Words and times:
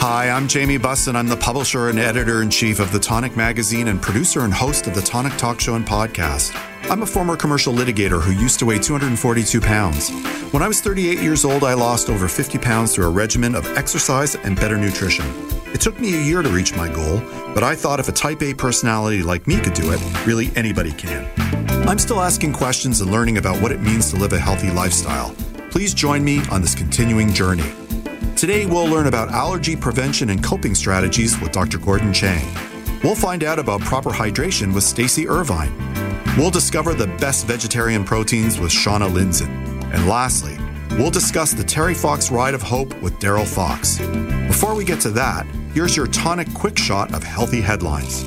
Hi, 0.00 0.30
I'm 0.30 0.46
Jamie 0.46 0.78
Bussin. 0.78 1.16
I'm 1.16 1.26
the 1.26 1.36
publisher 1.36 1.88
and 1.88 1.98
editor 1.98 2.40
in 2.40 2.50
chief 2.50 2.78
of 2.78 2.92
The 2.92 3.00
Tonic 3.00 3.36
Magazine 3.36 3.88
and 3.88 4.00
producer 4.00 4.42
and 4.42 4.54
host 4.54 4.86
of 4.86 4.94
The 4.94 5.02
Tonic 5.02 5.36
Talk 5.36 5.58
Show 5.60 5.74
and 5.74 5.84
Podcast. 5.84 6.52
I'm 6.88 7.02
a 7.02 7.06
former 7.06 7.36
commercial 7.36 7.74
litigator 7.74 8.22
who 8.22 8.30
used 8.30 8.60
to 8.60 8.66
weigh 8.66 8.78
242 8.78 9.60
pounds. 9.60 10.10
When 10.52 10.62
I 10.62 10.68
was 10.68 10.80
38 10.80 11.18
years 11.18 11.44
old, 11.44 11.64
I 11.64 11.74
lost 11.74 12.10
over 12.10 12.28
50 12.28 12.58
pounds 12.58 12.94
through 12.94 13.06
a 13.06 13.10
regimen 13.10 13.56
of 13.56 13.66
exercise 13.76 14.36
and 14.36 14.54
better 14.54 14.78
nutrition. 14.78 15.26
It 15.74 15.80
took 15.80 15.98
me 15.98 16.14
a 16.14 16.22
year 16.22 16.42
to 16.42 16.48
reach 16.48 16.76
my 16.76 16.88
goal, 16.88 17.20
but 17.52 17.64
I 17.64 17.74
thought 17.74 17.98
if 17.98 18.08
a 18.08 18.12
type 18.12 18.40
A 18.42 18.54
personality 18.54 19.24
like 19.24 19.48
me 19.48 19.60
could 19.60 19.74
do 19.74 19.90
it, 19.90 20.00
really 20.24 20.52
anybody 20.54 20.92
can. 20.92 21.28
I'm 21.88 21.98
still 21.98 22.20
asking 22.20 22.52
questions 22.52 23.00
and 23.00 23.10
learning 23.10 23.38
about 23.38 23.60
what 23.60 23.72
it 23.72 23.82
means 23.82 24.10
to 24.12 24.16
live 24.16 24.32
a 24.32 24.38
healthy 24.38 24.70
lifestyle. 24.70 25.34
Please 25.70 25.92
join 25.92 26.22
me 26.22 26.40
on 26.52 26.62
this 26.62 26.76
continuing 26.76 27.32
journey. 27.32 27.72
Today, 28.38 28.66
we'll 28.66 28.86
learn 28.86 29.08
about 29.08 29.30
allergy 29.30 29.74
prevention 29.74 30.30
and 30.30 30.44
coping 30.44 30.72
strategies 30.76 31.40
with 31.40 31.50
Dr. 31.50 31.76
Gordon 31.76 32.12
Chang. 32.12 32.46
We'll 33.02 33.16
find 33.16 33.42
out 33.42 33.58
about 33.58 33.80
proper 33.80 34.10
hydration 34.10 34.72
with 34.72 34.84
Stacy 34.84 35.26
Irvine. 35.26 35.72
We'll 36.36 36.52
discover 36.52 36.94
the 36.94 37.08
best 37.18 37.48
vegetarian 37.48 38.04
proteins 38.04 38.60
with 38.60 38.70
Shauna 38.70 39.10
Lindzon. 39.10 39.48
And 39.92 40.06
lastly, 40.06 40.56
we'll 40.96 41.10
discuss 41.10 41.52
the 41.52 41.64
Terry 41.64 41.94
Fox 41.94 42.30
Ride 42.30 42.54
of 42.54 42.62
Hope 42.62 42.94
with 43.02 43.18
Darrell 43.18 43.44
Fox. 43.44 43.98
Before 44.46 44.76
we 44.76 44.84
get 44.84 45.00
to 45.00 45.10
that, 45.10 45.44
here's 45.74 45.96
your 45.96 46.06
tonic 46.06 46.54
quick 46.54 46.78
shot 46.78 47.12
of 47.12 47.24
healthy 47.24 47.60
headlines. 47.60 48.22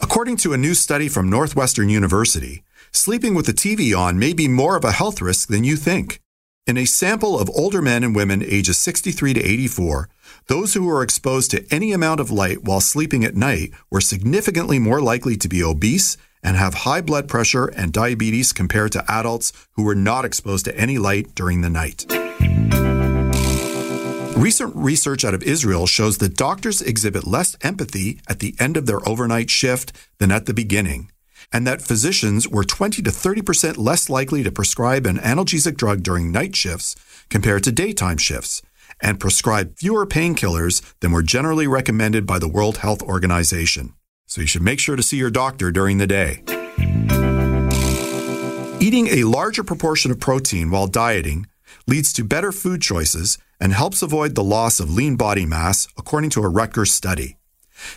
According 0.00 0.36
to 0.36 0.52
a 0.52 0.56
new 0.56 0.74
study 0.74 1.08
from 1.08 1.28
Northwestern 1.28 1.88
University, 1.88 2.62
sleeping 2.92 3.34
with 3.34 3.46
the 3.46 3.52
TV 3.52 3.98
on 3.98 4.16
may 4.16 4.32
be 4.32 4.46
more 4.46 4.76
of 4.76 4.84
a 4.84 4.92
health 4.92 5.20
risk 5.20 5.48
than 5.48 5.64
you 5.64 5.74
think. 5.74 6.20
In 6.66 6.78
a 6.78 6.86
sample 6.86 7.38
of 7.38 7.50
older 7.50 7.82
men 7.82 8.02
and 8.02 8.16
women 8.16 8.42
ages 8.42 8.78
63 8.78 9.34
to 9.34 9.40
84, 9.42 10.08
those 10.46 10.72
who 10.72 10.86
were 10.86 11.02
exposed 11.02 11.50
to 11.50 11.62
any 11.70 11.92
amount 11.92 12.20
of 12.20 12.30
light 12.30 12.64
while 12.64 12.80
sleeping 12.80 13.22
at 13.22 13.36
night 13.36 13.72
were 13.90 14.00
significantly 14.00 14.78
more 14.78 15.02
likely 15.02 15.36
to 15.36 15.46
be 15.46 15.62
obese 15.62 16.16
and 16.42 16.56
have 16.56 16.72
high 16.72 17.02
blood 17.02 17.28
pressure 17.28 17.66
and 17.66 17.92
diabetes 17.92 18.54
compared 18.54 18.92
to 18.92 19.04
adults 19.12 19.52
who 19.72 19.82
were 19.82 19.94
not 19.94 20.24
exposed 20.24 20.64
to 20.64 20.74
any 20.74 20.96
light 20.96 21.34
during 21.34 21.60
the 21.60 21.68
night. 21.68 22.06
Recent 24.34 24.74
research 24.74 25.22
out 25.22 25.34
of 25.34 25.42
Israel 25.42 25.86
shows 25.86 26.16
that 26.18 26.34
doctors 26.34 26.80
exhibit 26.80 27.26
less 27.26 27.58
empathy 27.60 28.22
at 28.26 28.38
the 28.38 28.54
end 28.58 28.78
of 28.78 28.86
their 28.86 29.06
overnight 29.06 29.50
shift 29.50 29.92
than 30.18 30.32
at 30.32 30.46
the 30.46 30.54
beginning 30.54 31.10
and 31.52 31.66
that 31.66 31.82
physicians 31.82 32.48
were 32.48 32.64
20 32.64 33.02
to 33.02 33.10
30% 33.10 33.78
less 33.78 34.08
likely 34.08 34.42
to 34.42 34.52
prescribe 34.52 35.06
an 35.06 35.18
analgesic 35.18 35.76
drug 35.76 36.02
during 36.02 36.32
night 36.32 36.56
shifts 36.56 36.96
compared 37.28 37.64
to 37.64 37.72
daytime 37.72 38.18
shifts, 38.18 38.62
and 39.00 39.20
prescribe 39.20 39.76
fewer 39.76 40.06
painkillers 40.06 40.82
than 41.00 41.12
were 41.12 41.22
generally 41.22 41.66
recommended 41.66 42.26
by 42.26 42.38
the 42.38 42.48
World 42.48 42.78
Health 42.78 43.02
Organization. 43.02 43.94
So 44.26 44.40
you 44.40 44.46
should 44.46 44.62
make 44.62 44.80
sure 44.80 44.96
to 44.96 45.02
see 45.02 45.16
your 45.16 45.30
doctor 45.30 45.70
during 45.70 45.98
the 45.98 46.06
day. 46.06 46.42
Eating 48.80 49.08
a 49.08 49.24
larger 49.24 49.64
proportion 49.64 50.10
of 50.10 50.20
protein 50.20 50.70
while 50.70 50.86
dieting 50.86 51.46
leads 51.86 52.12
to 52.12 52.24
better 52.24 52.52
food 52.52 52.82
choices 52.82 53.38
and 53.60 53.72
helps 53.72 54.02
avoid 54.02 54.34
the 54.34 54.44
loss 54.44 54.80
of 54.80 54.92
lean 54.92 55.16
body 55.16 55.46
mass, 55.46 55.88
according 55.96 56.30
to 56.30 56.42
a 56.42 56.48
Rutgers 56.48 56.92
study. 56.92 57.36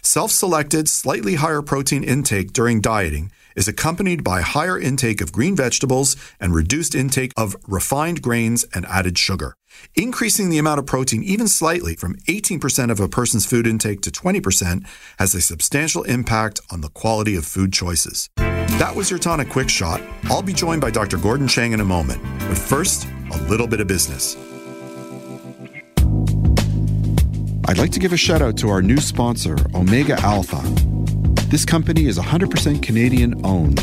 Self 0.01 0.31
selected, 0.31 0.87
slightly 0.87 1.35
higher 1.35 1.61
protein 1.61 2.03
intake 2.03 2.53
during 2.53 2.81
dieting 2.81 3.31
is 3.57 3.67
accompanied 3.67 4.23
by 4.23 4.39
higher 4.41 4.79
intake 4.79 5.19
of 5.19 5.33
green 5.33 5.55
vegetables 5.55 6.15
and 6.39 6.55
reduced 6.55 6.95
intake 6.95 7.33
of 7.35 7.57
refined 7.67 8.21
grains 8.21 8.63
and 8.73 8.85
added 8.85 9.17
sugar. 9.17 9.55
Increasing 9.95 10.49
the 10.49 10.59
amount 10.59 10.79
of 10.79 10.85
protein 10.85 11.23
even 11.23 11.47
slightly 11.47 11.95
from 11.95 12.15
18% 12.29 12.91
of 12.91 12.99
a 12.99 13.09
person's 13.09 13.45
food 13.45 13.67
intake 13.67 14.01
to 14.01 14.11
20% 14.11 14.87
has 15.19 15.33
a 15.33 15.41
substantial 15.41 16.03
impact 16.03 16.61
on 16.71 16.81
the 16.81 16.89
quality 16.89 17.35
of 17.35 17.45
food 17.45 17.73
choices. 17.73 18.29
That 18.35 18.95
was 18.95 19.09
your 19.09 19.19
tonic 19.19 19.49
quick 19.49 19.69
shot. 19.69 20.01
I'll 20.25 20.43
be 20.43 20.53
joined 20.53 20.81
by 20.81 20.91
Dr. 20.91 21.17
Gordon 21.17 21.47
Chang 21.47 21.71
in 21.73 21.81
a 21.81 21.85
moment. 21.85 22.21
But 22.47 22.57
first, 22.57 23.07
a 23.31 23.41
little 23.43 23.67
bit 23.67 23.81
of 23.81 23.87
business. 23.87 24.37
I'd 27.69 27.77
like 27.77 27.91
to 27.91 27.99
give 27.99 28.13
a 28.13 28.17
shout 28.17 28.41
out 28.41 28.55
to 28.57 28.69
our 28.69 28.81
new 28.81 28.97
sponsor, 28.97 29.57
Omega 29.73 30.13
Alpha. 30.21 30.96
This 31.49 31.63
company 31.63 32.07
is 32.07 32.19
100% 32.19 32.83
Canadian 32.83 33.39
owned. 33.45 33.77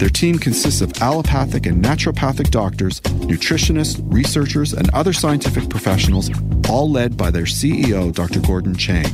Their 0.00 0.08
team 0.08 0.36
consists 0.36 0.80
of 0.80 1.00
allopathic 1.00 1.64
and 1.64 1.82
naturopathic 1.82 2.50
doctors, 2.50 3.00
nutritionists, 3.02 4.02
researchers, 4.12 4.72
and 4.72 4.90
other 4.90 5.12
scientific 5.12 5.70
professionals, 5.70 6.28
all 6.68 6.90
led 6.90 7.16
by 7.16 7.30
their 7.30 7.44
CEO, 7.44 8.12
Dr. 8.12 8.40
Gordon 8.40 8.74
Chang. 8.74 9.06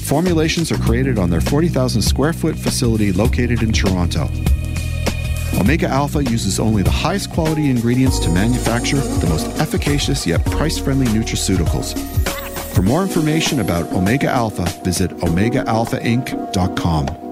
Formulations 0.00 0.70
are 0.70 0.76
created 0.76 1.18
on 1.18 1.30
their 1.30 1.40
40,000 1.40 2.02
square 2.02 2.34
foot 2.34 2.58
facility 2.58 3.12
located 3.12 3.62
in 3.62 3.72
Toronto. 3.72 4.28
Omega 5.54 5.88
Alpha 5.88 6.22
uses 6.22 6.60
only 6.60 6.82
the 6.82 6.90
highest 6.90 7.32
quality 7.32 7.70
ingredients 7.70 8.18
to 8.18 8.28
manufacture 8.28 8.98
the 8.98 9.26
most 9.26 9.46
efficacious 9.58 10.26
yet 10.26 10.44
price 10.44 10.78
friendly 10.78 11.06
nutraceuticals. 11.06 11.96
For 12.76 12.82
more 12.82 13.00
information 13.00 13.60
about 13.60 13.90
Omega 13.94 14.28
Alpha, 14.28 14.66
visit 14.84 15.10
OmegaAlphaInc.com. 15.10 17.25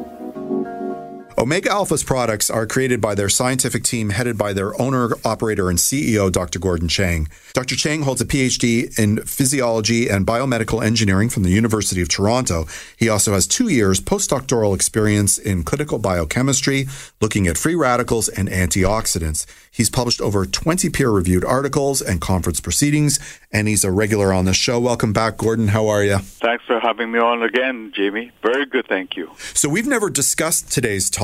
Omega 1.36 1.68
Alpha's 1.68 2.04
products 2.04 2.48
are 2.48 2.64
created 2.64 3.00
by 3.00 3.16
their 3.16 3.28
scientific 3.28 3.82
team 3.82 4.10
headed 4.10 4.38
by 4.38 4.52
their 4.52 4.80
owner, 4.80 5.10
operator, 5.24 5.68
and 5.68 5.78
CEO, 5.78 6.30
Dr. 6.30 6.60
Gordon 6.60 6.86
Chang. 6.86 7.28
Dr. 7.54 7.74
Chang 7.74 8.02
holds 8.02 8.20
a 8.20 8.24
PhD 8.24 8.96
in 8.96 9.18
physiology 9.24 10.08
and 10.08 10.24
biomedical 10.24 10.84
engineering 10.84 11.28
from 11.28 11.42
the 11.42 11.50
University 11.50 12.00
of 12.00 12.08
Toronto. 12.08 12.66
He 12.96 13.08
also 13.08 13.32
has 13.32 13.48
two 13.48 13.68
years 13.68 14.00
postdoctoral 14.00 14.76
experience 14.76 15.36
in 15.36 15.64
clinical 15.64 15.98
biochemistry, 15.98 16.86
looking 17.20 17.48
at 17.48 17.58
free 17.58 17.74
radicals 17.74 18.28
and 18.28 18.48
antioxidants. 18.48 19.44
He's 19.72 19.90
published 19.90 20.20
over 20.20 20.46
20 20.46 20.88
peer 20.90 21.10
reviewed 21.10 21.44
articles 21.44 22.00
and 22.00 22.20
conference 22.20 22.60
proceedings, 22.60 23.18
and 23.50 23.66
he's 23.66 23.82
a 23.82 23.90
regular 23.90 24.32
on 24.32 24.44
the 24.44 24.54
show. 24.54 24.78
Welcome 24.78 25.12
back, 25.12 25.36
Gordon. 25.36 25.68
How 25.68 25.88
are 25.88 26.04
you? 26.04 26.18
Thanks 26.18 26.64
for 26.64 26.78
having 26.78 27.10
me 27.10 27.18
on 27.18 27.42
again, 27.42 27.92
Jamie. 27.92 28.30
Very 28.40 28.66
good, 28.66 28.86
thank 28.86 29.16
you. 29.16 29.32
So, 29.52 29.68
we've 29.68 29.86
never 29.86 30.10
discussed 30.10 30.70
today's 30.70 31.10
topic, 31.10 31.23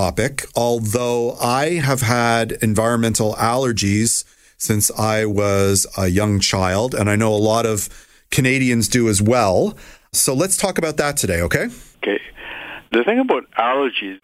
although 0.55 1.37
I 1.41 1.75
have 1.75 2.01
had 2.03 2.53
environmental 2.63 3.35
allergies 3.35 4.25
since 4.57 4.91
I 4.91 5.25
was 5.25 5.87
a 5.97 6.09
young 6.09 6.41
child, 6.41 6.95
and 6.95 7.09
I 7.09 7.17
know 7.17 7.33
a 7.33 7.37
lot 7.37 7.67
of 7.67 7.89
Canadians 8.31 8.89
do 8.89 9.09
as 9.09 9.21
well. 9.23 9.77
So, 10.13 10.35
let's 10.35 10.57
talk 10.57 10.79
about 10.79 10.97
that 10.97 11.17
today, 11.17 11.41
okay? 11.43 11.69
Okay. 12.03 12.21
The 12.93 13.05
thing 13.05 13.19
about 13.21 13.51
allergies, 13.53 14.21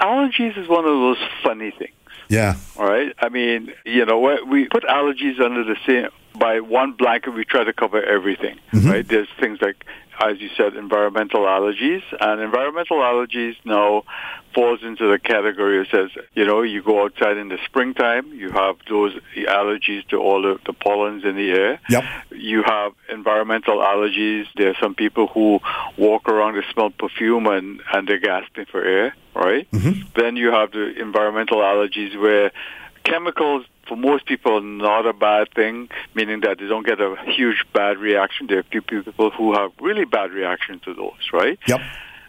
allergies 0.00 0.56
is 0.56 0.68
one 0.68 0.84
of 0.84 0.92
those 0.92 1.18
funny 1.42 1.72
things. 1.72 1.92
Yeah. 2.28 2.56
All 2.78 2.86
right. 2.86 3.12
I 3.18 3.28
mean, 3.28 3.72
you 3.84 4.04
know, 4.06 4.18
we 4.46 4.68
put 4.68 4.84
allergies 4.84 5.40
under 5.40 5.64
the 5.64 5.76
same 5.86 6.08
by 6.38 6.60
one 6.60 6.92
blanket. 6.92 7.30
We 7.30 7.44
try 7.44 7.64
to 7.64 7.72
cover 7.72 8.02
everything. 8.02 8.58
Mm-hmm. 8.72 8.88
Right. 8.88 9.06
There's 9.06 9.28
things 9.38 9.60
like, 9.60 9.84
as 10.20 10.40
you 10.40 10.48
said, 10.56 10.76
environmental 10.76 11.42
allergies, 11.42 12.02
and 12.20 12.40
environmental 12.40 12.98
allergies 12.98 13.56
now 13.64 14.04
falls 14.54 14.80
into 14.82 15.10
the 15.10 15.18
category 15.18 15.78
that 15.78 15.90
says, 15.90 16.10
you 16.34 16.46
know, 16.46 16.62
you 16.62 16.82
go 16.82 17.04
outside 17.04 17.36
in 17.36 17.48
the 17.48 17.58
springtime, 17.66 18.32
you 18.32 18.50
have 18.50 18.76
those 18.88 19.12
allergies 19.36 20.06
to 20.08 20.16
all 20.18 20.42
the, 20.42 20.58
the 20.64 20.72
pollens 20.72 21.24
in 21.24 21.34
the 21.34 21.50
air. 21.50 21.80
Yep. 21.88 22.04
You 22.30 22.62
have 22.62 22.92
environmental 23.10 23.78
allergies. 23.78 24.46
There 24.56 24.70
are 24.70 24.76
some 24.80 24.94
people 24.94 25.26
who 25.26 25.58
walk 25.98 26.28
around 26.28 26.56
and 26.56 26.64
smell 26.72 26.90
perfume 26.90 27.46
and, 27.46 27.80
and 27.92 28.06
they're 28.06 28.20
gasping 28.20 28.66
for 28.66 28.84
air, 28.84 29.16
right? 29.34 29.68
Mm-hmm. 29.72 30.08
Then 30.16 30.36
you 30.36 30.52
have 30.52 30.70
the 30.70 31.00
environmental 31.00 31.58
allergies 31.58 32.18
where 32.18 32.52
chemicals 33.02 33.66
for 33.86 33.96
most 33.96 34.26
people 34.26 34.60
not 34.60 35.06
a 35.06 35.12
bad 35.12 35.52
thing, 35.54 35.88
meaning 36.14 36.40
that 36.40 36.58
they 36.58 36.66
don't 36.66 36.86
get 36.86 37.00
a 37.00 37.16
huge 37.26 37.64
bad 37.72 37.98
reaction. 37.98 38.46
There 38.46 38.58
are 38.58 38.60
a 38.60 38.64
few 38.64 38.82
people 38.82 39.30
who 39.30 39.54
have 39.54 39.72
really 39.80 40.04
bad 40.04 40.32
reaction 40.32 40.80
to 40.80 40.94
those, 40.94 41.32
right? 41.32 41.58
Yep 41.66 41.80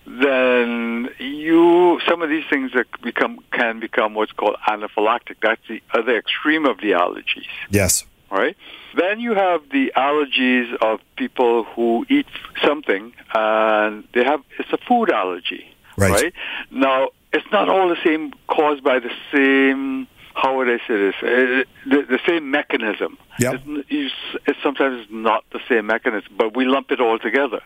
then 0.07 1.10
you 1.18 2.00
some 2.07 2.22
of 2.22 2.30
these 2.30 2.44
things 2.50 2.72
that 2.74 2.86
become 3.02 3.40
can 3.52 3.80
become 3.80 4.13
what's 4.13 4.31
called 4.31 4.56
anaphylactic. 4.68 5.38
That's 5.42 5.62
the 5.68 5.81
other 5.94 6.18
extreme 6.18 6.66
of 6.66 6.78
the 6.78 6.92
allergies. 6.92 7.48
Yes. 7.69 8.06
Right. 8.30 8.58
Then 8.96 9.19
you 9.19 9.34
have 9.34 9.69
the 9.72 9.94
allergies 9.96 10.75
of 10.81 11.00
people 11.16 11.63
who 11.63 12.06
eat 12.10 12.28
something 12.63 13.13
and 13.34 14.04
they 14.13 14.24
have 14.24 14.42
it's 14.60 14.72
a 14.72 14.78
food 14.88 15.12
allergy. 15.12 15.74
Right. 15.98 16.12
right? 16.12 16.34
Now 16.69 17.10
it's 17.34 17.46
not 17.51 17.69
all 17.69 17.90
the 17.90 17.98
same 18.04 18.34
caused 18.48 18.84
by 18.84 19.00
the 19.00 19.12
same 19.31 20.08
how 20.36 20.58
would 20.58 20.70
I 20.70 20.78
say 20.88 20.96
this? 20.98 21.16
The, 21.22 21.66
the 22.04 22.20
same 22.28 22.52
mechanism. 22.52 23.18
Yep. 23.40 23.62
It's, 23.90 24.14
it's 24.46 24.60
sometimes 24.62 25.08
not 25.10 25.44
the 25.52 25.60
same 25.68 25.88
mechanism, 25.88 26.34
but 26.38 26.56
we 26.56 26.66
lump 26.66 26.92
it 26.92 27.00
all 27.00 27.18
together. 27.18 27.62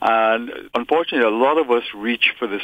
And 0.00 0.50
unfortunately, 0.74 1.26
a 1.26 1.30
lot 1.30 1.58
of 1.58 1.70
us 1.70 1.84
reach 1.94 2.32
for 2.38 2.46
this 2.48 2.62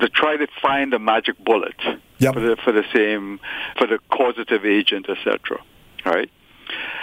to 0.00 0.08
try 0.08 0.36
to 0.36 0.46
find 0.60 0.92
a 0.94 0.98
magic 0.98 1.38
bullet 1.44 1.76
Yep. 2.18 2.34
for 2.34 2.40
the 2.40 2.56
for 2.64 2.72
the 2.72 2.84
same 2.94 3.38
for 3.78 3.86
the 3.86 3.98
causative 4.10 4.64
agent, 4.64 5.08
etc. 5.10 5.60
Right. 6.04 6.30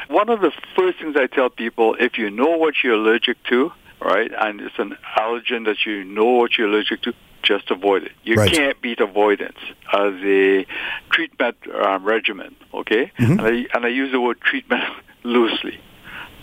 One 0.10 0.30
of 0.30 0.42
the 0.42 0.51
first 0.75 1.00
things 1.00 1.16
I 1.16 1.28
tell 1.28 1.50
people, 1.50 1.95
if 2.00 2.18
you 2.18 2.30
know 2.31 2.57
what 2.57 2.74
you're 2.84 2.95
allergic 2.95 3.42
to, 3.45 3.72
right, 4.01 4.31
and 4.38 4.60
it's 4.60 4.78
an 4.80 4.98
allergen 5.18 5.66
that 5.66 5.86
you 5.86 6.04
know 6.04 6.25
what 6.25 6.57
you're 6.57 6.68
allergic 6.68 7.04
to, 7.04 7.13
just 7.44 7.69
avoid 7.72 8.04
it. 8.04 8.12
You 8.24 8.36
Right. 8.36 8.51
can't 8.51 8.81
beat 8.81 9.00
avoidance 9.00 9.57
as 9.94 10.13
a 10.24 10.66
treatment 11.12 11.57
um, 11.81 12.04
regimen, 12.04 12.56
okay? 12.74 13.12
And, 13.18 13.42
I, 13.42 13.66
and 13.74 13.86
I 13.86 13.90
use 13.90 14.12
the 14.12 14.19
word 14.22 14.40
treatment 14.42 14.84
loosely, 15.24 15.80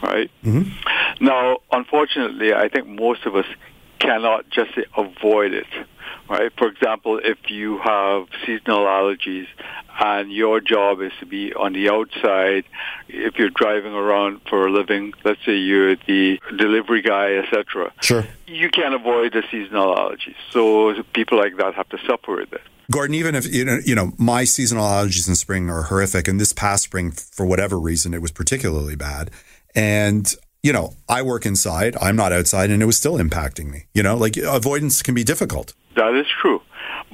right? 0.02 0.30
Now, 1.20 1.58
unfortunately, 1.72 2.54
I 2.54 2.68
think 2.68 2.86
most 2.86 3.26
of 3.26 3.34
us 3.34 3.46
cannot 4.00 4.50
just 4.50 4.72
avoid 4.96 5.52
it, 5.52 5.66
right? 6.28 6.50
For 6.58 6.66
example, 6.66 7.20
if 7.22 7.38
you 7.48 7.78
have 7.78 8.26
seasonal 8.44 8.86
allergies 8.86 9.46
and 10.00 10.32
your 10.32 10.60
job 10.60 11.00
is 11.02 11.12
to 11.20 11.26
be 11.26 11.52
on 11.54 11.74
the 11.74 11.90
outside, 11.90 12.64
if 13.08 13.38
you're 13.38 13.50
driving 13.50 13.92
around 13.92 14.40
for 14.48 14.66
a 14.66 14.72
living, 14.72 15.12
let's 15.24 15.44
say 15.44 15.56
you're 15.56 15.94
the 15.94 16.40
delivery 16.56 17.02
guy, 17.02 17.34
etc. 17.34 17.92
Sure. 18.00 18.26
You 18.46 18.70
can't 18.70 18.94
avoid 18.94 19.34
the 19.34 19.44
seasonal 19.50 19.94
allergies. 19.94 20.36
So 20.50 21.00
people 21.12 21.38
like 21.38 21.56
that 21.58 21.74
have 21.74 21.88
to 21.90 21.98
suffer 22.06 22.36
with 22.36 22.52
it. 22.52 22.62
Gordon, 22.90 23.14
even 23.14 23.36
if 23.36 23.46
you 23.46 23.64
know, 23.64 23.78
you 23.84 23.94
know, 23.94 24.12
my 24.18 24.42
seasonal 24.42 24.84
allergies 24.84 25.28
in 25.28 25.36
spring 25.36 25.70
are 25.70 25.84
horrific, 25.84 26.26
and 26.26 26.40
this 26.40 26.52
past 26.52 26.82
spring, 26.82 27.12
for 27.12 27.46
whatever 27.46 27.78
reason, 27.78 28.12
it 28.14 28.20
was 28.20 28.32
particularly 28.32 28.96
bad. 28.96 29.30
And 29.76 30.34
you 30.62 30.72
know, 30.72 30.94
I 31.08 31.22
work 31.22 31.46
inside; 31.46 31.96
I'm 32.00 32.16
not 32.16 32.32
outside, 32.32 32.70
and 32.70 32.82
it 32.82 32.86
was 32.86 32.96
still 32.96 33.18
impacting 33.18 33.70
me. 33.70 33.86
You 33.94 34.02
know, 34.02 34.16
like 34.16 34.36
avoidance 34.36 35.02
can 35.02 35.14
be 35.14 35.24
difficult. 35.24 35.74
That 35.96 36.14
is 36.14 36.26
true. 36.40 36.60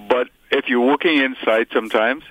But 0.09 0.29
if 0.51 0.69
you're 0.69 0.87
working 0.87 1.19
inside 1.19 1.69
sometimes, 1.73 2.25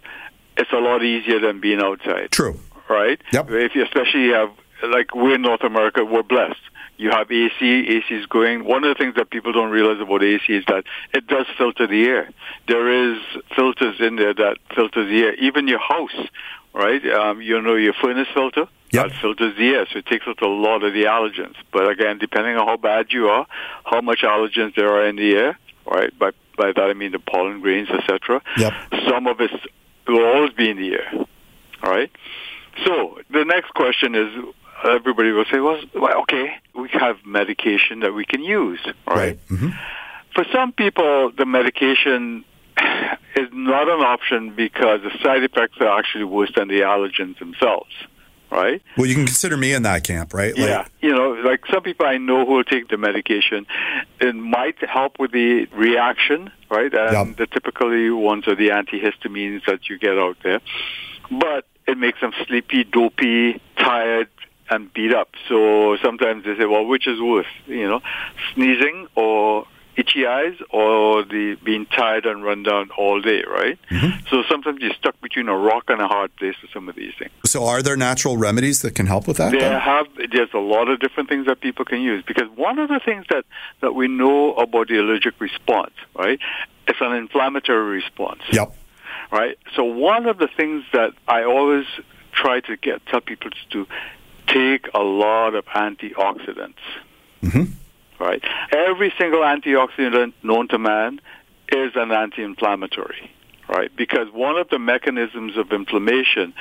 it's 0.57 0.71
a 0.71 0.77
lot 0.79 1.03
easier 1.03 1.39
than 1.39 1.59
being 1.59 1.81
outside. 1.81 2.31
True. 2.31 2.59
Right? 2.89 3.19
Yep. 3.33 3.49
If 3.49 3.75
you 3.75 3.83
especially 3.83 4.29
have, 4.29 4.51
like 4.83 5.15
we're 5.15 5.35
in 5.35 5.41
North 5.41 5.63
America, 5.63 6.05
we're 6.05 6.23
blessed. 6.23 6.59
You 6.97 7.09
have 7.11 7.29
AC, 7.29 7.59
AC 7.61 8.05
is 8.09 8.25
going. 8.27 8.63
One 8.63 8.85
of 8.85 8.95
the 8.95 9.03
things 9.03 9.15
that 9.15 9.29
people 9.29 9.51
don't 9.51 9.69
realize 9.69 9.99
about 9.99 10.23
AC 10.23 10.43
is 10.47 10.63
that 10.67 10.85
it 11.13 11.27
does 11.27 11.45
filter 11.57 11.87
the 11.87 12.05
air. 12.05 12.29
There 12.67 13.13
is 13.13 13.19
filters 13.53 13.95
in 13.99 14.15
there 14.15 14.33
that 14.33 14.57
filters 14.73 15.09
the 15.09 15.23
air. 15.23 15.35
Even 15.35 15.67
your 15.67 15.79
house, 15.79 16.15
right? 16.75 17.03
Um, 17.11 17.41
you 17.41 17.61
know 17.61 17.75
your 17.75 17.93
furnace 17.93 18.27
filter? 18.33 18.67
Yep. 18.91 19.07
That 19.07 19.21
filters 19.21 19.57
the 19.57 19.69
air, 19.69 19.87
so 19.91 19.97
it 19.99 20.05
takes 20.05 20.27
out 20.27 20.41
a 20.41 20.47
lot 20.47 20.83
of 20.83 20.93
the 20.93 21.03
allergens. 21.03 21.55
But 21.73 21.89
again, 21.89 22.17
depending 22.19 22.55
on 22.57 22.67
how 22.67 22.77
bad 22.77 23.07
you 23.09 23.27
are, 23.29 23.47
how 23.83 24.01
much 24.01 24.19
allergens 24.21 24.75
there 24.75 24.89
are 24.89 25.07
in 25.07 25.15
the 25.15 25.35
air, 25.35 25.59
right? 25.85 26.17
By 26.17 26.31
by 26.57 26.71
that 26.71 26.83
I 26.83 26.93
mean 26.93 27.11
the 27.11 27.19
pollen 27.19 27.61
grains, 27.61 27.89
etc. 27.89 28.41
Yep. 28.57 28.73
Some 29.09 29.27
of 29.27 29.41
it 29.41 29.51
will 30.07 30.23
always 30.23 30.53
be 30.53 30.69
in 30.69 30.77
the 30.77 30.93
air. 30.93 31.11
All 31.83 31.91
right. 31.91 32.11
So 32.85 33.19
the 33.31 33.43
next 33.43 33.73
question 33.73 34.15
is, 34.15 34.29
everybody 34.83 35.31
will 35.31 35.45
say, 35.51 35.59
well, 35.59 35.81
okay, 36.21 36.55
we 36.73 36.89
have 36.93 37.17
medication 37.25 38.01
that 38.01 38.13
we 38.13 38.25
can 38.25 38.43
use. 38.43 38.79
All 39.07 39.15
right. 39.15 39.37
hmm 39.49 39.69
For 40.33 40.45
some 40.53 40.71
people, 40.73 41.31
the 41.31 41.45
medication 41.45 42.43
not 43.55 43.87
an 43.89 44.01
option 44.01 44.53
because 44.55 45.01
the 45.01 45.11
side 45.23 45.43
effects 45.43 45.77
are 45.79 45.97
actually 45.97 46.25
worse 46.25 46.51
than 46.55 46.67
the 46.67 46.81
allergens 46.81 47.39
themselves. 47.39 47.91
Right? 48.51 48.81
Well, 48.95 49.07
you 49.07 49.15
can 49.15 49.25
consider 49.25 49.57
me 49.57 49.73
in 49.73 49.83
that 49.83 50.03
camp, 50.03 50.33
right? 50.33 50.55
Like, 50.55 50.67
Yeah, 50.67 50.85
you 51.01 51.11
know, 51.13 51.31
like 51.31 51.65
some 51.65 51.81
people 51.81 52.05
I 52.05 52.17
know 52.17 52.45
who 52.45 52.53
will 52.53 52.63
take 52.63 52.87
the 52.87 52.97
medication, 52.97 53.65
it 54.21 54.35
might 54.35 54.77
help 54.87 55.19
with 55.19 55.31
the 55.31 55.65
reaction, 55.73 56.51
right? 56.69 56.93
And 56.93 57.29
Yep. 57.29 57.37
the 57.37 57.47
typically 57.47 58.11
ones 58.11 58.47
are 58.47 58.55
the 58.55 58.69
antihistamines 58.69 59.65
that 59.65 59.89
you 59.89 59.97
get 59.97 60.17
out 60.17 60.37
there, 60.43 60.61
but 61.31 61.65
it 61.87 61.97
makes 61.97 62.21
them 62.21 62.33
sleepy, 62.47 62.83
dopey, 62.83 63.59
tired, 63.77 64.29
and 64.69 64.93
beat 64.93 65.13
up. 65.13 65.29
So 65.49 65.97
sometimes 65.97 66.45
they 66.45 66.55
say, 66.55 66.65
well, 66.65 66.85
which 66.85 67.07
is 67.07 67.19
worse, 67.19 67.47
you 67.65 67.87
know, 67.89 68.01
sneezing 68.53 69.07
or 69.15 69.65
itchy 69.97 70.25
eyes 70.25 70.55
or 70.69 71.23
the 71.23 71.57
being 71.63 71.85
tired 71.85 72.25
and 72.25 72.43
run 72.43 72.63
down 72.63 72.89
all 72.97 73.21
day, 73.21 73.43
right? 73.49 73.79
Mm-hmm. 73.89 74.25
So 74.29 74.43
sometimes 74.49 74.79
you're 74.81 74.93
stuck 74.93 75.19
between 75.21 75.47
a 75.47 75.57
rock 75.57 75.85
and 75.89 76.01
a 76.01 76.07
hard 76.07 76.35
place 76.35 76.55
with 76.61 76.71
some 76.71 76.89
of 76.89 76.95
these 76.95 77.13
things. 77.17 77.31
So, 77.45 77.65
are 77.65 77.81
there 77.81 77.95
natural 77.95 78.37
remedies 78.37 78.81
that 78.81 78.95
can 78.95 79.05
help 79.05 79.27
with 79.27 79.37
that? 79.37 79.51
There 79.51 79.61
then? 79.61 79.79
have 79.79 80.07
there's 80.31 80.53
a 80.53 80.59
lot 80.59 80.89
of 80.89 80.99
different 80.99 81.29
things 81.29 81.45
that 81.47 81.61
people 81.61 81.85
can 81.85 82.01
use 82.01 82.23
because 82.25 82.49
one 82.55 82.79
of 82.79 82.89
the 82.89 82.99
things 83.03 83.25
that 83.29 83.45
that 83.81 83.93
we 83.95 84.07
know 84.07 84.53
about 84.55 84.87
the 84.87 84.97
allergic 84.97 85.39
response, 85.39 85.93
right? 86.15 86.39
It's 86.87 86.99
an 87.01 87.13
inflammatory 87.13 87.95
response, 87.95 88.41
Yep. 88.51 88.75
right? 89.31 89.57
So 89.75 89.83
one 89.83 90.27
of 90.27 90.37
the 90.37 90.47
things 90.47 90.83
that 90.93 91.13
I 91.27 91.43
always 91.43 91.85
try 92.31 92.59
to 92.61 92.75
get 92.77 93.05
tell 93.07 93.21
people 93.21 93.49
to 93.51 93.57
do 93.69 93.87
take 94.47 94.87
a 94.93 95.01
lot 95.01 95.55
of 95.55 95.65
antioxidants. 95.65 96.75
Mm-hmm. 97.41 97.63
Right? 98.19 98.43
Every 98.71 99.13
single 99.17 99.41
antioxidant 99.41 100.33
known 100.43 100.67
to 100.69 100.77
man 100.77 101.19
is 101.69 101.91
an 101.95 102.11
anti-inflammatory. 102.11 103.31
Right, 103.67 103.89
because 103.95 104.27
one 104.31 104.57
of 104.57 104.69
the 104.69 104.77
mechanisms 104.77 105.57
of 105.57 105.71
inflammation 105.71 106.53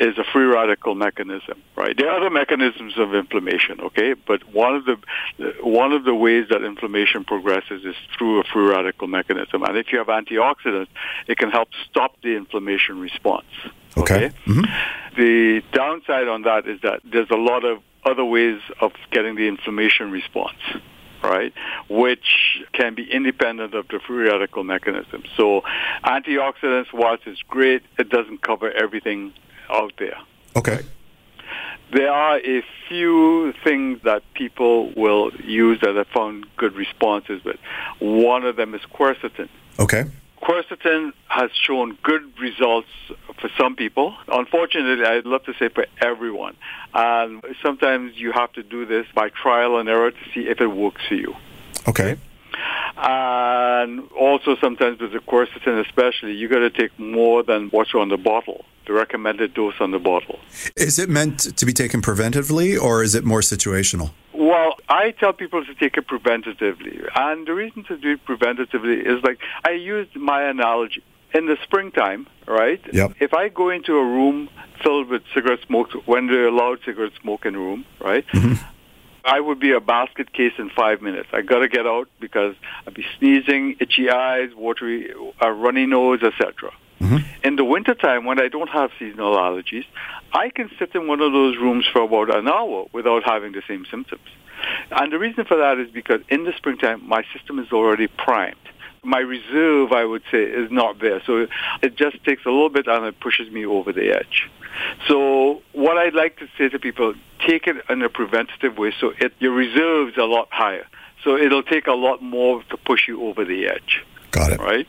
is 0.00 0.18
a 0.18 0.24
free 0.32 0.46
radical 0.46 0.96
mechanism. 0.96 1.62
Right, 1.76 1.96
there 1.96 2.10
are 2.10 2.16
other 2.16 2.30
mechanisms 2.30 2.94
of 2.98 3.14
inflammation. 3.14 3.80
Okay, 3.80 4.14
but 4.14 4.42
one 4.52 4.74
of 4.74 4.84
the 4.84 4.96
one 5.62 5.92
of 5.92 6.02
the 6.02 6.16
ways 6.16 6.46
that 6.50 6.64
inflammation 6.64 7.22
progresses 7.22 7.84
is 7.84 7.94
through 8.16 8.40
a 8.40 8.44
free 8.52 8.66
radical 8.66 9.06
mechanism. 9.06 9.62
And 9.62 9.78
if 9.78 9.92
you 9.92 9.98
have 9.98 10.08
antioxidants, 10.08 10.88
it 11.28 11.38
can 11.38 11.52
help 11.52 11.68
stop 11.88 12.20
the 12.22 12.34
inflammation 12.34 12.98
response. 12.98 13.46
Okay. 13.96 14.32
Mhm. 14.46 14.66
The 15.16 15.62
downside 15.70 16.26
on 16.26 16.42
that 16.42 16.66
is 16.66 16.80
that 16.80 17.02
there's 17.04 17.30
a 17.30 17.36
lot 17.36 17.64
of 17.64 17.82
other 18.04 18.24
ways 18.24 18.60
of 18.80 18.92
getting 19.12 19.36
the 19.36 19.46
inflammation 19.46 20.10
response, 20.10 20.58
right? 21.22 21.52
Which 21.88 22.62
can 22.72 22.94
be 22.94 23.10
independent 23.10 23.74
of 23.74 23.88
the 23.88 24.00
free 24.06 24.28
radical 24.28 24.64
mechanism. 24.64 25.24
So 25.36 25.62
antioxidants, 26.04 26.92
whilst 26.92 27.24
it's 27.26 27.42
great, 27.42 27.82
it 27.98 28.08
doesn't 28.08 28.42
cover 28.42 28.70
everything 28.70 29.32
out 29.70 29.92
there. 29.98 30.18
Okay. 30.56 30.80
There 31.92 32.12
are 32.12 32.38
a 32.38 32.62
few 32.88 33.54
things 33.64 34.00
that 34.04 34.22
people 34.34 34.92
will 34.94 35.32
use 35.42 35.80
that 35.80 35.96
have 35.96 36.08
found 36.08 36.46
good 36.56 36.74
responses 36.74 37.42
with. 37.44 37.56
One 37.98 38.44
of 38.44 38.56
them 38.56 38.74
is 38.74 38.82
quercetin. 38.92 39.48
Okay. 39.78 40.04
Quercetin 40.42 41.12
has 41.28 41.50
shown 41.52 41.96
good 42.02 42.38
results 42.38 42.88
for 43.40 43.50
some 43.58 43.76
people. 43.76 44.14
Unfortunately, 44.28 45.04
I'd 45.04 45.26
love 45.26 45.44
to 45.44 45.54
say 45.54 45.68
for 45.68 45.86
everyone. 46.00 46.56
And 46.94 47.44
sometimes 47.62 48.16
you 48.16 48.32
have 48.32 48.52
to 48.54 48.62
do 48.62 48.86
this 48.86 49.06
by 49.14 49.28
trial 49.30 49.78
and 49.78 49.88
error 49.88 50.10
to 50.10 50.24
see 50.34 50.48
if 50.48 50.60
it 50.60 50.68
works 50.68 51.02
for 51.08 51.14
you. 51.14 51.34
Okay. 51.86 52.16
And 52.96 54.10
also 54.18 54.56
sometimes 54.56 55.00
with 55.00 55.12
the 55.12 55.20
quercetin 55.20 55.84
especially, 55.86 56.32
you 56.32 56.48
got 56.48 56.58
to 56.60 56.70
take 56.70 56.98
more 56.98 57.42
than 57.42 57.68
what's 57.68 57.94
on 57.94 58.08
the 58.08 58.16
bottle, 58.16 58.64
the 58.86 58.92
recommended 58.92 59.54
dose 59.54 59.74
on 59.80 59.92
the 59.92 59.98
bottle. 59.98 60.40
Is 60.76 60.98
it 60.98 61.08
meant 61.08 61.56
to 61.56 61.66
be 61.66 61.72
taken 61.72 62.02
preventively 62.02 62.80
or 62.80 63.02
is 63.02 63.14
it 63.14 63.24
more 63.24 63.40
situational? 63.40 64.10
Well, 64.32 64.74
I 64.88 65.12
tell 65.12 65.32
people 65.32 65.64
to 65.64 65.74
take 65.74 65.96
it 65.96 66.06
preventatively. 66.06 67.08
And 67.14 67.46
the 67.46 67.54
reason 67.54 67.84
to 67.84 67.96
do 67.96 68.12
it 68.12 68.24
preventatively 68.24 69.04
is 69.04 69.22
like 69.22 69.38
I 69.64 69.72
used 69.72 70.16
my 70.16 70.42
analogy. 70.42 71.02
In 71.34 71.46
the 71.46 71.56
springtime, 71.62 72.26
right? 72.46 72.80
Yep. 72.92 73.16
If 73.20 73.34
I 73.34 73.48
go 73.48 73.68
into 73.70 73.96
a 73.96 74.04
room 74.04 74.48
filled 74.82 75.08
with 75.08 75.22
cigarette 75.34 75.60
smoke, 75.66 75.90
when 76.06 76.26
they 76.26 76.44
allow 76.44 76.76
cigarette 76.84 77.12
smoke 77.20 77.44
in 77.44 77.54
a 77.54 77.58
room, 77.58 77.84
right? 78.00 78.26
Mm-hmm. 78.28 78.64
I 79.24 79.40
would 79.40 79.60
be 79.60 79.72
a 79.72 79.80
basket 79.80 80.32
case 80.32 80.54
in 80.58 80.70
five 80.70 81.02
minutes. 81.02 81.28
I 81.32 81.42
got 81.42 81.58
to 81.58 81.68
get 81.68 81.86
out 81.86 82.08
because 82.18 82.54
I'd 82.86 82.94
be 82.94 83.04
sneezing, 83.18 83.76
itchy 83.78 84.08
eyes, 84.08 84.54
watery, 84.56 85.12
a 85.40 85.52
runny 85.52 85.84
nose, 85.84 86.22
etc. 86.22 86.72
Mm-hmm. 87.00 87.46
In 87.46 87.56
the 87.56 87.64
wintertime, 87.64 88.24
when 88.24 88.40
I 88.40 88.48
don't 88.48 88.70
have 88.70 88.90
seasonal 88.98 89.36
allergies, 89.36 89.84
I 90.32 90.48
can 90.50 90.70
sit 90.78 90.94
in 90.94 91.06
one 91.06 91.20
of 91.20 91.32
those 91.32 91.56
rooms 91.56 91.86
for 91.92 92.02
about 92.02 92.34
an 92.34 92.48
hour 92.48 92.86
without 92.92 93.22
having 93.24 93.52
the 93.52 93.62
same 93.68 93.84
symptoms. 93.90 94.28
And 94.90 95.12
the 95.12 95.18
reason 95.18 95.44
for 95.44 95.56
that 95.58 95.78
is 95.78 95.90
because 95.90 96.20
in 96.28 96.44
the 96.44 96.52
springtime, 96.56 97.06
my 97.06 97.22
system 97.32 97.58
is 97.58 97.70
already 97.72 98.06
primed. 98.08 98.56
My 99.02 99.18
reserve, 99.20 99.92
I 99.92 100.04
would 100.04 100.22
say, 100.30 100.42
is 100.42 100.70
not 100.70 100.98
there. 101.00 101.22
So 101.24 101.46
it 101.82 101.96
just 101.96 102.22
takes 102.24 102.44
a 102.44 102.50
little 102.50 102.68
bit 102.68 102.86
and 102.86 103.04
it 103.06 103.20
pushes 103.20 103.50
me 103.50 103.64
over 103.64 103.92
the 103.92 104.10
edge. 104.10 104.50
So 105.06 105.62
what 105.72 105.96
I'd 105.98 106.14
like 106.14 106.38
to 106.38 106.48
say 106.56 106.68
to 106.68 106.78
people, 106.78 107.14
take 107.46 107.66
it 107.66 107.76
in 107.88 108.02
a 108.02 108.08
preventative 108.08 108.76
way 108.76 108.92
so 109.00 109.12
it, 109.18 109.32
your 109.38 109.52
reserve's 109.52 110.16
a 110.16 110.24
lot 110.24 110.48
higher. 110.50 110.86
So 111.24 111.36
it'll 111.36 111.62
take 111.62 111.86
a 111.86 111.94
lot 111.94 112.22
more 112.22 112.62
to 112.70 112.76
push 112.76 113.08
you 113.08 113.22
over 113.26 113.44
the 113.44 113.66
edge 113.66 114.04
Got 114.30 114.52
it. 114.52 114.60
right? 114.60 114.86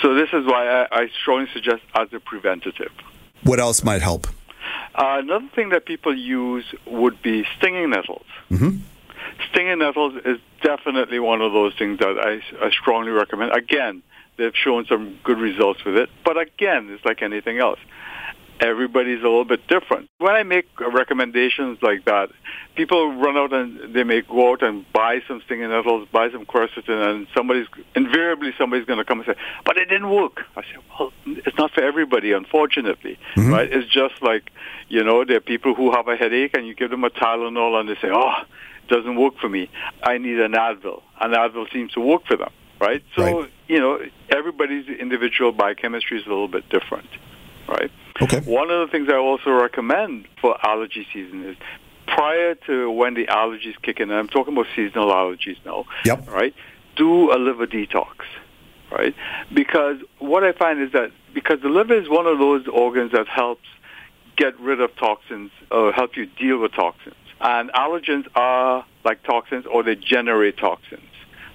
So 0.00 0.14
this 0.14 0.30
is 0.32 0.46
why 0.46 0.66
I, 0.90 1.02
I 1.02 1.08
strongly 1.20 1.48
suggest 1.52 1.82
as 1.94 2.08
a 2.12 2.20
preventative. 2.20 2.92
What 3.42 3.60
else 3.60 3.84
might 3.84 4.00
help? 4.00 4.26
Uh, 4.94 5.18
another 5.22 5.48
thing 5.54 5.68
that 5.70 5.84
people 5.84 6.16
use 6.16 6.64
would 6.86 7.20
be 7.20 7.44
stinging 7.58 7.90
nettles. 7.90 8.24
Mm-hmm. 8.50 8.78
Stinging 9.50 9.78
nettles 9.78 10.14
is 10.24 10.38
definitely 10.62 11.18
one 11.18 11.40
of 11.40 11.52
those 11.52 11.74
things 11.76 11.98
that 11.98 12.18
I, 12.18 12.64
I 12.64 12.70
strongly 12.70 13.10
recommend. 13.10 13.52
Again, 13.52 14.02
they've 14.36 14.54
shown 14.54 14.86
some 14.86 15.18
good 15.24 15.38
results 15.38 15.84
with 15.84 15.96
it, 15.96 16.08
but 16.24 16.38
again, 16.38 16.88
it's 16.90 17.04
like 17.04 17.22
anything 17.22 17.58
else 17.58 17.78
everybody's 18.60 19.20
a 19.20 19.24
little 19.24 19.44
bit 19.44 19.66
different. 19.66 20.08
When 20.18 20.34
I 20.34 20.42
make 20.42 20.66
recommendations 20.80 21.78
like 21.82 22.04
that, 22.04 22.30
people 22.74 23.14
run 23.14 23.36
out 23.36 23.52
and 23.52 23.94
they 23.94 24.04
may 24.04 24.22
go 24.22 24.52
out 24.52 24.62
and 24.62 24.90
buy 24.92 25.20
some 25.26 25.42
stinging 25.44 25.68
nettles, 25.68 26.08
buy 26.12 26.30
some 26.30 26.46
quercetin, 26.46 27.10
and 27.10 27.26
somebody's 27.36 27.66
invariably 27.94 28.52
somebody's 28.58 28.86
going 28.86 28.98
to 28.98 29.04
come 29.04 29.20
and 29.20 29.26
say, 29.26 29.34
"But 29.64 29.76
it 29.76 29.88
didn't 29.88 30.10
work." 30.10 30.44
I 30.56 30.62
say, 30.62 30.76
"Well, 30.98 31.12
it's 31.26 31.56
not 31.58 31.72
for 31.72 31.82
everybody, 31.82 32.32
unfortunately, 32.32 33.18
mm-hmm. 33.36 33.52
right? 33.52 33.72
It's 33.72 33.90
just 33.90 34.22
like 34.22 34.50
you 34.88 35.02
know, 35.02 35.24
there 35.24 35.38
are 35.38 35.40
people 35.40 35.74
who 35.74 35.92
have 35.92 36.08
a 36.08 36.16
headache, 36.16 36.56
and 36.56 36.66
you 36.66 36.74
give 36.74 36.90
them 36.90 37.04
a 37.04 37.10
Tylenol, 37.10 37.78
and 37.78 37.88
they 37.88 37.96
say, 37.96 38.10
"Oh, 38.12 38.34
doesn't 38.88 39.16
work 39.16 39.34
for 39.40 39.48
me. 39.48 39.70
I 40.02 40.18
need 40.18 40.38
an 40.40 40.52
Advil." 40.52 41.02
And 41.20 41.34
Advil 41.34 41.72
seems 41.72 41.92
to 41.92 42.00
work 42.00 42.26
for 42.26 42.36
them, 42.36 42.52
right? 42.80 43.02
So 43.16 43.42
right. 43.42 43.50
you 43.68 43.80
know, 43.80 43.98
everybody's 44.30 44.88
individual 44.88 45.52
biochemistry 45.52 46.18
is 46.20 46.26
a 46.26 46.28
little 46.28 46.48
bit 46.48 46.68
different, 46.68 47.08
right? 47.68 47.90
Okay. 48.22 48.40
One 48.40 48.70
of 48.70 48.86
the 48.86 48.92
things 48.92 49.08
I 49.08 49.16
also 49.16 49.50
recommend 49.50 50.28
for 50.40 50.56
allergy 50.64 51.06
season 51.12 51.44
is 51.44 51.56
prior 52.06 52.54
to 52.66 52.90
when 52.90 53.14
the 53.14 53.26
allergies 53.26 53.74
kick 53.82 54.00
in, 54.00 54.10
and 54.10 54.18
I'm 54.18 54.28
talking 54.28 54.54
about 54.54 54.66
seasonal 54.76 55.10
allergies 55.10 55.56
now, 55.64 55.84
yep. 56.04 56.28
right? 56.28 56.54
Do 56.96 57.32
a 57.32 57.38
liver 57.38 57.66
detox, 57.66 58.06
right? 58.90 59.14
Because 59.52 59.98
what 60.18 60.44
I 60.44 60.52
find 60.52 60.80
is 60.80 60.92
that 60.92 61.10
because 61.32 61.60
the 61.60 61.68
liver 61.68 61.94
is 61.94 62.08
one 62.08 62.26
of 62.26 62.38
those 62.38 62.66
organs 62.68 63.12
that 63.12 63.26
helps 63.26 63.66
get 64.36 64.58
rid 64.60 64.80
of 64.80 64.94
toxins 64.96 65.50
or 65.70 65.92
help 65.92 66.16
you 66.16 66.26
deal 66.26 66.58
with 66.58 66.72
toxins. 66.72 67.14
And 67.44 67.70
allergens 67.72 68.26
are 68.34 68.86
like 69.04 69.22
toxins 69.22 69.66
or 69.66 69.82
they 69.82 69.96
generate 69.96 70.56
toxins, 70.56 71.02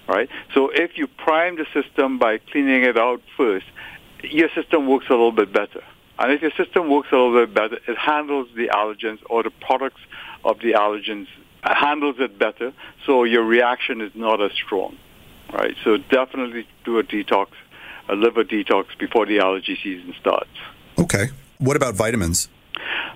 right? 0.07 0.29
So 0.53 0.69
if 0.69 0.91
you 0.99 1.07
prime 1.07 1.57
the 1.57 1.65
system 1.73 2.19
by 2.19 2.37
cleaning 2.37 2.83
it 2.83 2.95
out 2.95 3.21
first, 3.35 3.65
your 4.23 4.49
system 4.53 4.87
works 4.87 5.07
a 5.09 5.13
little 5.13 5.31
bit 5.31 5.51
better. 5.51 5.83
And 6.19 6.31
if 6.31 6.43
your 6.43 6.51
system 6.51 6.89
works 6.91 7.07
a 7.11 7.15
little 7.15 7.43
bit 7.43 7.55
better, 7.55 7.79
it 7.87 7.97
handles 7.97 8.49
the 8.55 8.67
allergens 8.67 9.19
or 9.31 9.41
the 9.41 9.49
products 9.49 10.01
of 10.45 10.59
the 10.59 10.73
allergens, 10.73 11.27
uh, 11.63 11.73
handles 11.73 12.17
it 12.19 12.37
better, 12.37 12.71
so 13.05 13.23
your 13.23 13.43
reaction 13.43 13.99
is 14.01 14.11
not 14.13 14.41
as 14.41 14.51
strong, 14.51 14.95
right? 15.51 15.75
So 15.83 15.97
definitely 15.97 16.67
do 16.85 16.99
a 16.99 17.03
detox, 17.03 17.47
a 18.09 18.15
liver 18.15 18.43
detox 18.43 18.85
before 18.99 19.25
the 19.25 19.39
allergy 19.39 19.77
season 19.81 20.13
starts. 20.19 20.49
Okay. 20.99 21.29
What 21.57 21.75
about 21.75 21.95
vitamins? 21.95 22.47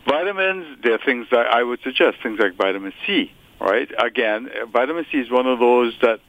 Vitamins, 0.07 0.79
there 0.83 0.93
are 0.93 1.00
things 1.05 1.27
that 1.31 1.48
I 1.48 1.63
would 1.63 1.79
suggest, 1.81 2.17
things 2.22 2.39
like 2.39 2.55
vitamin 2.55 2.93
C, 3.05 3.31
right? 3.60 3.89
Again, 3.98 4.50
vitamin 4.72 5.05
C 5.12 5.19
is 5.19 5.31
one 5.31 5.48
of 5.48 5.60
those 5.60 5.93
that 6.01 6.19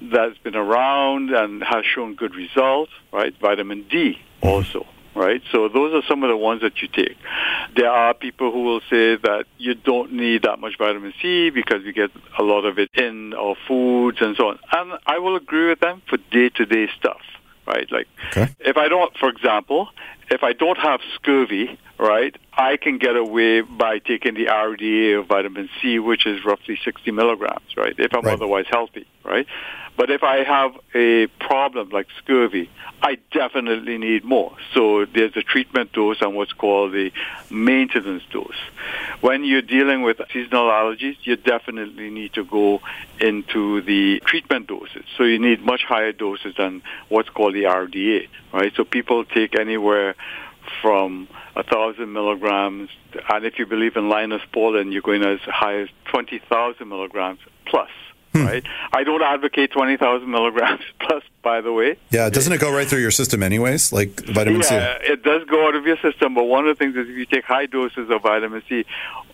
that's 0.00 0.36
been 0.38 0.56
around 0.56 1.30
and 1.30 1.62
has 1.62 1.84
shown 1.86 2.14
good 2.14 2.34
results, 2.34 2.92
right? 3.12 3.34
Vitamin 3.40 3.86
D 3.88 4.18
also 4.42 4.86
right? 5.14 5.42
So 5.52 5.68
those 5.68 5.94
are 5.94 6.02
some 6.08 6.22
of 6.22 6.28
the 6.28 6.36
ones 6.36 6.62
that 6.62 6.82
you 6.82 6.88
take. 6.88 7.16
There 7.76 7.90
are 7.90 8.14
people 8.14 8.52
who 8.52 8.62
will 8.62 8.80
say 8.90 9.16
that 9.16 9.44
you 9.58 9.74
don't 9.74 10.12
need 10.12 10.42
that 10.42 10.58
much 10.58 10.76
vitamin 10.78 11.12
C 11.22 11.50
because 11.50 11.82
you 11.84 11.92
get 11.92 12.10
a 12.38 12.42
lot 12.42 12.64
of 12.64 12.78
it 12.78 12.90
in 12.94 13.34
our 13.34 13.54
foods 13.66 14.18
and 14.20 14.36
so 14.36 14.48
on. 14.48 14.58
And 14.72 14.98
I 15.06 15.18
will 15.18 15.36
agree 15.36 15.68
with 15.68 15.80
them 15.80 16.02
for 16.08 16.18
day-to-day 16.30 16.88
stuff, 16.98 17.20
right? 17.66 17.90
Like 17.90 18.08
okay. 18.30 18.54
if 18.60 18.76
I 18.76 18.88
don't, 18.88 19.16
for 19.16 19.28
example, 19.28 19.88
if 20.30 20.42
I 20.42 20.52
don't 20.52 20.78
have 20.78 21.00
scurvy, 21.14 21.78
right, 21.98 22.36
I 22.52 22.76
can 22.76 22.98
get 22.98 23.16
away 23.16 23.60
by 23.60 23.98
taking 23.98 24.34
the 24.34 24.46
RDA 24.46 25.20
of 25.20 25.26
vitamin 25.26 25.68
C, 25.80 25.98
which 25.98 26.26
is 26.26 26.44
roughly 26.44 26.78
60 26.84 27.10
milligrams, 27.10 27.76
right, 27.76 27.94
if 27.98 28.14
I'm 28.14 28.22
right. 28.22 28.34
otherwise 28.34 28.66
healthy, 28.70 29.06
right? 29.24 29.46
But 29.96 30.10
if 30.10 30.24
I 30.24 30.42
have 30.42 30.72
a 30.94 31.28
problem 31.38 31.90
like 31.90 32.08
scurvy, 32.18 32.68
I 33.00 33.18
definitely 33.30 33.96
need 33.96 34.24
more. 34.24 34.56
So 34.72 35.04
there's 35.04 35.36
a 35.36 35.42
treatment 35.42 35.92
dose 35.92 36.20
and 36.20 36.34
what's 36.34 36.52
called 36.52 36.92
the 36.92 37.12
maintenance 37.48 38.24
dose. 38.32 38.56
When 39.20 39.44
you're 39.44 39.62
dealing 39.62 40.02
with 40.02 40.20
seasonal 40.32 40.68
allergies, 40.68 41.16
you 41.22 41.36
definitely 41.36 42.10
need 42.10 42.32
to 42.32 42.44
go 42.44 42.80
into 43.20 43.82
the 43.82 44.20
treatment 44.24 44.66
doses. 44.66 45.04
So 45.16 45.22
you 45.22 45.38
need 45.38 45.62
much 45.64 45.84
higher 45.84 46.12
doses 46.12 46.54
than 46.56 46.82
what's 47.08 47.28
called 47.28 47.54
the 47.54 47.64
RDA, 47.64 48.28
right? 48.54 48.72
So 48.76 48.84
people 48.84 49.24
take 49.24 49.58
anywhere 49.58 50.14
from 50.80 51.28
a 51.56 51.62
thousand 51.62 52.12
milligrams, 52.12 52.88
and 53.28 53.44
if 53.44 53.58
you 53.58 53.66
believe 53.66 53.96
in 53.96 54.08
Linus 54.08 54.42
Pauling, 54.52 54.92
you're 54.92 55.02
going 55.02 55.22
as 55.22 55.40
high 55.40 55.80
as 55.82 55.88
20,000 56.06 56.88
milligrams 56.88 57.40
plus 57.66 57.90
hmm. 58.34 58.46
right? 58.46 58.64
I 58.92 59.04
don't 59.04 59.22
advocate 59.22 59.70
20,000 59.70 60.30
milligrams 60.30 60.82
plus, 61.00 61.22
by 61.42 61.60
the 61.60 61.72
way. 61.72 61.96
Yeah, 62.10 62.28
doesn't 62.30 62.52
it 62.52 62.60
go 62.60 62.72
right 62.72 62.86
through 62.86 63.00
your 63.00 63.10
system 63.10 63.42
anyways, 63.42 63.92
like 63.92 64.20
vitamin 64.26 64.60
yeah, 64.62 64.68
C? 64.68 64.74
Yeah, 64.74 65.12
it 65.12 65.22
does 65.22 65.44
go 65.44 65.68
out 65.68 65.74
of 65.74 65.86
your 65.86 65.96
system, 65.98 66.34
but 66.34 66.44
one 66.44 66.66
of 66.66 66.76
the 66.76 66.84
things 66.84 66.96
is 66.96 67.08
if 67.08 67.16
you 67.16 67.26
take 67.26 67.44
high 67.44 67.66
doses 67.66 68.10
of 68.10 68.22
vitamin 68.22 68.62
C, 68.68 68.84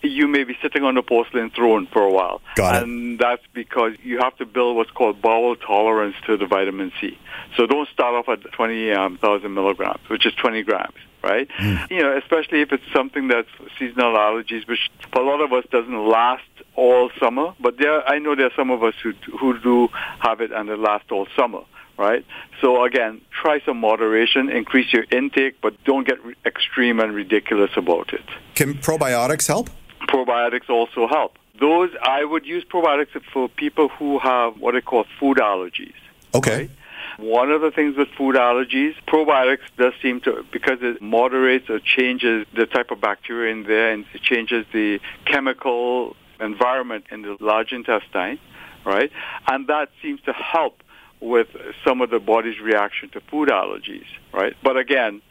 you 0.03 0.27
may 0.27 0.43
be 0.43 0.57
sitting 0.61 0.83
on 0.83 0.97
a 0.97 1.03
porcelain 1.03 1.49
throne 1.49 1.87
for 1.87 2.01
a 2.01 2.11
while. 2.11 2.41
Got 2.55 2.75
it. 2.75 2.83
And 2.83 3.19
that's 3.19 3.43
because 3.53 3.93
you 4.03 4.19
have 4.19 4.35
to 4.37 4.45
build 4.45 4.75
what's 4.75 4.91
called 4.91 5.21
bowel 5.21 5.55
tolerance 5.55 6.15
to 6.25 6.37
the 6.37 6.45
vitamin 6.45 6.91
C. 6.99 7.17
So 7.55 7.67
don't 7.67 7.89
start 7.89 8.15
off 8.15 8.29
at 8.29 8.51
20,000 8.51 9.45
um, 9.45 9.53
milligrams, 9.53 10.01
which 10.09 10.25
is 10.25 10.33
20 10.35 10.63
grams 10.63 10.95
right? 11.23 11.47
Mm. 11.59 11.89
You 11.89 12.01
know, 12.01 12.17
especially 12.17 12.61
if 12.61 12.71
it's 12.71 12.83
something 12.93 13.27
that's 13.27 13.49
seasonal 13.77 14.15
allergies, 14.15 14.67
which 14.67 14.89
for 15.13 15.21
a 15.21 15.25
lot 15.25 15.41
of 15.41 15.53
us 15.53 15.65
doesn't 15.71 16.07
last 16.07 16.43
all 16.75 17.09
summer. 17.19 17.53
But 17.59 17.77
there, 17.77 18.07
I 18.07 18.19
know 18.19 18.35
there 18.35 18.47
are 18.47 18.55
some 18.55 18.71
of 18.71 18.83
us 18.83 18.93
who 19.01 19.13
who 19.39 19.59
do 19.59 19.89
have 20.19 20.41
it 20.41 20.51
and 20.51 20.69
it 20.69 20.79
lasts 20.79 21.11
all 21.11 21.27
summer, 21.35 21.61
right? 21.97 22.25
So 22.61 22.83
again, 22.83 23.21
try 23.41 23.61
some 23.65 23.77
moderation, 23.79 24.49
increase 24.49 24.91
your 24.93 25.05
intake, 25.11 25.61
but 25.61 25.83
don't 25.83 26.07
get 26.07 26.23
re- 26.23 26.35
extreme 26.45 26.99
and 26.99 27.13
ridiculous 27.13 27.71
about 27.75 28.13
it. 28.13 28.25
Can 28.55 28.75
probiotics 28.75 29.47
help? 29.47 29.69
Probiotics 30.07 30.69
also 30.69 31.07
help. 31.07 31.37
Those 31.59 31.91
I 32.01 32.23
would 32.23 32.45
use 32.45 32.63
probiotics 32.63 33.21
for 33.31 33.47
people 33.47 33.89
who 33.89 34.19
have 34.19 34.59
what 34.59 34.75
I 34.75 34.81
call 34.81 35.05
food 35.19 35.37
allergies. 35.37 35.93
Okay. 36.33 36.57
Right? 36.57 36.71
One 37.17 37.51
of 37.51 37.61
the 37.61 37.71
things 37.71 37.97
with 37.97 38.09
food 38.17 38.35
allergies, 38.35 38.95
probiotics 39.07 39.59
does 39.77 39.93
seem 40.01 40.21
to, 40.21 40.45
because 40.51 40.79
it 40.81 41.01
moderates 41.01 41.69
or 41.69 41.79
changes 41.79 42.45
the 42.55 42.65
type 42.65 42.91
of 42.91 43.01
bacteria 43.01 43.51
in 43.51 43.63
there 43.63 43.91
and 43.91 44.05
it 44.13 44.21
changes 44.21 44.65
the 44.73 44.99
chemical 45.25 46.15
environment 46.39 47.05
in 47.11 47.21
the 47.21 47.37
large 47.39 47.71
intestine, 47.71 48.39
right? 48.85 49.11
And 49.47 49.67
that 49.67 49.89
seems 50.01 50.21
to 50.21 50.33
help 50.33 50.83
with 51.19 51.47
some 51.85 52.01
of 52.01 52.09
the 52.09 52.19
body's 52.19 52.59
reaction 52.59 53.09
to 53.09 53.21
food 53.21 53.49
allergies, 53.49 54.07
right? 54.33 54.55
But 54.63 54.77
again, 54.77 55.21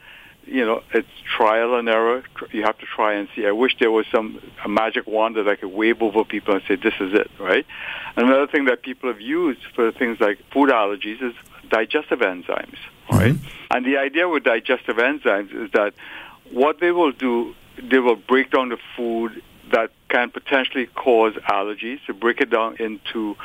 you 0.45 0.65
know, 0.65 0.81
it's 0.93 1.07
trial 1.37 1.75
and 1.75 1.87
error. 1.87 2.23
You 2.51 2.63
have 2.63 2.77
to 2.79 2.85
try 2.85 3.13
and 3.13 3.27
see. 3.35 3.45
I 3.45 3.51
wish 3.51 3.75
there 3.79 3.91
was 3.91 4.05
some 4.11 4.41
a 4.63 4.69
magic 4.69 5.05
wand 5.05 5.35
that 5.35 5.47
I 5.47 5.55
could 5.55 5.71
wave 5.71 6.01
over 6.01 6.23
people 6.23 6.55
and 6.55 6.63
say, 6.67 6.75
this 6.75 6.95
is 6.99 7.13
it, 7.13 7.29
right? 7.39 7.65
Another 8.15 8.47
thing 8.47 8.65
that 8.65 8.81
people 8.81 9.11
have 9.11 9.21
used 9.21 9.61
for 9.75 9.91
things 9.91 10.19
like 10.19 10.39
food 10.51 10.69
allergies 10.69 11.21
is 11.21 11.33
digestive 11.71 12.19
enzymes, 12.19 12.77
right? 13.09 13.33
Mm-hmm. 13.33 13.47
And 13.71 13.85
the 13.85 13.97
idea 13.97 14.29
with 14.29 14.43
digestive 14.43 14.97
enzymes 14.97 15.53
is 15.53 15.71
that 15.71 15.93
what 16.51 16.79
they 16.79 16.91
will 16.91 17.11
do, 17.11 17.55
they 17.81 17.99
will 17.99 18.17
break 18.17 18.51
down 18.51 18.69
the 18.69 18.77
food 18.95 19.41
that 19.71 19.91
can 20.09 20.29
potentially 20.29 20.85
cause 20.87 21.33
allergies, 21.49 22.05
to 22.05 22.13
break 22.13 22.41
it 22.41 22.49
down 22.49 22.75
into 22.77 23.37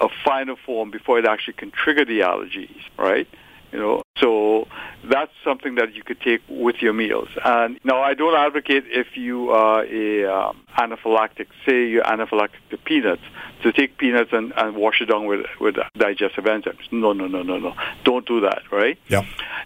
a 0.00 0.08
finer 0.24 0.56
form 0.56 0.90
before 0.90 1.18
it 1.18 1.24
actually 1.24 1.54
can 1.54 1.70
trigger 1.70 2.04
the 2.04 2.20
allergies, 2.20 2.82
right? 2.98 3.26
You 3.72 3.78
know, 3.78 4.02
so 4.20 4.66
that's 5.10 5.32
something 5.44 5.76
that 5.76 5.94
you 5.94 6.02
could 6.02 6.20
take 6.20 6.42
with 6.48 6.76
your 6.80 6.92
meals. 6.92 7.28
And 7.44 7.80
now, 7.84 8.02
I 8.02 8.14
don't 8.14 8.36
advocate 8.36 8.84
if 8.86 9.16
you 9.16 9.50
are 9.50 9.84
a 9.84 10.26
um, 10.26 10.60
anaphylactic, 10.78 11.46
say 11.66 11.86
you're 11.88 12.04
anaphylactic 12.04 12.60
to 12.70 12.78
peanuts, 12.78 13.22
to 13.62 13.72
take 13.72 13.98
peanuts 13.98 14.30
and, 14.32 14.52
and 14.56 14.76
wash 14.76 15.00
it 15.00 15.06
down 15.06 15.26
with 15.26 15.46
with 15.60 15.76
digestive 15.96 16.44
enzymes. 16.44 16.92
No, 16.92 17.12
no, 17.12 17.26
no, 17.26 17.42
no, 17.42 17.58
no. 17.58 17.74
Don't 18.04 18.26
do 18.26 18.40
that, 18.40 18.62
right? 18.70 18.98
Yeah. 19.08 19.22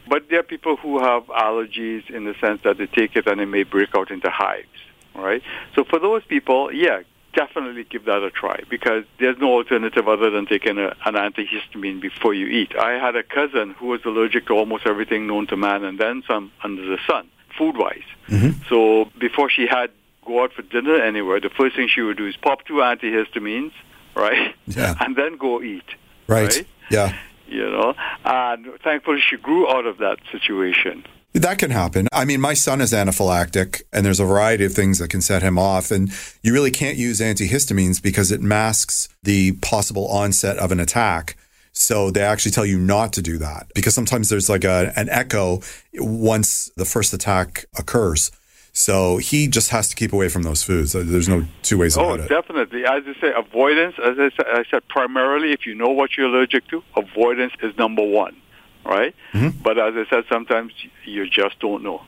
But 0.08 0.28
there 0.30 0.40
are 0.40 0.44
people 0.44 0.76
who 0.76 1.00
have 1.00 1.25
allergies 1.25 2.08
in 2.11 2.25
the 2.25 2.34
sense 2.40 2.61
that 2.64 2.78
they 2.78 2.87
take 2.87 3.16
it 3.16 3.26
and 3.26 3.40
it 3.40 3.46
may 3.46 3.64
break 3.64 3.94
out 3.94 4.11
into 4.11 4.30
hives 4.30 4.68
right? 5.14 5.42
So 5.75 5.84
for 5.84 5.99
those 5.99 6.25
people, 6.25 6.73
yeah, 6.73 7.02
definitely 7.34 7.84
give 7.84 8.04
that 8.04 8.22
a 8.22 8.30
try 8.30 8.60
because 8.68 9.04
there's 9.18 9.38
no 9.38 9.52
alternative 9.52 10.08
other 10.08 10.30
than 10.30 10.46
taking 10.46 10.78
a, 10.78 10.94
an 11.04 11.14
antihistamine 11.14 12.00
before 12.00 12.34
you 12.34 12.46
eat. 12.46 12.76
I 12.76 12.92
had 12.92 13.16
a 13.16 13.22
cousin 13.22 13.72
who 13.72 13.86
was 13.88 14.00
allergic 14.04 14.46
to 14.46 14.54
almost 14.54 14.86
everything 14.86 15.26
known 15.26 15.46
to 15.48 15.56
man 15.56 15.84
and 15.84 15.98
then 15.98 16.22
some 16.26 16.52
under 16.62 16.82
the 16.82 16.98
sun, 17.06 17.28
food-wise. 17.58 18.02
Mm-hmm. 18.28 18.62
So 18.68 19.10
before 19.18 19.50
she 19.50 19.66
had 19.66 19.90
go 20.24 20.42
out 20.42 20.52
for 20.52 20.62
dinner 20.62 20.96
anywhere, 20.96 21.40
the 21.40 21.50
first 21.50 21.76
thing 21.76 21.88
she 21.88 22.00
would 22.00 22.16
do 22.16 22.26
is 22.26 22.36
pop 22.36 22.64
two 22.64 22.74
antihistamines, 22.74 23.72
right? 24.14 24.54
Yeah. 24.66 24.94
And 25.00 25.16
then 25.16 25.36
go 25.36 25.62
eat. 25.62 25.84
Right. 26.26 26.56
right? 26.56 26.66
Yeah. 26.90 27.16
you 27.46 27.70
know. 27.70 27.94
And 28.24 28.66
thankfully, 28.82 29.20
she 29.20 29.36
grew 29.36 29.68
out 29.68 29.86
of 29.86 29.98
that 29.98 30.18
situation. 30.32 31.04
That 31.34 31.58
can 31.58 31.72
happen. 31.72 32.06
I 32.12 32.24
mean, 32.24 32.40
my 32.40 32.54
son 32.54 32.80
is 32.80 32.92
anaphylactic, 32.92 33.82
and 33.92 34.06
there's 34.06 34.20
a 34.20 34.24
variety 34.24 34.64
of 34.64 34.72
things 34.72 35.00
that 35.00 35.10
can 35.10 35.20
set 35.20 35.42
him 35.42 35.58
off. 35.58 35.90
And 35.90 36.10
you 36.42 36.52
really 36.52 36.70
can't 36.70 36.96
use 36.96 37.18
antihistamines 37.20 38.00
because 38.00 38.30
it 38.30 38.40
masks 38.40 39.08
the 39.24 39.52
possible 39.52 40.06
onset 40.06 40.58
of 40.58 40.70
an 40.70 40.78
attack. 40.78 41.36
So 41.72 42.12
they 42.12 42.22
actually 42.22 42.52
tell 42.52 42.64
you 42.64 42.78
not 42.78 43.12
to 43.14 43.22
do 43.22 43.36
that 43.38 43.66
because 43.74 43.94
sometimes 43.94 44.28
there's 44.28 44.48
like 44.48 44.62
a, 44.62 44.92
an 44.94 45.08
echo 45.10 45.60
once 45.94 46.70
the 46.76 46.84
first 46.84 47.12
attack 47.12 47.64
occurs. 47.76 48.30
So 48.72 49.16
he 49.16 49.48
just 49.48 49.70
has 49.70 49.88
to 49.88 49.96
keep 49.96 50.12
away 50.12 50.28
from 50.28 50.42
those 50.42 50.62
foods. 50.62 50.92
There's 50.92 51.28
no 51.28 51.46
two 51.62 51.78
ways 51.78 51.96
oh, 51.96 52.04
about 52.04 52.20
it. 52.20 52.30
Oh, 52.30 52.40
definitely. 52.40 52.84
As 52.84 53.02
I 53.06 53.20
say, 53.20 53.32
avoidance, 53.36 53.96
as 53.98 54.16
I 54.18 54.30
said, 54.36 54.46
I 54.46 54.64
said, 54.70 54.88
primarily 54.88 55.52
if 55.52 55.66
you 55.66 55.74
know 55.74 55.90
what 55.90 56.16
you're 56.16 56.26
allergic 56.26 56.68
to, 56.68 56.82
avoidance 56.96 57.52
is 57.60 57.76
number 57.76 58.04
one, 58.04 58.36
right? 58.84 59.14
Mm-hmm. 59.32 59.62
But 59.62 59.78
as 59.78 59.94
I 59.96 60.04
said, 60.10 60.24
sometimes 60.28 60.72
you 61.04 61.28
just 61.28 61.58
don't 61.60 61.82
know 61.82 62.02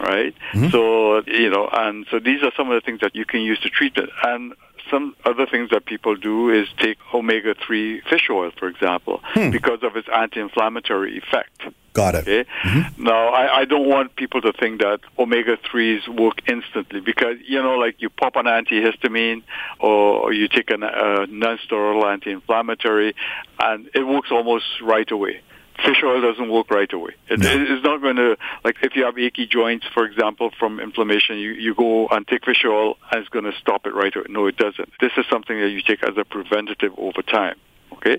right? 0.00 0.34
Mm-hmm. 0.52 0.68
So, 0.70 1.22
you 1.26 1.50
know, 1.50 1.68
and 1.70 2.06
so 2.10 2.18
these 2.18 2.42
are 2.42 2.50
some 2.56 2.70
of 2.70 2.74
the 2.74 2.84
things 2.84 3.00
that 3.00 3.14
you 3.14 3.24
can 3.24 3.42
use 3.42 3.60
to 3.60 3.68
treat 3.68 3.96
it. 3.96 4.08
And 4.24 4.54
some 4.90 5.14
other 5.24 5.46
things 5.46 5.70
that 5.70 5.84
people 5.84 6.16
do 6.16 6.50
is 6.50 6.66
take 6.78 6.98
omega 7.14 7.54
3 7.54 8.00
fish 8.08 8.28
oil, 8.30 8.50
for 8.58 8.66
example, 8.66 9.20
hmm. 9.34 9.50
because 9.50 9.82
of 9.82 9.96
its 9.96 10.08
anti 10.12 10.40
inflammatory 10.40 11.18
effect. 11.18 11.62
Got 11.92 12.14
it. 12.14 12.20
Okay. 12.20 12.44
Mm-hmm. 12.62 13.04
Now, 13.04 13.28
I, 13.28 13.60
I 13.60 13.64
don't 13.64 13.88
want 13.88 14.14
people 14.14 14.40
to 14.42 14.52
think 14.52 14.80
that 14.80 15.00
omega 15.18 15.56
3s 15.56 16.08
work 16.08 16.40
instantly 16.48 17.00
because, 17.00 17.36
you 17.46 17.60
know, 17.60 17.76
like 17.76 18.00
you 18.00 18.10
pop 18.10 18.36
an 18.36 18.46
antihistamine 18.46 19.42
or, 19.80 20.32
you 20.32 20.46
take 20.48 20.70
a 20.70 20.76
non 20.76 21.58
steroidal 21.58 22.04
anti 22.10 22.30
inflammatory 22.30 23.14
and 23.58 23.90
it 23.94 24.06
works 24.06 24.30
almost 24.30 24.64
right 24.82 25.10
away 25.10 25.42
fish 25.84 26.02
oil 26.04 26.20
doesn't 26.20 26.50
work 26.50 26.70
right 26.70 26.92
away. 26.92 27.14
It, 27.28 27.40
no. 27.40 27.48
It's 27.50 27.84
not 27.84 28.00
going 28.00 28.16
to, 28.16 28.36
like 28.64 28.76
if 28.82 28.96
you 28.96 29.04
have 29.04 29.18
achy 29.18 29.46
joints, 29.46 29.86
for 29.92 30.04
example, 30.04 30.50
from 30.58 30.80
inflammation, 30.80 31.38
you, 31.38 31.52
you 31.52 31.74
go 31.74 32.08
and 32.08 32.26
take 32.26 32.44
fish 32.44 32.64
oil 32.64 32.96
and 33.10 33.20
it's 33.20 33.28
going 33.28 33.44
to 33.44 33.52
stop 33.58 33.86
it 33.86 33.94
right 33.94 34.14
away. 34.14 34.26
No, 34.28 34.46
it 34.46 34.56
doesn't. 34.56 34.92
This 35.00 35.12
is 35.16 35.24
something 35.30 35.58
that 35.58 35.70
you 35.70 35.82
take 35.82 36.02
as 36.02 36.16
a 36.16 36.24
preventative 36.24 36.92
over 36.98 37.22
time. 37.22 37.56
Okay? 37.94 38.18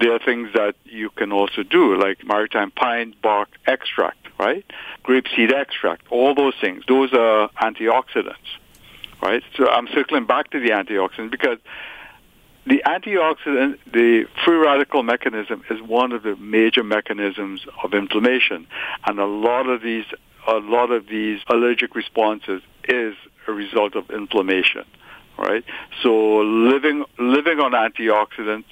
There 0.00 0.12
are 0.12 0.18
things 0.18 0.50
that 0.54 0.76
you 0.84 1.10
can 1.10 1.32
also 1.32 1.62
do, 1.62 1.98
like 1.98 2.24
maritime 2.24 2.70
pine 2.70 3.14
bark 3.22 3.48
extract, 3.66 4.28
right? 4.38 4.64
Grapeseed 5.04 5.52
extract, 5.52 6.06
all 6.10 6.34
those 6.34 6.54
things. 6.60 6.84
Those 6.86 7.12
are 7.12 7.48
antioxidants, 7.60 8.58
right? 9.22 9.42
So 9.56 9.68
I'm 9.68 9.88
circling 9.88 10.26
back 10.26 10.50
to 10.50 10.60
the 10.60 10.70
antioxidants 10.70 11.30
because 11.30 11.58
the 12.66 12.82
antioxidant, 12.84 13.78
the 13.92 14.26
free 14.44 14.56
radical 14.56 15.04
mechanism 15.04 15.62
is 15.70 15.80
one 15.80 16.10
of 16.12 16.24
the 16.24 16.34
major 16.36 16.82
mechanisms 16.82 17.64
of 17.82 17.94
inflammation, 17.94 18.66
and 19.06 19.20
a 19.20 19.24
lot 19.24 19.68
of 19.68 19.82
these, 19.82 20.04
a 20.48 20.54
lot 20.54 20.90
of 20.90 21.06
these 21.06 21.40
allergic 21.48 21.94
responses 21.94 22.62
is 22.88 23.14
a 23.46 23.52
result 23.52 23.94
of 23.94 24.10
inflammation, 24.10 24.84
right? 25.38 25.64
So 26.02 26.38
living 26.38 27.04
living 27.18 27.60
on 27.60 27.70
antioxidants 27.72 28.64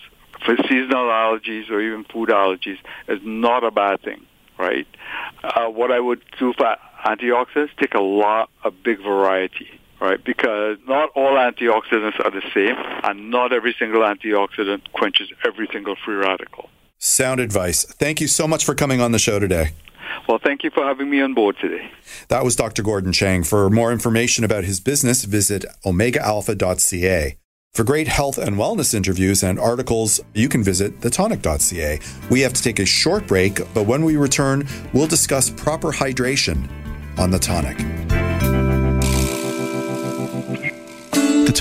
for 0.45 0.57
seasonal 0.57 1.07
allergies 1.07 1.71
or 1.71 1.81
even 1.81 2.05
food 2.05 2.31
allergies 2.31 2.79
is 3.07 3.21
not 3.23 3.63
a 3.63 3.71
bad 3.71 4.03
thing, 4.03 4.27
right? 4.59 4.89
Uh, 5.45 5.69
what 5.69 5.93
I 5.93 6.01
would 6.01 6.23
do 6.41 6.53
for 6.55 6.77
antioxidants, 7.07 7.71
take 7.77 7.95
a 7.95 8.01
lot, 8.01 8.51
a 8.65 8.73
big 8.73 9.01
variety 9.01 9.81
right? 10.05 10.23
Because 10.23 10.79
not 10.87 11.11
all 11.15 11.35
antioxidants 11.37 12.21
are 12.25 12.31
the 12.31 12.43
same, 12.53 12.77
and 13.03 13.31
not 13.31 13.53
every 13.53 13.75
single 13.79 14.03
antioxidant 14.03 14.93
quenches 14.93 15.33
every 15.45 15.69
single 15.73 15.97
free 16.05 16.17
radical. 16.17 16.69
Sound 16.99 17.41
advice. 17.41 17.85
Thank 17.85 18.21
you 18.21 18.29
so 18.29 18.47
much 18.47 18.65
for 18.65 18.75
coming 18.75 19.01
on 19.01 19.13
the 19.13 19.19
show 19.19 19.39
today. 19.39 19.71
Well, 20.29 20.39
thank 20.43 20.63
you 20.63 20.71
for 20.71 20.85
having 20.85 21.11
me 21.11 21.21
on 21.21 21.35
board 21.35 21.57
today. 21.61 21.91
That 22.29 22.45
was 22.45 22.57
Dr. 22.57 22.83
Gordon 22.83 23.13
Chang. 23.13 23.43
For 23.43 23.69
more 23.69 23.93
information 23.93 24.45
about 24.45 24.65
his 24.65 24.81
business, 24.81 25.25
visit 25.25 25.65
omegaalpha.ca. 25.85 27.37
For 27.73 27.83
great 27.83 28.07
health 28.07 28.39
and 28.39 28.57
wellness 28.57 28.95
interviews 28.95 29.43
and 29.43 29.59
articles, 29.59 30.21
you 30.33 30.49
can 30.49 30.63
visit 30.63 31.01
thetonic.ca. 31.01 31.99
We 32.31 32.41
have 32.43 32.53
to 32.53 32.63
take 32.63 32.79
a 32.79 32.87
short 32.87 33.27
break, 33.27 33.61
but 33.75 33.87
when 33.87 34.05
we 34.05 34.17
return, 34.17 34.69
we'll 34.93 35.09
discuss 35.09 35.51
proper 35.51 35.91
hydration 35.91 36.69
on 37.19 37.31
The 37.33 37.39
Tonic. 37.39 38.14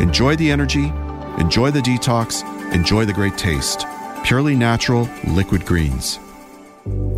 Enjoy 0.00 0.34
the 0.34 0.50
energy, 0.50 0.92
enjoy 1.38 1.70
the 1.70 1.78
detox, 1.78 2.42
enjoy 2.72 3.04
the 3.04 3.12
great 3.12 3.38
taste. 3.38 3.86
Purely 4.24 4.56
natural 4.56 5.08
liquid 5.28 5.64
greens. 5.64 6.18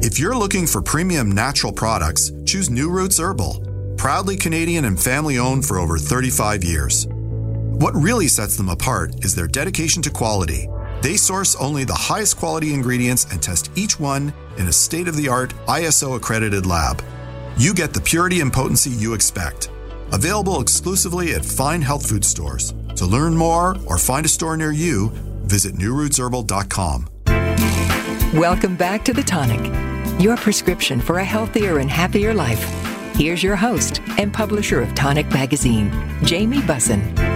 If 0.02 0.18
you're 0.18 0.36
looking 0.36 0.66
for 0.66 0.82
premium 0.82 1.32
natural 1.32 1.72
products, 1.72 2.32
choose 2.44 2.68
New 2.68 2.90
Roots 2.90 3.18
Herbal. 3.18 3.94
Proudly 3.96 4.36
Canadian 4.36 4.84
and 4.84 5.00
family 5.00 5.38
owned 5.38 5.64
for 5.64 5.78
over 5.78 5.96
35 5.96 6.64
years. 6.64 7.06
What 7.08 7.94
really 7.94 8.28
sets 8.28 8.58
them 8.58 8.68
apart 8.68 9.24
is 9.24 9.34
their 9.34 9.48
dedication 9.48 10.02
to 10.02 10.10
quality. 10.10 10.68
They 11.00 11.16
source 11.16 11.56
only 11.56 11.84
the 11.84 11.94
highest 11.94 12.36
quality 12.36 12.74
ingredients 12.74 13.24
and 13.32 13.42
test 13.42 13.70
each 13.74 13.98
one 13.98 14.34
in 14.58 14.68
a 14.68 14.72
state 14.72 15.08
of 15.08 15.16
the 15.16 15.28
art 15.28 15.54
ISO 15.66 16.14
accredited 16.16 16.66
lab. 16.66 17.02
You 17.56 17.72
get 17.72 17.94
the 17.94 18.02
purity 18.02 18.42
and 18.42 18.52
potency 18.52 18.90
you 18.90 19.14
expect. 19.14 19.70
Available 20.12 20.60
exclusively 20.60 21.34
at 21.34 21.44
fine 21.44 21.82
health 21.82 22.08
food 22.08 22.24
stores. 22.24 22.74
To 22.96 23.06
learn 23.06 23.36
more 23.36 23.76
or 23.86 23.98
find 23.98 24.24
a 24.24 24.28
store 24.28 24.56
near 24.56 24.72
you, 24.72 25.10
visit 25.44 25.74
newrootsherbal.com. 25.74 27.08
Welcome 28.34 28.76
back 28.76 29.04
to 29.04 29.12
The 29.12 29.22
Tonic, 29.22 30.20
your 30.20 30.36
prescription 30.36 31.00
for 31.00 31.18
a 31.18 31.24
healthier 31.24 31.78
and 31.78 31.90
happier 31.90 32.34
life. 32.34 32.62
Here's 33.14 33.42
your 33.42 33.56
host 33.56 34.00
and 34.18 34.32
publisher 34.32 34.82
of 34.82 34.94
Tonic 34.94 35.30
Magazine, 35.30 35.90
Jamie 36.22 36.58
Bussin. 36.58 37.35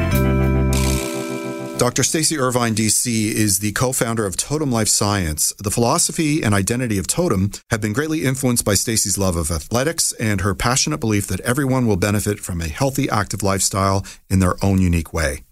Dr. 1.80 2.02
Stacy 2.02 2.36
Irvine, 2.36 2.74
DC, 2.74 3.32
is 3.32 3.60
the 3.60 3.72
co 3.72 3.94
founder 3.94 4.26
of 4.26 4.36
Totem 4.36 4.70
Life 4.70 4.88
Science. 4.88 5.54
The 5.56 5.70
philosophy 5.70 6.42
and 6.42 6.54
identity 6.54 6.98
of 6.98 7.06
Totem 7.06 7.52
have 7.70 7.80
been 7.80 7.94
greatly 7.94 8.22
influenced 8.22 8.66
by 8.66 8.74
Stacy's 8.74 9.16
love 9.16 9.34
of 9.34 9.50
athletics 9.50 10.12
and 10.20 10.42
her 10.42 10.54
passionate 10.54 10.98
belief 10.98 11.26
that 11.28 11.40
everyone 11.40 11.86
will 11.86 11.96
benefit 11.96 12.38
from 12.38 12.60
a 12.60 12.68
healthy, 12.68 13.08
active 13.08 13.42
lifestyle 13.42 14.04
in 14.28 14.40
their 14.40 14.62
own 14.62 14.82
unique 14.82 15.14
way. 15.14 15.44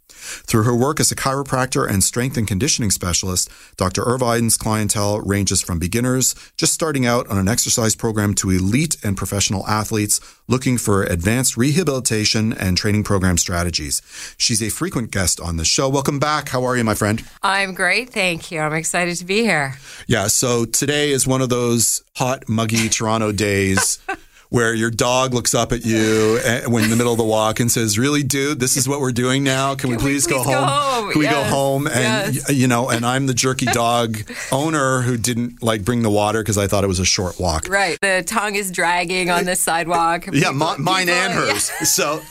Through 0.47 0.65
her 0.65 0.75
work 0.75 1.01
as 1.01 1.11
a 1.11 1.17
chiropractor 1.17 1.89
and 1.89 2.03
strength 2.03 2.37
and 2.37 2.47
conditioning 2.47 2.91
specialist, 2.91 3.51
Dr. 3.77 4.03
Irvine's 4.03 4.57
clientele 4.57 5.21
ranges 5.21 5.61
from 5.61 5.79
beginners 5.79 6.35
just 6.57 6.73
starting 6.73 7.07
out 7.07 7.27
on 7.29 7.39
an 7.39 7.49
exercise 7.49 7.95
program 7.95 8.35
to 8.35 8.51
elite 8.51 8.97
and 9.03 9.17
professional 9.17 9.67
athletes 9.67 10.21
looking 10.49 10.79
for 10.79 11.05
advanced 11.05 11.57
rehabilitation 11.57 12.53
and 12.53 12.77
training 12.77 13.05
program 13.05 13.37
strategies. 13.37 14.03
She's 14.39 14.63
a 14.63 14.71
frequent 14.71 15.11
guest 15.11 15.41
on 15.41 15.57
the 15.57 15.65
show. 15.65 15.89
Welcome 15.89 16.19
back. 16.19 16.49
How 16.49 16.65
are 16.65 16.77
you, 16.77 16.85
my 16.85 16.95
friend? 16.95 17.23
I'm 17.43 17.75
great. 17.75 18.11
Thank 18.11 18.51
you. 18.51 18.61
I'm 18.61 18.75
excited 18.75 19.17
to 19.17 19.25
be 19.25 19.43
here. 19.43 19.75
Yeah. 20.07 20.29
So 20.29 20.65
today 20.65 21.11
is 21.11 21.27
one 21.27 21.43
of 21.43 21.51
those 21.51 22.03
hot, 22.17 22.49
muggy 22.49 22.89
Toronto 22.89 23.33
days. 23.33 23.99
where 24.51 24.73
your 24.73 24.91
dog 24.91 25.35
looks 25.35 25.55
up 25.55 25.73
at 25.73 25.85
you 25.85 26.39
eh, 26.43 26.63
when 26.67 26.85
in 26.85 26.91
the 26.91 26.97
middle 26.97 27.13
of 27.13 27.19
the 27.19 27.25
walk 27.25 27.61
and 27.61 27.71
says, 27.71 27.99
"Really, 27.99 28.23
dude, 28.23 28.61
this 28.61 28.77
is 28.77 28.89
what 28.89 29.01
we're 29.01 29.13
doing 29.13 29.45
now. 29.45 29.75
Can, 29.75 29.79
Can 29.79 29.91
we, 29.91 29.97
please, 29.97 30.27
please 30.27 30.39
go, 30.39 30.45
go, 30.45 30.53
home? 30.55 30.69
home? 30.69 31.13
Can 31.13 31.23
yes. 31.23 31.35
we 31.35 31.37
go 31.37 31.45
home?" 31.45 31.87
And 31.87 32.35
yes. 32.35 32.51
you 32.51 32.67
know, 32.67 32.89
and 32.89 33.05
I'm 33.05 33.27
the 33.27 33.35
jerky 33.35 33.67
dog 33.67 34.19
owner 34.53 35.03
who 35.03 35.17
didn't 35.17 35.63
like 35.63 35.85
bring 35.85 36.03
the 36.03 36.11
water 36.11 36.43
because 36.43 36.57
I 36.57 36.67
thought 36.67 36.85
it 36.85 36.89
was 36.89 37.01
a 37.01 37.05
short 37.05 37.39
walk. 37.39 37.69
Right. 37.69 37.99
The 38.01 38.25
tongue 38.27 38.55
is 38.55 38.71
dragging 38.71 39.31
on 39.31 39.45
the 39.45 39.57
sidewalk. 39.57 40.27
yeah, 40.33 40.53
people, 40.53 40.77
mine 40.79 41.09
and 41.09 41.33
hers. 41.33 41.71
Yeah. 41.81 41.85
So, 41.85 42.23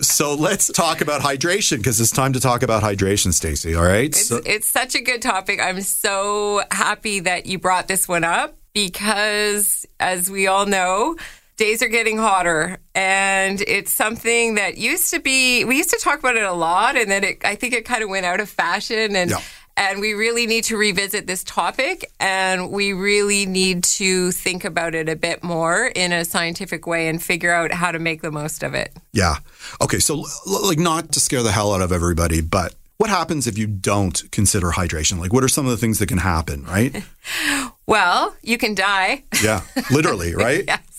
so 0.00 0.34
let's 0.34 0.68
talk 0.68 1.00
about 1.00 1.20
hydration 1.20 1.78
because 1.78 2.00
it's 2.00 2.10
time 2.10 2.32
to 2.32 2.40
talk 2.40 2.62
about 2.62 2.82
hydration, 2.82 3.32
Stacy. 3.32 3.74
All 3.74 3.84
right. 3.84 4.06
It's, 4.06 4.28
so, 4.28 4.40
it's 4.46 4.66
such 4.66 4.94
a 4.94 5.00
good 5.02 5.20
topic. 5.20 5.60
I'm 5.60 5.80
so 5.80 6.62
happy 6.70 7.20
that 7.20 7.46
you 7.46 7.58
brought 7.58 7.88
this 7.88 8.08
one 8.08 8.24
up 8.24 8.56
because, 8.72 9.86
as 9.98 10.30
we 10.30 10.46
all 10.46 10.66
know 10.66 11.16
days 11.56 11.82
are 11.82 11.88
getting 11.88 12.18
hotter 12.18 12.78
and 12.94 13.62
it's 13.62 13.92
something 13.92 14.56
that 14.56 14.76
used 14.76 15.10
to 15.10 15.20
be 15.20 15.64
we 15.64 15.76
used 15.76 15.90
to 15.90 15.98
talk 15.98 16.18
about 16.18 16.36
it 16.36 16.42
a 16.42 16.52
lot 16.52 16.96
and 16.96 17.10
then 17.10 17.24
it 17.24 17.38
i 17.44 17.54
think 17.54 17.72
it 17.72 17.84
kind 17.84 18.02
of 18.02 18.10
went 18.10 18.26
out 18.26 18.40
of 18.40 18.48
fashion 18.48 19.16
and 19.16 19.30
yeah. 19.30 19.40
And 19.78 20.00
we 20.00 20.14
really 20.14 20.46
need 20.46 20.64
to 20.64 20.76
revisit 20.78 21.26
this 21.26 21.44
topic 21.44 22.10
and 22.18 22.70
we 22.70 22.94
really 22.94 23.44
need 23.44 23.84
to 23.84 24.32
think 24.32 24.64
about 24.64 24.94
it 24.94 25.06
a 25.06 25.16
bit 25.16 25.44
more 25.44 25.92
in 25.94 26.12
a 26.12 26.24
scientific 26.24 26.86
way 26.86 27.08
and 27.08 27.22
figure 27.22 27.52
out 27.52 27.72
how 27.72 27.92
to 27.92 27.98
make 27.98 28.22
the 28.22 28.30
most 28.30 28.62
of 28.62 28.72
it. 28.72 28.90
Yeah. 29.12 29.36
Okay. 29.82 29.98
So, 29.98 30.24
like, 30.46 30.78
not 30.78 31.12
to 31.12 31.20
scare 31.20 31.42
the 31.42 31.52
hell 31.52 31.74
out 31.74 31.82
of 31.82 31.92
everybody, 31.92 32.40
but 32.40 32.74
what 32.96 33.10
happens 33.10 33.46
if 33.46 33.58
you 33.58 33.66
don't 33.66 34.22
consider 34.32 34.70
hydration? 34.70 35.18
Like, 35.18 35.34
what 35.34 35.44
are 35.44 35.48
some 35.48 35.66
of 35.66 35.72
the 35.72 35.76
things 35.76 35.98
that 35.98 36.08
can 36.08 36.18
happen, 36.18 36.64
right? 36.64 37.04
well, 37.86 38.34
you 38.42 38.56
can 38.56 38.74
die. 38.74 39.24
Yeah, 39.42 39.60
literally, 39.90 40.34
right? 40.34 40.64
yes. 40.66 40.95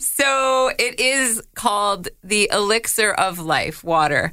So, 0.00 0.70
it 0.78 1.00
is 1.00 1.42
called 1.54 2.08
the 2.22 2.48
elixir 2.52 3.12
of 3.12 3.38
life, 3.38 3.82
water. 3.84 4.30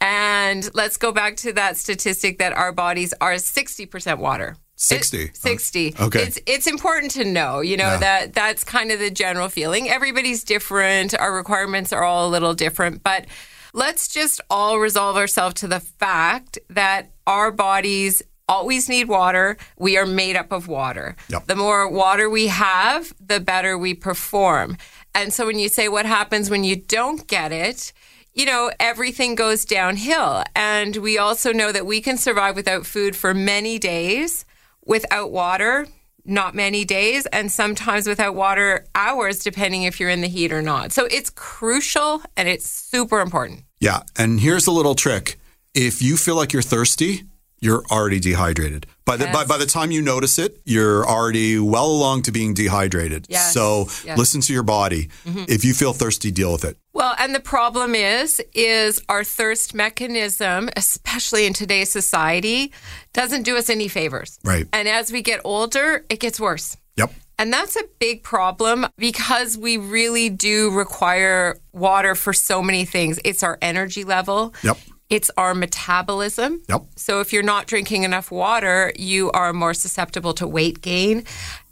And 0.00 0.68
let's 0.74 0.96
go 0.96 1.12
back 1.12 1.36
to 1.38 1.52
that 1.54 1.76
statistic 1.76 2.38
that 2.38 2.52
our 2.52 2.72
bodies 2.72 3.12
are 3.20 3.34
60% 3.34 4.18
water. 4.18 4.56
60. 4.76 5.22
It, 5.24 5.36
60. 5.36 5.94
Okay. 6.00 6.22
It's 6.22 6.38
it's 6.46 6.66
important 6.66 7.10
to 7.12 7.24
know, 7.26 7.60
you 7.60 7.76
know, 7.76 7.84
Yeah. 7.92 7.96
that 7.98 8.32
that's 8.32 8.64
kind 8.64 8.90
of 8.90 8.98
the 8.98 9.10
general 9.10 9.50
feeling. 9.50 9.90
Everybody's 9.90 10.42
different. 10.42 11.14
Our 11.14 11.34
requirements 11.34 11.92
are 11.92 12.02
all 12.02 12.26
a 12.26 12.30
little 12.30 12.54
different, 12.54 13.02
but 13.02 13.26
let's 13.74 14.08
just 14.08 14.40
all 14.48 14.78
resolve 14.78 15.18
ourselves 15.18 15.56
to 15.56 15.68
the 15.68 15.80
fact 15.80 16.58
that 16.70 17.10
our 17.26 17.50
bodies 17.50 18.22
always 18.50 18.88
need 18.88 19.08
water. 19.08 19.56
We 19.78 19.96
are 19.96 20.04
made 20.04 20.36
up 20.36 20.52
of 20.52 20.66
water. 20.66 21.16
Yep. 21.28 21.46
The 21.46 21.56
more 21.56 21.88
water 21.88 22.28
we 22.28 22.48
have, 22.48 23.14
the 23.24 23.40
better 23.40 23.78
we 23.78 23.94
perform. 23.94 24.76
And 25.14 25.32
so 25.32 25.46
when 25.46 25.58
you 25.58 25.68
say 25.68 25.88
what 25.88 26.04
happens 26.04 26.50
when 26.50 26.64
you 26.64 26.76
don't 26.76 27.26
get 27.26 27.52
it, 27.52 27.92
you 28.34 28.44
know, 28.46 28.70
everything 28.78 29.34
goes 29.34 29.64
downhill. 29.64 30.42
And 30.54 30.96
we 30.96 31.16
also 31.16 31.52
know 31.52 31.72
that 31.72 31.86
we 31.86 32.00
can 32.00 32.16
survive 32.16 32.56
without 32.56 32.86
food 32.86 33.16
for 33.16 33.34
many 33.34 33.78
days, 33.78 34.44
without 34.84 35.30
water, 35.30 35.86
not 36.24 36.54
many 36.54 36.84
days, 36.84 37.26
and 37.26 37.50
sometimes 37.50 38.06
without 38.06 38.34
water, 38.34 38.86
hours, 38.94 39.40
depending 39.40 39.84
if 39.84 39.98
you're 39.98 40.10
in 40.10 40.20
the 40.20 40.28
heat 40.28 40.52
or 40.52 40.62
not. 40.62 40.92
So 40.92 41.06
it's 41.06 41.30
crucial 41.30 42.22
and 42.36 42.48
it's 42.48 42.68
super 42.68 43.20
important. 43.20 43.62
Yeah. 43.80 44.02
And 44.16 44.40
here's 44.40 44.66
a 44.66 44.72
little 44.72 44.94
trick 44.94 45.38
if 45.74 46.02
you 46.02 46.16
feel 46.16 46.34
like 46.34 46.52
you're 46.52 46.62
thirsty, 46.62 47.24
you're 47.60 47.84
already 47.90 48.18
dehydrated. 48.20 48.86
By 49.04 49.16
the, 49.16 49.26
by, 49.26 49.40
Yes. 49.40 49.48
by 49.48 49.58
the 49.58 49.66
time 49.66 49.90
you 49.90 50.00
notice 50.02 50.38
it, 50.38 50.60
you're 50.64 51.06
already 51.06 51.58
well 51.58 51.86
along 51.86 52.22
to 52.22 52.32
being 52.32 52.54
dehydrated. 52.54 53.26
Yes. 53.28 53.52
So 53.52 53.88
Yes. 54.04 54.16
listen 54.18 54.40
to 54.42 54.52
your 54.52 54.62
body. 54.62 55.08
Mm-hmm. 55.26 55.44
If 55.48 55.64
you 55.64 55.74
feel 55.74 55.92
thirsty, 55.92 56.30
deal 56.30 56.52
with 56.52 56.64
it. 56.64 56.78
Well, 56.92 57.14
and 57.18 57.34
the 57.34 57.40
problem 57.40 57.94
is, 57.94 58.40
is 58.54 59.02
our 59.08 59.24
thirst 59.24 59.74
mechanism, 59.74 60.70
especially 60.76 61.46
in 61.46 61.52
today's 61.52 61.90
society, 61.90 62.72
doesn't 63.12 63.42
do 63.42 63.56
us 63.56 63.68
any 63.68 63.88
favors. 63.88 64.38
Right. 64.44 64.66
And 64.72 64.88
as 64.88 65.12
we 65.12 65.22
get 65.22 65.40
older, 65.44 66.04
it 66.08 66.20
gets 66.20 66.40
worse. 66.40 66.76
Yep. 66.96 67.12
And 67.38 67.52
that's 67.52 67.74
a 67.76 67.84
big 67.98 68.22
problem 68.22 68.86
because 68.98 69.56
we 69.56 69.78
really 69.78 70.28
do 70.28 70.70
require 70.72 71.58
water 71.72 72.14
for 72.14 72.32
so 72.34 72.60
many 72.62 72.84
things. 72.84 73.18
It's 73.24 73.42
our 73.42 73.56
energy 73.62 74.04
level. 74.04 74.52
Yep. 74.62 74.76
It's 75.10 75.30
our 75.36 75.54
metabolism. 75.54 76.62
Yep. 76.68 76.84
So 76.96 77.20
if 77.20 77.32
you're 77.32 77.42
not 77.42 77.66
drinking 77.66 78.04
enough 78.04 78.30
water, 78.30 78.92
you 78.96 79.30
are 79.32 79.52
more 79.52 79.74
susceptible 79.74 80.32
to 80.34 80.46
weight 80.46 80.80
gain. 80.80 81.24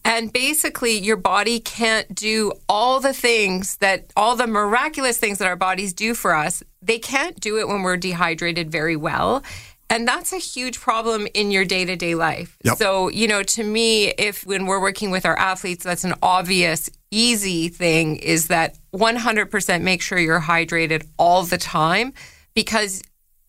And 0.05 0.33
basically, 0.33 0.99
your 0.99 1.17
body 1.17 1.61
can't 1.61 2.13
do 2.15 2.53
all 2.69 2.99
the 2.99 3.13
things 3.13 3.77
that, 3.77 4.11
all 4.17 4.37
the 4.37 4.47
miraculous 4.47 5.19
things 5.19 5.39
that 5.39 5.47
our 5.47 5.57
bodies 5.57 5.93
do 5.93 6.15
for 6.15 6.35
us. 6.35 6.63
They 6.83 6.99
can't 6.99 7.39
do 7.39 7.59
it 7.59 7.69
when 7.69 7.83
we're 7.83 7.97
dehydrated 7.97 8.71
very 8.71 8.97
well. 8.97 9.43
And 9.91 10.07
that's 10.07 10.33
a 10.33 10.39
huge 10.39 10.81
problem 10.81 11.27
in 11.33 11.51
your 11.51 11.65
day 11.65 11.85
to 11.85 11.97
day 11.97 12.15
life. 12.15 12.59
Yep. 12.65 12.77
So, 12.77 13.09
you 13.09 13.27
know, 13.27 13.43
to 13.43 13.65
me, 13.65 14.09
if 14.19 14.45
when 14.47 14.67
we're 14.67 14.81
working 14.81 15.11
with 15.11 15.25
our 15.25 15.39
athletes, 15.39 15.85
that's 15.85 16.05
an 16.05 16.15
obvious, 16.23 16.91
easy 17.11 17.69
thing 17.69 18.17
is 18.17 18.49
that 18.49 18.79
100% 18.93 19.83
make 19.83 20.03
sure 20.03 20.19
you're 20.19 20.41
hydrated 20.41 21.07
all 21.19 21.43
the 21.43 21.57
time 21.57 22.13
because 22.55 23.03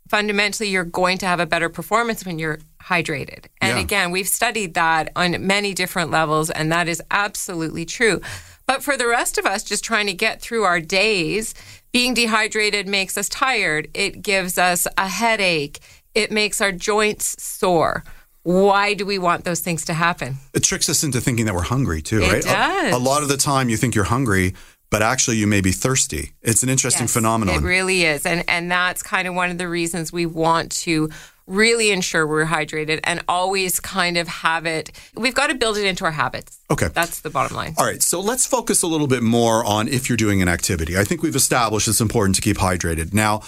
fundamentally 0.09 0.69
you're 0.69 0.83
going 0.83 1.17
to 1.19 1.25
have 1.27 1.39
a 1.39 1.45
better 1.45 1.69
performance 1.69 2.25
when 2.25 2.39
you're 2.39 2.59
hydrated. 2.83 3.45
And 3.61 3.77
Yeah. 3.77 3.83
again, 3.83 4.11
we've 4.11 4.27
studied 4.27 4.73
that 4.73 5.11
on 5.15 5.45
many 5.45 5.73
different 5.73 6.11
levels, 6.11 6.49
and 6.49 6.71
that 6.71 6.87
is 6.89 7.01
absolutely 7.11 7.85
true. 7.85 8.19
But 8.65 8.83
for 8.83 8.97
the 8.97 9.07
rest 9.07 9.37
of 9.37 9.45
us, 9.45 9.63
just 9.63 9.83
trying 9.83 10.07
to 10.07 10.13
get 10.13 10.41
through 10.41 10.63
our 10.63 10.79
days, 10.79 11.53
being 11.91 12.13
dehydrated 12.13 12.87
makes 12.87 13.17
us 13.17 13.29
tired. 13.29 13.87
It 13.93 14.21
gives 14.21 14.57
us 14.57 14.87
a 14.97 15.07
headache. 15.07 15.79
It 16.15 16.31
makes 16.31 16.59
our 16.61 16.71
joints 16.71 17.41
sore. 17.41 18.03
Why 18.43 18.93
do 18.93 19.05
we 19.05 19.19
want 19.19 19.43
those 19.43 19.59
things 19.59 19.85
to 19.85 19.93
happen? 19.93 20.37
It 20.53 20.63
tricks 20.63 20.89
us 20.89 21.03
into 21.03 21.19
thinking 21.21 21.45
that 21.45 21.53
we're 21.55 21.61
hungry 21.63 22.01
too, 22.01 22.21
It 22.21 22.31
right? 22.31 22.43
A- 22.45 22.47
does. 22.47 22.93
A, 22.93 22.97
lot 22.97 23.21
of 23.21 23.29
the 23.29 23.37
time 23.37 23.69
you 23.69 23.77
think 23.77 23.93
you're 23.95 24.05
hungry, 24.05 24.53
but 24.89 25.01
actually 25.01 25.37
you 25.37 25.47
may 25.47 25.61
be 25.61 25.71
thirsty. 25.71 26.33
It's 26.41 26.63
an 26.63 26.69
interesting 26.69 27.03
Yes, 27.03 27.13
phenomenon. 27.13 27.55
It 27.55 27.67
really 27.67 28.03
is. 28.03 28.25
And 28.25 28.43
and 28.47 28.71
that's 28.71 29.03
kind 29.03 29.27
of 29.27 29.35
one 29.35 29.51
of 29.51 29.57
the 29.57 29.67
reasons 29.67 30.11
we 30.11 30.25
want 30.25 30.71
to 30.83 31.09
really 31.49 31.89
ensure 31.89 32.27
we're 32.27 32.45
hydrated 32.45 32.99
and 33.03 33.23
always 33.27 33.79
kind 33.79 34.17
of 34.17 34.27
have 34.27 34.67
it. 34.67 34.91
We've 35.15 35.33
got 35.33 35.47
to 35.47 35.55
build 35.55 35.77
it 35.77 35.85
into 35.85 36.05
our 36.05 36.11
habits. 36.11 36.59
Okay. 36.69 36.89
That's 36.93 37.21
the 37.21 37.31
bottom 37.31 37.57
line. 37.57 37.73
All 37.77 37.85
right, 37.85 38.03
so 38.03 38.21
let's 38.21 38.45
focus 38.45 38.83
a 38.83 38.87
little 38.87 39.07
bit 39.07 39.23
more 39.23 39.65
on 39.65 39.87
if 39.87 40.09
you're 40.09 40.17
doing 40.17 40.43
an 40.43 40.47
activity. 40.47 40.95
I 40.95 41.03
think 41.03 41.23
we've 41.23 41.35
established 41.35 41.87
it's 41.87 42.01
important 42.01 42.35
to 42.35 42.41
keep 42.41 42.57
hydrated. 42.57 43.15
Now, 43.15 43.41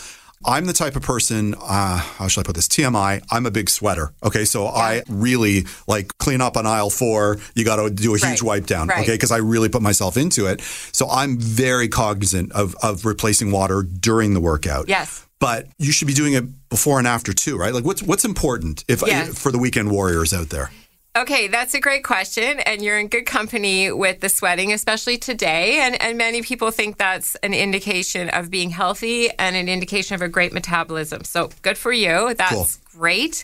I'm 0.43 0.65
the 0.65 0.73
type 0.73 0.95
of 0.95 1.03
person, 1.03 1.53
uh, 1.59 1.97
how 1.97 2.27
should 2.27 2.41
I 2.41 2.43
put 2.47 2.55
this? 2.55 2.67
TMI, 2.67 3.21
I'm 3.29 3.45
a 3.45 3.51
big 3.51 3.69
sweater. 3.69 4.11
Okay, 4.23 4.45
so 4.45 4.65
I 4.67 5.03
really 5.07 5.65
like 5.87 6.17
clean 6.17 6.41
up 6.41 6.57
on 6.57 6.65
aisle 6.65 6.89
four. 6.89 7.37
You 7.55 7.63
got 7.63 7.75
to 7.75 7.89
do 7.89 8.15
a 8.15 8.17
huge 8.17 8.23
Right, 8.23 8.43
wipe 8.43 8.65
down. 8.65 8.87
right. 8.87 9.03
Okay, 9.03 9.13
because 9.13 9.31
I 9.31 9.37
really 9.37 9.69
put 9.69 9.81
myself 9.81 10.17
into 10.17 10.47
it. 10.47 10.61
So 10.91 11.07
I'm 11.09 11.37
very 11.39 11.87
cognizant 11.89 12.51
of, 12.53 12.75
of 12.81 13.05
replacing 13.05 13.51
water 13.51 13.83
during 13.83 14.33
the 14.33 14.41
workout. 14.41 14.89
Yes. 14.89 15.25
But 15.39 15.67
you 15.77 15.91
should 15.91 16.07
be 16.07 16.13
doing 16.13 16.33
it 16.33 16.43
before 16.69 16.99
and 16.99 17.07
after 17.07 17.33
too, 17.33 17.57
right? 17.57 17.73
Like 17.73 17.83
what's 17.83 18.03
what's 18.03 18.25
important 18.25 18.83
if 18.87 19.01
Yes. 19.05 19.37
for 19.41 19.51
the 19.51 19.57
weekend 19.57 19.89
warriors 19.91 20.33
out 20.33 20.49
there? 20.49 20.69
Okay, 21.13 21.47
that's 21.47 21.73
a 21.73 21.79
great 21.81 22.05
question. 22.05 22.61
And 22.61 22.81
you're 22.81 22.97
in 22.97 23.09
good 23.09 23.25
company 23.25 23.91
with 23.91 24.21
the 24.21 24.29
sweating, 24.29 24.71
especially 24.71 25.17
today. 25.17 25.81
And, 25.81 26.01
and 26.01 26.17
many 26.17 26.41
people 26.41 26.71
think 26.71 26.97
that's 26.97 27.35
an 27.35 27.53
indication 27.53 28.29
of 28.29 28.49
being 28.49 28.69
healthy 28.69 29.29
and 29.37 29.57
an 29.57 29.67
indication 29.67 30.15
of 30.15 30.21
a 30.21 30.29
great 30.29 30.53
metabolism. 30.53 31.25
So 31.25 31.49
good 31.63 31.77
for 31.77 31.91
you. 31.91 32.33
That's 32.35 32.53
Cool. 32.53 32.67
great. 32.99 33.43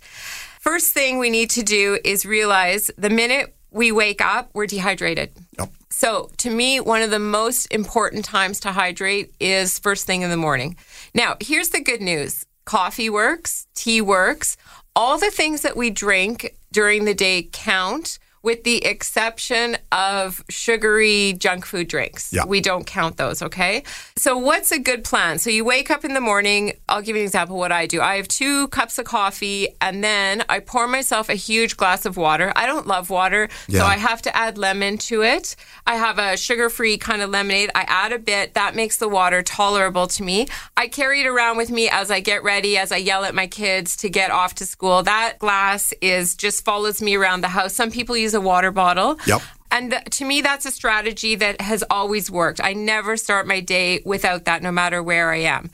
First 0.61 0.93
thing 0.93 1.19
we 1.19 1.29
need 1.29 1.49
to 1.51 1.63
do 1.63 1.99
is 2.05 2.25
realize 2.25 2.89
the 2.97 3.09
minute 3.09 3.53
we 3.71 3.91
wake 3.91 4.21
up, 4.21 4.49
we're 4.53 4.65
dehydrated. 4.65 5.31
Yep. 5.59 5.69
So, 5.89 6.29
to 6.37 6.49
me, 6.49 6.79
one 6.79 7.01
of 7.01 7.11
the 7.11 7.19
most 7.19 7.65
important 7.67 8.23
times 8.23 8.59
to 8.61 8.71
hydrate 8.71 9.33
is 9.39 9.79
first 9.79 10.05
thing 10.05 10.21
in 10.21 10.29
the 10.29 10.37
morning. 10.37 10.77
Now, 11.13 11.35
here's 11.41 11.69
the 11.69 11.81
good 11.81 12.01
news 12.01 12.45
coffee 12.65 13.09
works, 13.09 13.67
tea 13.75 14.01
works. 14.01 14.57
All 14.95 15.17
the 15.17 15.31
things 15.31 15.61
that 15.61 15.77
we 15.77 15.89
drink 15.89 16.55
during 16.71 17.05
the 17.05 17.13
day 17.13 17.49
count, 17.51 18.19
with 18.43 18.63
the 18.63 18.85
exception 18.85 19.77
of 19.91 20.43
sugary 20.49 21.33
junk 21.33 21.65
food 21.65 21.87
drinks. 21.87 22.31
Yeah. 22.31 22.45
We 22.45 22.61
don't 22.61 22.85
count 22.85 23.17
those, 23.17 23.41
okay? 23.41 23.83
So, 24.15 24.37
what's 24.37 24.71
a 24.71 24.79
good 24.79 25.03
plan? 25.03 25.39
So, 25.39 25.49
you 25.49 25.65
wake 25.65 25.89
up 25.91 26.05
in 26.05 26.13
the 26.13 26.21
morning. 26.21 26.73
I'll 26.87 27.01
give 27.01 27.15
you 27.15 27.21
an 27.21 27.25
example 27.25 27.55
of 27.55 27.59
what 27.59 27.71
I 27.71 27.85
do. 27.87 28.01
I 28.01 28.15
have 28.17 28.27
two 28.27 28.67
cups 28.69 28.97
of 28.99 29.05
coffee, 29.05 29.69
and 29.81 30.03
then 30.03 30.43
I 30.49 30.59
pour 30.59 30.87
myself 30.87 31.29
a 31.29 31.35
huge 31.35 31.77
glass 31.77 32.05
of 32.05 32.15
water. 32.17 32.53
I 32.55 32.65
don't 32.65 32.87
love 32.87 33.09
water, 33.09 33.49
Yeah. 33.67 33.79
so 33.79 33.85
I 33.85 33.97
have 33.97 34.21
to 34.23 34.35
add 34.35 34.57
lemon 34.57 34.97
to 34.99 35.23
it. 35.23 35.55
I 35.85 35.95
have 35.95 36.19
a 36.19 36.37
sugar 36.37 36.69
free 36.69 36.97
kind 36.97 37.21
of 37.21 37.29
lemonade. 37.29 37.71
I 37.75 37.85
add 37.87 38.11
a 38.13 38.19
bit. 38.19 38.53
That 38.53 38.75
makes 38.75 38.97
the 38.97 39.09
water 39.09 39.41
tolerable 39.41 40.07
to 40.07 40.23
me. 40.23 40.47
I 40.75 40.87
carry 40.87 41.21
it 41.21 41.27
around 41.27 41.57
with 41.57 41.69
me 41.71 41.89
as 41.89 42.11
I 42.11 42.19
get 42.19 42.43
ready, 42.43 42.77
as 42.77 42.91
I 42.91 42.97
yell 42.97 43.23
at 43.23 43.33
my 43.35 43.47
kids 43.47 43.95
to 43.97 44.09
get 44.09 44.31
off 44.31 44.55
to 44.55 44.65
school. 44.65 45.03
That 45.03 45.39
glass 45.39 45.93
is 46.01 46.35
just 46.35 46.63
follows 46.65 47.01
me 47.01 47.15
around 47.15 47.41
the 47.41 47.47
house. 47.49 47.73
Some 47.73 47.91
people 47.91 48.15
use 48.17 48.26
a 48.33 48.41
water 48.41 48.71
bottle. 48.71 49.19
Yep. 49.25 49.41
And 49.71 49.91
th- 49.91 50.03
to 50.05 50.25
me, 50.25 50.41
that's 50.41 50.65
a 50.65 50.71
strategy 50.71 51.35
that 51.35 51.61
has 51.61 51.83
always 51.89 52.31
worked. 52.31 52.61
I 52.63 52.73
never 52.73 53.17
start 53.17 53.47
my 53.47 53.59
day 53.59 54.01
without 54.05 54.45
that, 54.45 54.61
no 54.63 54.71
matter 54.71 55.03
where 55.03 55.31
I 55.31 55.37
am. 55.37 55.71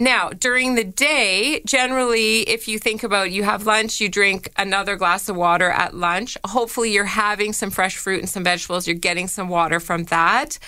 Now, 0.00 0.30
during 0.30 0.76
the 0.76 0.84
day, 0.84 1.60
generally, 1.66 2.42
if 2.42 2.68
you 2.68 2.78
think 2.78 3.02
about 3.02 3.32
you 3.32 3.42
have 3.42 3.66
lunch, 3.66 4.00
you 4.00 4.08
drink 4.08 4.48
another 4.56 4.94
glass 4.94 5.28
of 5.28 5.34
water 5.34 5.70
at 5.70 5.92
lunch. 5.92 6.38
Hopefully, 6.46 6.92
you're 6.92 7.04
having 7.04 7.52
some 7.52 7.70
fresh 7.70 7.96
fruit 7.96 8.20
and 8.20 8.28
some 8.28 8.44
vegetables. 8.44 8.86
You're 8.86 8.96
getting 8.96 9.26
some 9.26 9.48
water 9.48 9.80
from 9.80 10.04
that. 10.04 10.60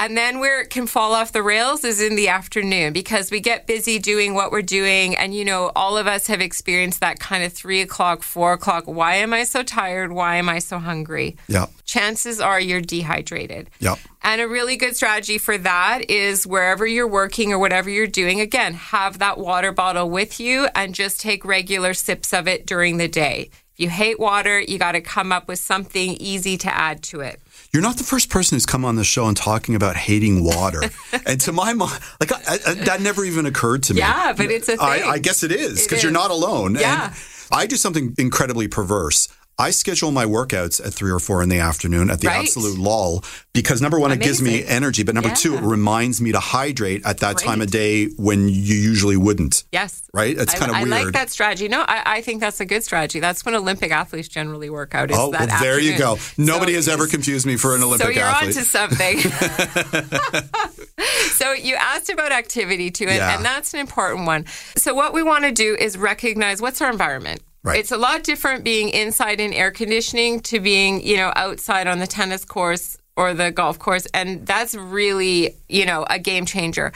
And 0.00 0.16
then 0.16 0.38
where 0.38 0.62
it 0.62 0.70
can 0.70 0.86
fall 0.86 1.12
off 1.12 1.32
the 1.32 1.42
rails 1.42 1.84
is 1.84 2.00
in 2.00 2.16
the 2.16 2.28
afternoon 2.28 2.94
because 2.94 3.30
we 3.30 3.38
get 3.38 3.66
busy 3.66 3.98
doing 3.98 4.32
what 4.32 4.50
we're 4.50 4.62
doing. 4.62 5.14
And, 5.14 5.34
you 5.34 5.44
know, 5.44 5.72
all 5.76 5.98
of 5.98 6.06
us 6.06 6.26
have 6.28 6.40
experienced 6.40 7.00
that 7.00 7.20
kind 7.20 7.44
of 7.44 7.52
three 7.52 7.82
o'clock, 7.82 8.22
four 8.22 8.54
o'clock. 8.54 8.84
Why 8.86 9.16
am 9.16 9.34
I 9.34 9.44
so 9.44 9.62
tired? 9.62 10.10
Why 10.10 10.36
am 10.36 10.48
I 10.48 10.58
so 10.58 10.78
hungry? 10.78 11.36
Yeah. 11.48 11.66
Chances 11.84 12.40
are 12.40 12.58
you're 12.58 12.80
dehydrated. 12.80 13.68
Yep. 13.80 13.98
And 14.22 14.40
a 14.40 14.48
really 14.48 14.78
good 14.78 14.96
strategy 14.96 15.36
for 15.36 15.58
that 15.58 16.10
is 16.10 16.46
wherever 16.46 16.86
you're 16.86 17.06
working 17.06 17.52
or 17.52 17.58
whatever 17.58 17.90
you're 17.90 18.06
doing, 18.06 18.40
again, 18.40 18.72
have 18.72 19.18
that 19.18 19.36
water 19.36 19.70
bottle 19.70 20.08
with 20.08 20.40
you 20.40 20.68
and 20.74 20.94
just 20.94 21.20
take 21.20 21.44
regular 21.44 21.92
sips 21.92 22.32
of 22.32 22.48
it 22.48 22.64
during 22.64 22.96
the 22.96 23.08
day. 23.08 23.50
If 23.74 23.80
you 23.80 23.90
hate 23.90 24.18
water, 24.18 24.60
you 24.60 24.78
got 24.78 24.92
to 24.92 25.02
come 25.02 25.30
up 25.30 25.46
with 25.46 25.58
something 25.58 26.14
easy 26.14 26.56
to 26.56 26.74
add 26.74 27.02
to 27.04 27.20
it. 27.20 27.38
You're 27.72 27.82
not 27.82 27.98
the 27.98 28.04
first 28.04 28.30
person 28.30 28.56
who's 28.56 28.66
come 28.66 28.84
on 28.84 28.96
the 28.96 29.04
show 29.04 29.26
and 29.26 29.36
talking 29.36 29.76
about 29.76 29.94
hating 29.94 30.42
water. 30.42 30.82
and 31.26 31.40
to 31.42 31.52
my 31.52 31.72
mind, 31.72 32.00
like 32.18 32.32
I, 32.32 32.58
I, 32.66 32.74
that 32.74 33.00
never 33.00 33.24
even 33.24 33.46
occurred 33.46 33.84
to 33.84 33.94
me. 33.94 34.00
Yeah, 34.00 34.32
but 34.32 34.50
it's 34.50 34.68
a 34.68 34.72
thing. 34.72 34.80
I, 34.80 35.02
I 35.02 35.18
guess 35.18 35.42
it 35.44 35.52
is 35.52 35.84
because 35.84 36.02
you're 36.02 36.10
not 36.12 36.30
alone. 36.30 36.74
Yeah. 36.74 37.06
And 37.06 37.14
I 37.52 37.66
do 37.66 37.76
something 37.76 38.14
incredibly 38.18 38.66
perverse. 38.66 39.28
I 39.60 39.70
schedule 39.72 40.10
my 40.10 40.24
workouts 40.24 40.84
at 40.84 40.94
three 40.94 41.10
or 41.10 41.18
four 41.20 41.42
in 41.42 41.50
the 41.50 41.58
afternoon 41.58 42.08
at 42.10 42.20
the 42.20 42.28
Right. 42.28 42.40
absolute 42.40 42.78
lull 42.78 43.22
because 43.52 43.82
number 43.82 44.00
one, 44.00 44.10
it 44.10 44.20
gives 44.20 44.40
me 44.40 44.64
energy, 44.64 45.02
but 45.02 45.14
number 45.14 45.30
two, 45.34 45.54
it 45.56 45.62
reminds 45.62 46.18
me 46.20 46.32
to 46.32 46.40
hydrate 46.40 47.02
at 47.04 47.18
that 47.18 47.36
time 47.38 47.60
of 47.60 47.70
day 47.70 48.06
when 48.16 48.48
you 48.48 48.74
usually 48.74 49.18
wouldn't. 49.18 49.64
Yes. 49.70 50.02
Right? 50.14 50.36
It's 50.38 50.54
kind 50.54 50.70
of 50.70 50.78
weird. 50.78 50.92
I 50.92 51.02
like 51.04 51.12
that 51.12 51.30
strategy. 51.30 51.68
No, 51.68 51.82
I, 51.86 52.02
I 52.16 52.20
think 52.22 52.40
that's 52.40 52.58
a 52.60 52.64
good 52.64 52.82
strategy. 52.82 53.20
That's 53.20 53.44
when 53.44 53.54
Olympic 53.54 53.92
athletes 53.92 54.28
generally 54.28 54.70
work 54.70 54.94
out. 54.94 55.10
Is 55.10 55.16
Oh, 55.18 55.28
well, 55.30 55.46
there 55.60 55.78
you 55.78 55.96
go. 55.98 56.16
Nobody 56.38 56.72
So 56.72 56.76
has 56.78 56.88
ever 56.88 57.06
confused 57.06 57.44
me 57.46 57.56
for 57.56 57.76
an 57.76 57.82
Olympic 57.82 58.06
so 58.06 58.12
you're 58.12 58.24
athlete. 58.24 58.56
onto 58.56 58.66
something. 58.66 59.18
so 61.34 61.52
you 61.52 61.74
asked 61.76 62.08
about 62.10 62.32
activity 62.32 62.90
too, 62.90 63.04
and, 63.06 63.16
Yeah. 63.16 63.36
and 63.36 63.44
that's 63.44 63.74
an 63.74 63.80
important 63.80 64.26
one. 64.26 64.46
So 64.76 64.94
what 64.94 65.12
we 65.12 65.22
want 65.22 65.44
to 65.44 65.52
do 65.52 65.76
is 65.78 65.96
recognize 65.98 66.60
what's 66.62 66.80
our 66.80 66.90
environment. 66.90 67.40
Right. 67.62 67.78
It's 67.78 67.92
a 67.92 67.98
lot 67.98 68.22
different 68.22 68.64
being 68.64 68.88
inside 68.88 69.38
in 69.38 69.52
air 69.52 69.70
conditioning 69.70 70.40
to 70.40 70.60
being, 70.60 71.06
you 71.06 71.18
know, 71.18 71.30
outside 71.36 71.86
on 71.86 71.98
the 71.98 72.06
tennis 72.06 72.44
course 72.44 72.96
or 73.16 73.34
the 73.34 73.50
golf 73.50 73.78
course, 73.78 74.06
and 74.14 74.46
that's 74.46 74.74
really, 74.74 75.56
you 75.68 75.84
know, 75.84 76.06
a 76.08 76.18
game 76.18 76.46
changer. 76.46 76.90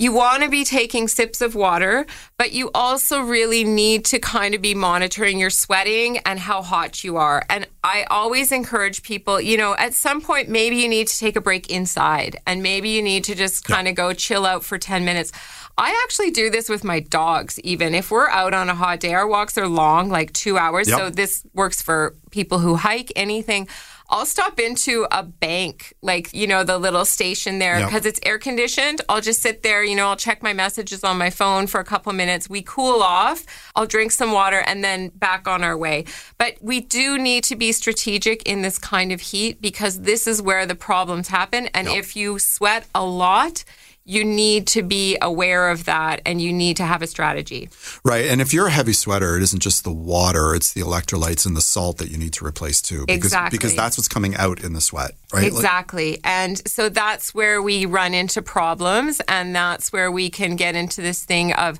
You 0.00 0.12
want 0.12 0.42
to 0.42 0.48
be 0.48 0.64
taking 0.64 1.08
sips 1.08 1.42
of 1.42 1.54
water, 1.54 2.06
but 2.38 2.52
you 2.52 2.70
also 2.74 3.20
really 3.20 3.64
need 3.64 4.06
to 4.06 4.18
kind 4.18 4.54
of 4.54 4.62
be 4.62 4.74
monitoring 4.74 5.38
your 5.38 5.50
sweating 5.50 6.16
and 6.24 6.38
how 6.38 6.62
hot 6.62 7.04
you 7.04 7.18
are. 7.18 7.44
And 7.50 7.66
I 7.84 8.04
always 8.04 8.50
encourage 8.50 9.02
people, 9.02 9.42
you 9.42 9.58
know, 9.58 9.76
at 9.76 9.92
some 9.92 10.22
point, 10.22 10.48
maybe 10.48 10.76
you 10.76 10.88
need 10.88 11.08
to 11.08 11.18
take 11.18 11.36
a 11.36 11.40
break 11.42 11.68
inside 11.68 12.38
and 12.46 12.62
maybe 12.62 12.88
you 12.88 13.02
need 13.02 13.24
to 13.24 13.34
just 13.34 13.66
kind 13.66 13.88
of 13.88 13.94
go 13.94 14.14
chill 14.14 14.46
out 14.46 14.64
for 14.64 14.78
10 14.78 15.04
minutes. 15.04 15.32
I 15.76 16.02
actually 16.04 16.30
do 16.30 16.48
this 16.48 16.70
with 16.70 16.82
my 16.82 17.00
dogs, 17.00 17.60
even 17.60 17.94
if 17.94 18.10
we're 18.10 18.28
out 18.28 18.54
on 18.54 18.70
a 18.70 18.74
hot 18.74 19.00
day. 19.00 19.12
Our 19.12 19.26
walks 19.26 19.58
are 19.58 19.68
long, 19.68 20.08
like 20.08 20.32
two 20.32 20.56
hours. 20.56 20.88
Yep. 20.88 20.98
So 20.98 21.10
this 21.10 21.44
works 21.52 21.82
for 21.82 22.16
people 22.30 22.58
who 22.58 22.76
hike, 22.76 23.12
anything. 23.16 23.68
I'll 24.10 24.26
stop 24.26 24.58
into 24.58 25.06
a 25.12 25.22
bank, 25.22 25.94
like, 26.02 26.34
you 26.34 26.46
know, 26.46 26.64
the 26.64 26.78
little 26.78 27.04
station 27.04 27.60
there 27.60 27.78
Yep. 27.78 27.88
because 27.88 28.06
it's 28.06 28.20
air 28.24 28.38
conditioned. 28.38 29.00
I'll 29.08 29.20
just 29.20 29.40
sit 29.40 29.62
there, 29.62 29.84
you 29.84 29.94
know, 29.94 30.08
I'll 30.08 30.16
check 30.16 30.42
my 30.42 30.52
messages 30.52 31.04
on 31.04 31.16
my 31.16 31.30
phone 31.30 31.68
for 31.68 31.80
a 31.80 31.84
couple 31.84 32.12
minutes. 32.12 32.50
We 32.50 32.62
cool 32.62 33.02
off. 33.02 33.46
I'll 33.76 33.86
drink 33.86 34.10
some 34.10 34.32
water 34.32 34.62
and 34.66 34.82
then 34.82 35.08
back 35.10 35.46
on 35.46 35.62
our 35.62 35.76
way. 35.76 36.04
But 36.38 36.56
we 36.60 36.80
do 36.80 37.18
need 37.18 37.44
to 37.44 37.56
be 37.56 37.70
strategic 37.72 38.42
in 38.42 38.62
this 38.62 38.78
kind 38.78 39.12
of 39.12 39.20
heat 39.20 39.62
because 39.62 40.00
this 40.00 40.26
is 40.26 40.42
where 40.42 40.66
the 40.66 40.74
problems 40.74 41.28
happen. 41.28 41.68
And 41.68 41.86
if 41.88 42.16
you 42.16 42.38
sweat 42.40 42.86
a 42.94 43.04
lot, 43.04 43.64
you 44.04 44.24
need 44.24 44.66
to 44.66 44.82
be 44.82 45.16
aware 45.22 45.68
of 45.70 45.84
that 45.84 46.20
and 46.26 46.40
you 46.40 46.52
need 46.52 46.76
to 46.78 46.84
have 46.84 47.02
a 47.02 47.06
strategy. 47.06 47.68
Right. 48.04 48.26
And 48.26 48.40
if 48.40 48.52
you're 48.52 48.66
a 48.66 48.70
heavy 48.70 48.92
sweater, 48.92 49.36
it 49.36 49.42
isn't 49.42 49.60
just 49.60 49.84
the 49.84 49.92
water, 49.92 50.54
it's 50.54 50.72
the 50.72 50.80
electrolytes 50.80 51.46
and 51.46 51.56
the 51.56 51.60
salt 51.60 51.98
that 51.98 52.10
you 52.10 52.18
need 52.18 52.32
to 52.34 52.44
replace 52.46 52.80
too. 52.82 53.04
Because, 53.06 53.26
Exactly. 53.26 53.58
Because 53.58 53.76
that's 53.76 53.96
what's 53.98 54.08
coming 54.08 54.34
out 54.36 54.60
in 54.64 54.72
the 54.72 54.80
sweat, 54.80 55.12
right? 55.32 55.44
Like- 55.44 55.52
Exactly. 55.52 56.18
and 56.24 56.66
so 56.68 56.88
that's 56.88 57.34
where 57.34 57.62
we 57.62 57.86
run 57.86 58.14
into 58.14 58.42
problems. 58.42 59.20
And 59.28 59.54
that's 59.54 59.92
where 59.92 60.10
we 60.10 60.30
can 60.30 60.56
get 60.56 60.74
into 60.74 61.02
this 61.02 61.24
thing 61.24 61.52
of 61.52 61.78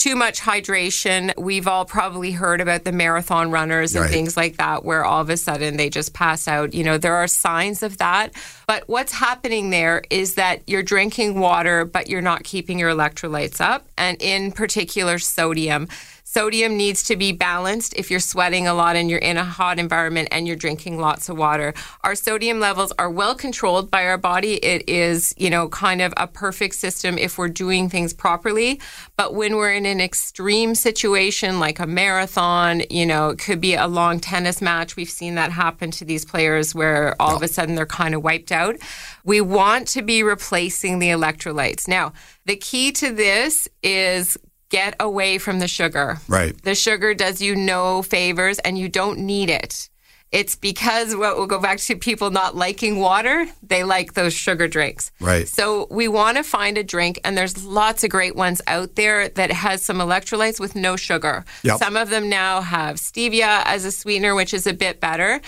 too 0.00 0.16
much 0.16 0.40
hydration. 0.40 1.30
We've 1.36 1.68
all 1.68 1.84
probably 1.84 2.32
heard 2.32 2.62
about 2.62 2.84
the 2.84 2.92
marathon 2.92 3.50
runners 3.50 3.94
and 3.94 4.04
Right. 4.04 4.10
things 4.10 4.34
like 4.34 4.56
that, 4.56 4.82
where 4.82 5.04
all 5.04 5.20
of 5.20 5.28
a 5.28 5.36
sudden 5.36 5.76
they 5.76 5.90
just 5.90 6.14
pass 6.14 6.48
out. 6.48 6.72
You 6.72 6.84
know, 6.84 6.96
there 6.96 7.16
are 7.16 7.26
signs 7.26 7.82
of 7.82 7.98
that. 7.98 8.32
But 8.66 8.84
what's 8.86 9.12
happening 9.12 9.68
there 9.68 10.02
is 10.08 10.36
that 10.36 10.62
you're 10.66 10.82
drinking 10.82 11.38
water, 11.38 11.84
but 11.84 12.08
you're 12.08 12.22
not 12.22 12.44
keeping 12.44 12.78
your 12.78 12.90
electrolytes 12.90 13.60
up, 13.60 13.88
and 13.98 14.16
in 14.22 14.52
particular, 14.52 15.18
sodium. 15.18 15.86
Sodium 16.32 16.76
needs 16.76 17.02
to 17.02 17.16
be 17.16 17.32
balanced 17.32 17.92
if 17.94 18.08
you're 18.08 18.20
sweating 18.20 18.68
a 18.68 18.72
lot 18.72 18.94
and 18.94 19.10
you're 19.10 19.18
in 19.18 19.36
a 19.36 19.42
hot 19.42 19.80
environment 19.80 20.28
and 20.30 20.46
you're 20.46 20.54
drinking 20.54 21.00
lots 21.00 21.28
of 21.28 21.36
water. 21.36 21.74
Our 22.04 22.14
sodium 22.14 22.60
levels 22.60 22.92
are 23.00 23.10
well 23.10 23.34
controlled 23.34 23.90
by 23.90 24.04
our 24.06 24.16
body. 24.16 24.64
It 24.64 24.88
is, 24.88 25.34
you 25.36 25.50
know, 25.50 25.68
kind 25.70 26.00
of 26.00 26.14
a 26.16 26.28
perfect 26.28 26.76
system 26.76 27.18
if 27.18 27.36
we're 27.36 27.48
doing 27.48 27.88
things 27.88 28.12
properly. 28.12 28.80
But 29.16 29.34
when 29.34 29.56
we're 29.56 29.72
in 29.72 29.86
an 29.86 30.00
extreme 30.00 30.76
situation 30.76 31.58
like 31.58 31.80
a 31.80 31.86
marathon, 31.88 32.82
you 32.90 33.06
know, 33.06 33.30
it 33.30 33.40
could 33.40 33.60
be 33.60 33.74
a 33.74 33.88
long 33.88 34.20
tennis 34.20 34.62
match. 34.62 34.94
We've 34.94 35.10
seen 35.10 35.34
that 35.34 35.50
happen 35.50 35.90
to 35.90 36.04
these 36.04 36.24
players 36.24 36.76
where 36.76 37.20
all 37.20 37.34
of 37.34 37.42
a 37.42 37.48
sudden 37.48 37.74
they're 37.74 37.86
kind 37.86 38.14
of 38.14 38.22
wiped 38.22 38.52
out. 38.52 38.76
We 39.24 39.40
want 39.40 39.88
to 39.88 40.02
be 40.02 40.22
replacing 40.22 41.00
the 41.00 41.08
electrolytes. 41.08 41.88
Now, 41.88 42.12
the 42.46 42.54
key 42.54 42.92
to 42.92 43.12
this 43.12 43.68
is 43.82 44.38
get 44.70 44.96
away 44.98 45.38
from 45.38 45.58
the 45.58 45.68
sugar. 45.68 46.18
Right. 46.28 46.60
The 46.62 46.74
sugar 46.74 47.12
does 47.12 47.42
you 47.42 47.54
no 47.54 48.02
favors 48.02 48.58
and 48.60 48.78
you 48.78 48.88
don't 48.88 49.18
need 49.18 49.50
it. 49.50 49.90
It's 50.32 50.54
because 50.54 51.16
what 51.16 51.36
we'll 51.36 51.48
go 51.48 51.58
back 51.58 51.78
to 51.78 51.96
people 51.96 52.30
not 52.30 52.54
liking 52.54 53.00
water, 53.00 53.46
they 53.64 53.82
like 53.82 54.14
those 54.14 54.32
sugar 54.32 54.68
drinks. 54.68 55.10
Right. 55.18 55.48
So 55.48 55.88
we 55.90 56.06
want 56.06 56.36
to 56.36 56.44
find 56.44 56.78
a 56.78 56.84
drink 56.84 57.18
and 57.24 57.36
there's 57.36 57.64
lots 57.64 58.04
of 58.04 58.10
great 58.10 58.36
ones 58.36 58.62
out 58.68 58.94
there 58.94 59.28
that 59.30 59.50
has 59.50 59.82
some 59.82 59.98
electrolytes 59.98 60.60
with 60.60 60.76
no 60.76 60.94
sugar. 60.94 61.44
Yep. 61.64 61.78
Some 61.78 61.96
of 61.96 62.10
them 62.10 62.28
now 62.28 62.60
have 62.60 62.96
stevia 62.96 63.62
as 63.64 63.84
a 63.84 63.90
sweetener 63.90 64.36
which 64.36 64.54
is 64.54 64.68
a 64.68 64.72
bit 64.72 65.00
better. 65.00 65.40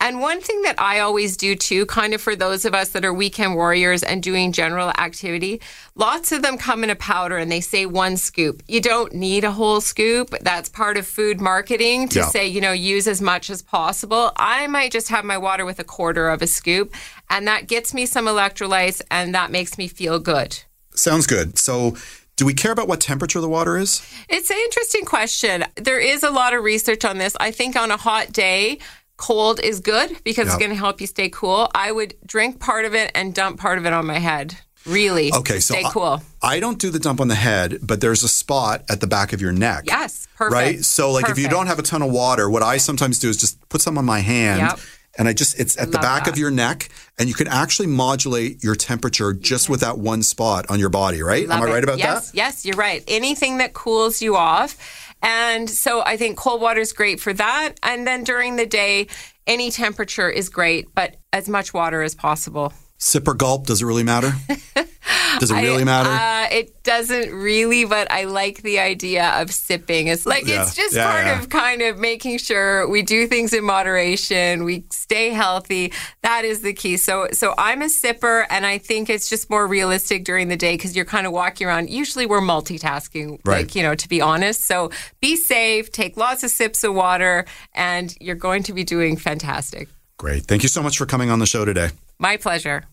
And 0.00 0.20
one 0.20 0.40
thing 0.40 0.62
that 0.62 0.80
I 0.80 1.00
always 1.00 1.36
do 1.36 1.56
too, 1.56 1.84
kind 1.86 2.14
of 2.14 2.20
for 2.20 2.36
those 2.36 2.64
of 2.64 2.72
us 2.72 2.90
that 2.90 3.04
are 3.04 3.12
weekend 3.12 3.56
warriors 3.56 4.04
and 4.04 4.22
doing 4.22 4.52
general 4.52 4.90
activity, 4.90 5.60
lots 5.96 6.30
of 6.30 6.40
them 6.42 6.56
come 6.56 6.84
in 6.84 6.90
a 6.90 6.94
powder 6.94 7.36
and 7.36 7.50
they 7.50 7.60
say 7.60 7.84
one 7.84 8.16
scoop. 8.16 8.62
You 8.68 8.80
don't 8.80 9.12
need 9.12 9.42
a 9.42 9.50
whole 9.50 9.80
scoop. 9.80 10.32
That's 10.40 10.68
part 10.68 10.96
of 10.98 11.06
food 11.06 11.40
marketing 11.40 12.08
to 12.10 12.20
Yeah. 12.20 12.28
say, 12.28 12.46
you 12.46 12.60
know, 12.60 12.70
use 12.70 13.08
as 13.08 13.20
much 13.20 13.50
as 13.50 13.60
possible. 13.60 14.30
I 14.36 14.68
might 14.68 14.92
just 14.92 15.08
have 15.08 15.24
my 15.24 15.36
water 15.36 15.64
with 15.64 15.80
a 15.80 15.84
quarter 15.84 16.28
of 16.28 16.42
a 16.42 16.46
scoop, 16.46 16.94
and 17.28 17.48
that 17.48 17.66
gets 17.66 17.92
me 17.92 18.06
some 18.06 18.26
electrolytes 18.26 19.02
and 19.10 19.34
that 19.34 19.50
makes 19.50 19.76
me 19.78 19.88
feel 19.88 20.20
good. 20.20 20.58
Sounds 20.94 21.26
good. 21.26 21.58
So, 21.58 21.96
do 22.36 22.46
we 22.46 22.54
care 22.54 22.70
about 22.70 22.86
what 22.86 23.00
temperature 23.00 23.40
the 23.40 23.48
water 23.48 23.76
is? 23.76 24.00
It's 24.28 24.48
an 24.48 24.58
interesting 24.58 25.04
question. 25.04 25.64
There 25.74 25.98
is 25.98 26.22
a 26.22 26.30
lot 26.30 26.54
of 26.54 26.62
research 26.62 27.04
on 27.04 27.18
this. 27.18 27.36
I 27.40 27.50
think 27.50 27.74
on 27.74 27.90
a 27.90 27.96
hot 27.96 28.32
day, 28.32 28.78
cold 29.18 29.60
is 29.60 29.80
good 29.80 30.16
because 30.24 30.46
Yeah. 30.46 30.54
it's 30.54 30.58
going 30.58 30.70
to 30.70 30.76
help 30.76 31.00
you 31.02 31.06
stay 31.06 31.28
cool. 31.28 31.68
I 31.74 31.92
would 31.92 32.14
drink 32.24 32.58
part 32.60 32.86
of 32.86 32.94
it 32.94 33.10
and 33.14 33.34
dump 33.34 33.60
part 33.60 33.76
of 33.76 33.84
it 33.84 33.92
on 33.92 34.06
my 34.06 34.18
head. 34.18 34.56
Really. 34.86 35.30
Okay, 35.34 35.60
so 35.60 35.74
stay 35.74 35.84
I- 35.84 35.90
cool. 35.90 36.22
I 36.42 36.60
don't 36.60 36.78
do 36.78 36.88
the 36.90 37.00
dump 37.00 37.20
on 37.20 37.28
the 37.28 37.34
head, 37.34 37.80
but 37.82 38.00
there's 38.00 38.22
a 38.22 38.28
spot 38.28 38.84
at 38.88 39.00
the 39.00 39.06
back 39.06 39.32
of 39.34 39.42
your 39.42 39.52
neck. 39.52 39.84
Yes, 39.86 40.26
perfect. 40.36 40.52
Right? 40.54 40.84
So 40.84 41.10
like 41.10 41.28
if 41.28 41.36
you 41.38 41.48
don't 41.48 41.66
have 41.66 41.78
a 41.78 41.82
ton 41.82 42.00
of 42.00 42.10
water, 42.10 42.48
what 42.48 42.62
I 42.62 42.78
sometimes 42.78 43.18
do 43.18 43.28
is 43.28 43.36
just 43.36 43.68
put 43.68 43.80
some 43.82 43.98
on 43.98 44.04
my 44.06 44.20
hand 44.20 44.60
Yep. 44.60 44.78
and 45.18 45.28
I 45.28 45.32
just 45.34 45.58
it's 45.58 45.76
at 45.76 45.88
the 45.90 45.98
Love 45.98 46.02
back 46.02 46.26
of 46.28 46.38
your 46.38 46.50
neck 46.52 46.88
and 47.18 47.28
you 47.28 47.34
can 47.34 47.48
actually 47.48 47.88
modulate 47.88 48.62
your 48.62 48.76
temperature 48.76 49.34
just 49.34 49.68
with 49.68 49.80
that 49.80 49.98
one 49.98 50.22
spot 50.22 50.66
on 50.70 50.78
your 50.78 50.88
body, 50.90 51.20
right? 51.22 51.42
Am 51.42 51.48
Love 51.50 51.62
I 51.62 51.66
it. 51.66 51.72
right 51.72 51.84
about 51.84 51.98
yes, 51.98 52.30
that? 52.30 52.36
Yes, 52.36 52.64
you're 52.64 52.76
right. 52.76 53.02
Anything 53.08 53.58
that 53.58 53.74
cools 53.74 54.22
you 54.22 54.36
off. 54.36 54.76
And 55.22 55.68
so 55.68 56.02
I 56.02 56.16
think 56.16 56.36
cold 56.36 56.60
water 56.60 56.80
is 56.80 56.92
great 56.92 57.20
for 57.20 57.32
that. 57.32 57.74
And 57.82 58.06
then 58.06 58.24
during 58.24 58.56
the 58.56 58.66
day, 58.66 59.08
any 59.46 59.70
temperature 59.70 60.28
is 60.28 60.48
great, 60.48 60.94
but 60.94 61.16
as 61.32 61.48
much 61.48 61.74
water 61.74 62.02
as 62.02 62.14
possible. 62.14 62.72
Sip 62.98 63.28
or 63.28 63.34
gulp, 63.34 63.66
does 63.66 63.80
it 63.80 63.86
really 63.86 64.02
matter? 64.02 64.32
does 65.38 65.50
it 65.52 65.54
really 65.54 65.84
matter? 65.84 66.10
Uh, 66.10 66.48
it 66.52 66.82
doesn't 66.82 67.32
really, 67.32 67.84
but 67.84 68.10
I 68.10 68.24
like 68.24 68.62
the 68.62 68.80
idea 68.80 69.28
of 69.40 69.52
sipping. 69.52 70.08
It's 70.08 70.26
like 70.26 70.46
Yeah. 70.48 70.62
it's 70.62 70.74
just 70.74 70.96
Yeah, 70.96 71.04
part 71.12 71.26
yeah. 71.26 71.38
of 71.40 71.48
kind 71.48 71.80
of 71.82 71.98
making 72.00 72.38
sure 72.38 72.88
we 72.88 73.02
do 73.02 73.28
things 73.28 73.52
in 73.52 73.62
moderation, 73.64 74.64
we 74.64 74.82
stay 74.90 75.30
healthy. 75.30 75.92
That 76.22 76.44
is 76.44 76.62
the 76.62 76.72
key. 76.72 76.96
So, 76.96 77.28
so 77.32 77.54
I'm 77.56 77.82
a 77.82 77.86
sipper, 77.86 78.44
and 78.50 78.66
I 78.66 78.78
think 78.78 79.08
it's 79.08 79.28
just 79.30 79.48
more 79.48 79.66
realistic 79.68 80.24
during 80.24 80.48
the 80.48 80.56
day 80.56 80.74
because 80.74 80.96
you're 80.96 81.04
kind 81.04 81.26
of 81.26 81.32
walking 81.32 81.68
around. 81.68 81.90
Usually, 81.90 82.26
we're 82.26 82.40
multitasking, 82.40 83.38
Right. 83.44 83.58
like 83.58 83.74
you 83.76 83.82
know, 83.84 83.94
to 83.94 84.08
be 84.08 84.20
honest. 84.20 84.62
So, 84.66 84.90
be 85.20 85.36
safe, 85.36 85.92
take 85.92 86.16
lots 86.16 86.42
of 86.42 86.50
sips 86.50 86.82
of 86.82 86.94
water, 86.94 87.44
and 87.74 88.12
you're 88.20 88.34
going 88.34 88.64
to 88.64 88.72
be 88.72 88.82
doing 88.82 89.16
fantastic. 89.16 89.88
Great. 90.18 90.44
Thank 90.44 90.64
you 90.64 90.68
so 90.68 90.82
much 90.82 90.98
for 90.98 91.06
coming 91.06 91.30
on 91.30 91.38
the 91.38 91.46
show 91.46 91.64
today. 91.64 91.90
My 92.18 92.36
pleasure. 92.36 92.84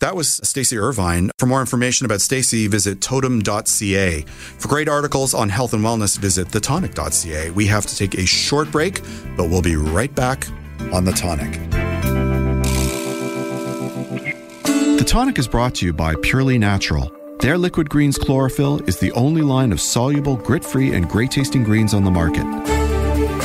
That 0.00 0.14
was 0.14 0.40
Stacy 0.42 0.76
Irvine. 0.76 1.30
For 1.38 1.46
more 1.46 1.60
information 1.60 2.04
about 2.04 2.20
Stacy, 2.20 2.66
visit 2.66 3.00
totem.ca. 3.00 4.20
For 4.22 4.68
great 4.68 4.88
articles 4.88 5.34
on 5.34 5.48
health 5.48 5.72
and 5.72 5.82
wellness, 5.82 6.18
visit 6.18 6.48
thetonic.ca. 6.48 7.50
We 7.50 7.66
have 7.66 7.86
to 7.86 7.96
take 7.96 8.14
a 8.16 8.26
short 8.26 8.70
break, 8.70 9.00
but 9.36 9.48
we'll 9.48 9.62
be 9.62 9.76
right 9.76 10.14
back 10.14 10.46
on 10.92 11.04
The 11.04 11.12
Tonic. 11.12 11.52
The 14.98 15.04
Tonic 15.06 15.38
is 15.38 15.48
brought 15.48 15.76
to 15.76 15.86
you 15.86 15.92
by 15.92 16.14
Purely 16.22 16.58
Natural. 16.58 17.10
Their 17.40 17.56
Liquid 17.56 17.88
Greens 17.88 18.18
Chlorophyll 18.18 18.82
is 18.88 18.98
the 18.98 19.12
only 19.12 19.42
line 19.42 19.72
of 19.72 19.80
soluble, 19.80 20.36
grit 20.36 20.64
free, 20.64 20.94
and 20.94 21.08
great 21.08 21.30
tasting 21.30 21.62
greens 21.62 21.94
on 21.94 22.04
the 22.04 22.10
market. 22.10 22.73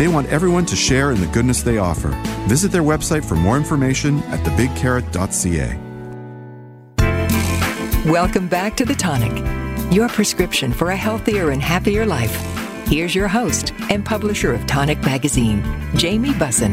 They 0.00 0.08
want 0.08 0.28
everyone 0.28 0.64
to 0.64 0.76
share 0.76 1.12
in 1.12 1.20
the 1.20 1.26
goodness 1.26 1.60
they 1.60 1.76
offer. 1.76 2.08
Visit 2.48 2.72
their 2.72 2.80
website 2.82 3.22
for 3.22 3.34
more 3.34 3.58
information 3.58 4.20
at 4.30 4.40
thebigcarrot.ca. 4.46 5.78
Welcome 8.10 8.48
back 8.48 8.78
to 8.78 8.86
The 8.86 8.94
Tonic, 8.94 9.92
your 9.92 10.08
prescription 10.08 10.72
for 10.72 10.92
a 10.92 10.96
healthier 10.96 11.50
and 11.50 11.60
happier 11.60 12.06
life. 12.06 12.34
Here's 12.86 13.14
your 13.14 13.28
host 13.28 13.74
and 13.90 14.02
publisher 14.02 14.54
of 14.54 14.66
Tonic 14.66 15.02
Magazine, 15.02 15.62
Jamie 15.96 16.30
Bussin. 16.30 16.72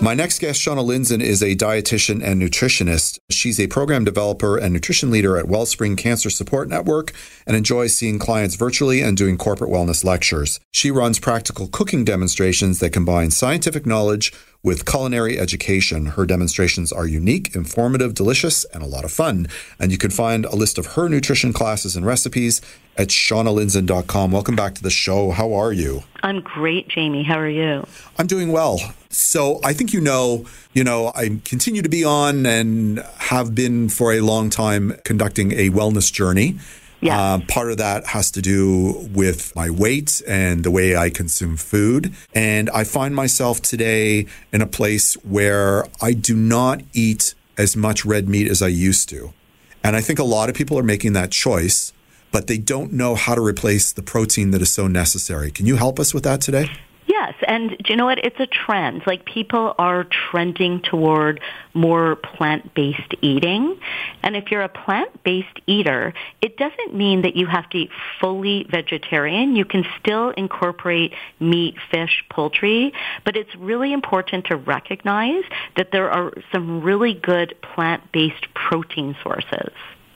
My 0.00 0.12
next 0.12 0.38
guest, 0.40 0.60
Shauna 0.60 0.84
Lindzon, 0.84 1.22
is 1.22 1.42
a 1.42 1.56
dietitian 1.56 2.22
and 2.22 2.42
nutritionist. 2.42 3.18
She's 3.30 3.58
a 3.58 3.68
program 3.68 4.04
developer 4.04 4.58
and 4.58 4.74
nutrition 4.74 5.10
leader 5.10 5.38
at 5.38 5.48
Wellspring 5.48 5.96
Cancer 5.96 6.28
Support 6.28 6.68
Network 6.68 7.12
and 7.46 7.56
enjoys 7.56 7.96
seeing 7.96 8.18
clients 8.18 8.54
virtually 8.56 9.00
and 9.00 9.16
doing 9.16 9.38
corporate 9.38 9.70
wellness 9.70 10.04
lectures. 10.04 10.60
She 10.72 10.90
runs 10.90 11.18
practical 11.18 11.68
cooking 11.68 12.04
demonstrations 12.04 12.80
that 12.80 12.90
combine 12.90 13.30
scientific 13.30 13.86
knowledge 13.86 14.30
with 14.62 14.84
culinary 14.84 15.38
education. 15.38 16.06
Her 16.06 16.26
demonstrations 16.26 16.92
are 16.92 17.06
unique, 17.06 17.54
informative, 17.54 18.14
delicious, 18.14 18.64
and 18.74 18.82
a 18.82 18.86
lot 18.86 19.04
of 19.04 19.12
fun. 19.12 19.46
And 19.78 19.90
you 19.90 19.98
can 19.98 20.10
find 20.10 20.44
a 20.44 20.56
list 20.56 20.76
of 20.76 20.86
her 20.94 21.08
nutrition 21.08 21.52
classes 21.52 21.96
and 21.96 22.04
recipes 22.04 22.60
at 22.96 23.08
shaunalindzon.com. 23.08 24.32
Welcome 24.32 24.56
back 24.56 24.74
to 24.74 24.82
the 24.82 24.90
show. 24.90 25.30
How 25.30 25.52
are 25.52 25.72
you? 25.72 26.04
I'm 26.22 26.40
great, 26.40 26.88
Jamie. 26.88 27.22
How 27.22 27.38
are 27.38 27.48
you? 27.48 27.86
I'm 28.18 28.26
doing 28.26 28.52
well. 28.52 28.78
So 29.10 29.60
I 29.62 29.72
think 29.72 29.92
you 29.92 30.00
know, 30.00 30.46
you 30.72 30.84
know, 30.84 31.12
I 31.14 31.40
continue 31.44 31.82
to 31.82 31.88
be 31.88 32.04
on 32.04 32.46
and 32.46 32.98
have 33.18 33.54
been 33.54 33.88
for 33.88 34.12
a 34.12 34.20
long 34.20 34.50
time 34.50 34.96
conducting 35.04 35.52
a 35.52 35.70
wellness 35.70 36.12
journey. 36.12 36.58
Yeah. 37.00 37.20
Uh, 37.20 37.40
part 37.46 37.70
of 37.70 37.76
that 37.76 38.06
has 38.06 38.30
to 38.30 38.40
do 38.40 39.08
with 39.12 39.54
my 39.54 39.68
weight 39.68 40.22
and 40.26 40.64
the 40.64 40.70
way 40.70 40.96
I 40.96 41.10
consume 41.10 41.58
food. 41.58 42.14
And 42.34 42.70
I 42.70 42.84
find 42.84 43.14
myself 43.14 43.60
today 43.60 44.26
in 44.52 44.62
a 44.62 44.66
place 44.66 45.12
where 45.22 45.86
I 46.00 46.14
do 46.14 46.34
not 46.34 46.80
eat 46.94 47.34
as 47.58 47.76
much 47.76 48.06
red 48.06 48.26
meat 48.26 48.48
as 48.48 48.62
I 48.62 48.68
used 48.68 49.10
to. 49.10 49.34
And 49.82 49.96
I 49.96 50.00
think 50.00 50.18
a 50.18 50.24
lot 50.24 50.48
of 50.48 50.54
people 50.54 50.78
are 50.78 50.82
making 50.82 51.12
that 51.12 51.30
choice, 51.30 51.92
but 52.34 52.48
they 52.48 52.58
don't 52.58 52.92
know 52.92 53.14
how 53.14 53.32
to 53.36 53.40
replace 53.40 53.92
the 53.92 54.02
protein 54.02 54.50
that 54.50 54.60
is 54.60 54.68
so 54.68 54.88
necessary. 54.88 55.52
Can 55.52 55.66
you 55.66 55.76
help 55.76 56.00
us 56.00 56.12
with 56.12 56.24
that 56.24 56.40
today? 56.40 56.68
Yes, 57.06 57.34
and 57.46 57.70
do 57.70 57.84
you 57.92 57.96
know 57.96 58.06
what? 58.06 58.18
It's 58.18 58.40
a 58.40 58.46
trend. 58.48 59.02
Like 59.06 59.24
people 59.24 59.72
are 59.78 60.02
trending 60.02 60.80
toward 60.80 61.40
more 61.74 62.16
plant-based 62.16 63.14
eating. 63.20 63.78
And 64.24 64.34
if 64.34 64.50
you're 64.50 64.62
a 64.62 64.68
plant-based 64.68 65.60
eater, 65.68 66.12
it 66.42 66.56
doesn't 66.56 66.92
mean 66.92 67.22
that 67.22 67.36
you 67.36 67.46
have 67.46 67.70
to 67.70 67.78
eat 67.78 67.90
fully 68.20 68.66
vegetarian. 68.68 69.54
You 69.54 69.64
can 69.64 69.84
still 70.00 70.30
incorporate 70.30 71.12
meat, 71.38 71.76
fish, 71.92 72.24
poultry, 72.30 72.92
but 73.24 73.36
it's 73.36 73.54
really 73.54 73.92
important 73.92 74.46
to 74.46 74.56
recognize 74.56 75.44
that 75.76 75.92
there 75.92 76.10
are 76.10 76.32
some 76.50 76.82
really 76.82 77.14
good 77.14 77.54
plant-based 77.62 78.52
protein 78.54 79.14
sources 79.22 79.70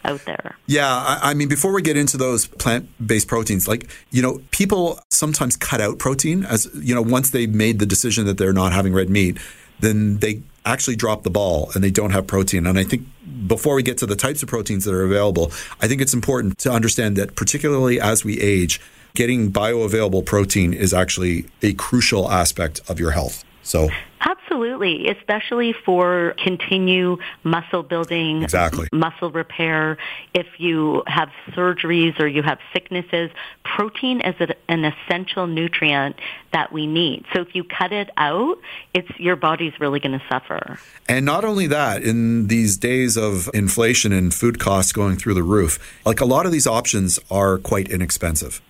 out 0.04 0.24
there. 0.24 0.56
Yeah, 0.66 0.86
I, 0.86 1.30
I, 1.30 1.34
mean, 1.34 1.48
before 1.48 1.72
we 1.72 1.82
get 1.82 1.96
into 1.96 2.16
those 2.16 2.46
plant-based 2.46 3.28
proteins, 3.28 3.68
like 3.68 3.88
you 4.10 4.22
know, 4.22 4.40
people 4.50 5.00
sometimes 5.10 5.56
cut 5.56 5.80
out 5.80 5.98
protein 5.98 6.44
as 6.44 6.68
you 6.74 6.94
know 6.94 7.02
once 7.02 7.30
they 7.30 7.46
made 7.46 7.78
the 7.78 7.86
decision 7.86 8.26
that 8.26 8.38
they're 8.38 8.52
not 8.52 8.72
having 8.72 8.92
red 8.92 9.10
meat, 9.10 9.38
then 9.80 10.18
they 10.18 10.42
actually 10.64 10.96
drop 10.96 11.22
the 11.22 11.30
ball 11.30 11.70
and 11.74 11.82
they 11.82 11.90
don't 11.90 12.10
have 12.10 12.26
protein. 12.26 12.66
And 12.66 12.78
I 12.78 12.84
think 12.84 13.06
before 13.46 13.74
we 13.74 13.82
get 13.82 13.98
to 13.98 14.06
the 14.06 14.16
types 14.16 14.42
of 14.42 14.48
proteins 14.48 14.84
that 14.84 14.94
are 14.94 15.04
available, 15.04 15.50
I 15.80 15.88
think 15.88 16.00
it's 16.00 16.14
important 16.14 16.58
to 16.58 16.70
understand 16.70 17.16
that 17.16 17.34
particularly 17.36 18.00
as 18.00 18.24
we 18.24 18.38
age, 18.40 18.80
getting 19.14 19.50
bioavailable 19.50 20.24
protein 20.26 20.72
is 20.74 20.92
actually 20.92 21.46
a 21.62 21.72
crucial 21.74 22.30
aspect 22.30 22.80
of 22.88 23.00
your 23.00 23.12
health. 23.12 23.44
So 23.62 23.88
Absolutely, 24.20 25.08
especially 25.08 25.72
for 25.72 26.34
continue 26.42 27.18
muscle 27.44 27.82
building, 27.82 28.42
exactly. 28.42 28.88
muscle 28.92 29.30
repair. 29.30 29.96
If 30.34 30.46
you 30.58 31.02
have 31.06 31.30
surgeries 31.50 32.18
or 32.18 32.26
you 32.26 32.42
have 32.42 32.58
sicknesses, 32.72 33.30
protein 33.64 34.20
is 34.20 34.34
an 34.68 34.84
essential 34.84 35.46
nutrient 35.46 36.16
that 36.52 36.72
we 36.72 36.86
need. 36.86 37.24
So 37.32 37.40
if 37.42 37.54
you 37.54 37.64
cut 37.64 37.92
it 37.92 38.10
out, 38.16 38.58
it's 38.94 39.10
your 39.18 39.36
body's 39.36 39.78
really 39.78 40.00
going 40.00 40.18
to 40.18 40.24
suffer. 40.28 40.78
And 41.08 41.24
not 41.24 41.44
only 41.44 41.66
that, 41.68 42.02
in 42.02 42.48
these 42.48 42.76
days 42.76 43.16
of 43.16 43.48
inflation 43.54 44.12
and 44.12 44.34
food 44.34 44.58
costs 44.58 44.92
going 44.92 45.16
through 45.16 45.34
the 45.34 45.42
roof, 45.42 45.78
like 46.04 46.20
a 46.20 46.24
lot 46.24 46.46
of 46.46 46.52
these 46.52 46.66
options 46.66 47.18
are 47.30 47.58
quite 47.58 47.88
inexpensive. 47.88 48.60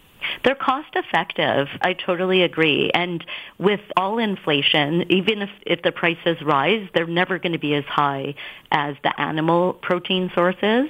They're 0.44 0.54
cost 0.54 0.88
effective. 0.94 1.68
I 1.80 1.92
totally 1.92 2.42
agree. 2.42 2.90
And 2.92 3.24
with 3.58 3.80
all 3.96 4.18
inflation, 4.18 5.10
even 5.10 5.42
if, 5.42 5.50
if 5.66 5.82
the 5.82 5.92
prices 5.92 6.40
rise, 6.42 6.88
they're 6.94 7.06
never 7.06 7.38
going 7.38 7.52
to 7.52 7.58
be 7.58 7.74
as 7.74 7.84
high 7.84 8.34
as 8.70 8.96
the 9.02 9.20
animal 9.20 9.74
protein 9.74 10.30
sources. 10.34 10.88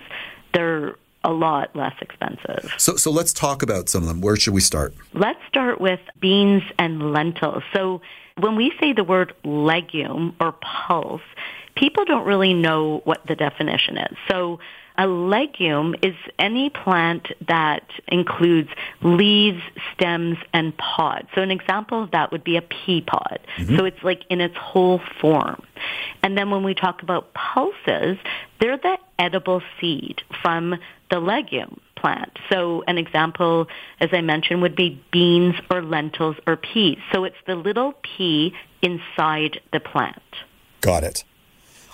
They're 0.54 0.96
a 1.24 1.32
lot 1.32 1.74
less 1.74 1.94
expensive. 2.00 2.72
So, 2.78 2.96
so 2.96 3.10
let's 3.10 3.32
talk 3.32 3.62
about 3.62 3.88
some 3.88 4.02
of 4.02 4.08
them. 4.08 4.20
Where 4.20 4.36
should 4.36 4.54
we 4.54 4.60
start? 4.60 4.94
Let's 5.12 5.40
start 5.48 5.80
with 5.80 6.00
beans 6.20 6.62
and 6.78 7.12
lentils. 7.12 7.64
So 7.72 8.00
when 8.38 8.56
we 8.56 8.72
say 8.80 8.92
the 8.92 9.04
word 9.04 9.34
legume 9.44 10.36
or 10.40 10.52
pulse, 10.52 11.22
people 11.74 12.04
don't 12.04 12.24
really 12.24 12.54
know 12.54 13.00
what 13.04 13.26
the 13.26 13.34
definition 13.34 13.98
is. 13.98 14.16
So 14.28 14.60
a 14.98 15.06
legume 15.06 15.94
is 16.02 16.14
any 16.38 16.70
plant 16.70 17.28
that 17.46 17.88
includes 18.08 18.68
leaves, 19.00 19.62
stems, 19.94 20.36
and 20.52 20.76
pods. 20.76 21.28
So 21.34 21.40
an 21.40 21.52
example 21.52 22.02
of 22.02 22.10
that 22.10 22.32
would 22.32 22.42
be 22.42 22.56
a 22.56 22.62
pea 22.62 23.00
pod. 23.00 23.38
Mm-hmm. 23.56 23.76
So 23.76 23.84
it's 23.84 24.02
like 24.02 24.22
in 24.28 24.40
its 24.40 24.56
whole 24.56 25.00
form. 25.20 25.62
And 26.22 26.36
then 26.36 26.50
when 26.50 26.64
we 26.64 26.74
talk 26.74 27.02
about 27.02 27.32
pulses, 27.32 28.18
they're 28.60 28.76
the 28.76 28.98
edible 29.18 29.62
seed 29.80 30.20
from 30.42 30.74
the 31.10 31.20
legume 31.20 31.80
plant. 31.96 32.36
So 32.50 32.82
an 32.86 32.98
example, 32.98 33.68
as 34.00 34.10
I 34.12 34.20
mentioned, 34.20 34.62
would 34.62 34.76
be 34.76 35.02
beans 35.12 35.54
or 35.70 35.82
lentils 35.82 36.36
or 36.46 36.56
peas. 36.56 36.98
So 37.12 37.24
it's 37.24 37.36
the 37.46 37.54
little 37.54 37.94
pea 38.02 38.52
inside 38.82 39.60
the 39.72 39.80
plant. 39.80 40.22
Got 40.80 41.04
it. 41.04 41.24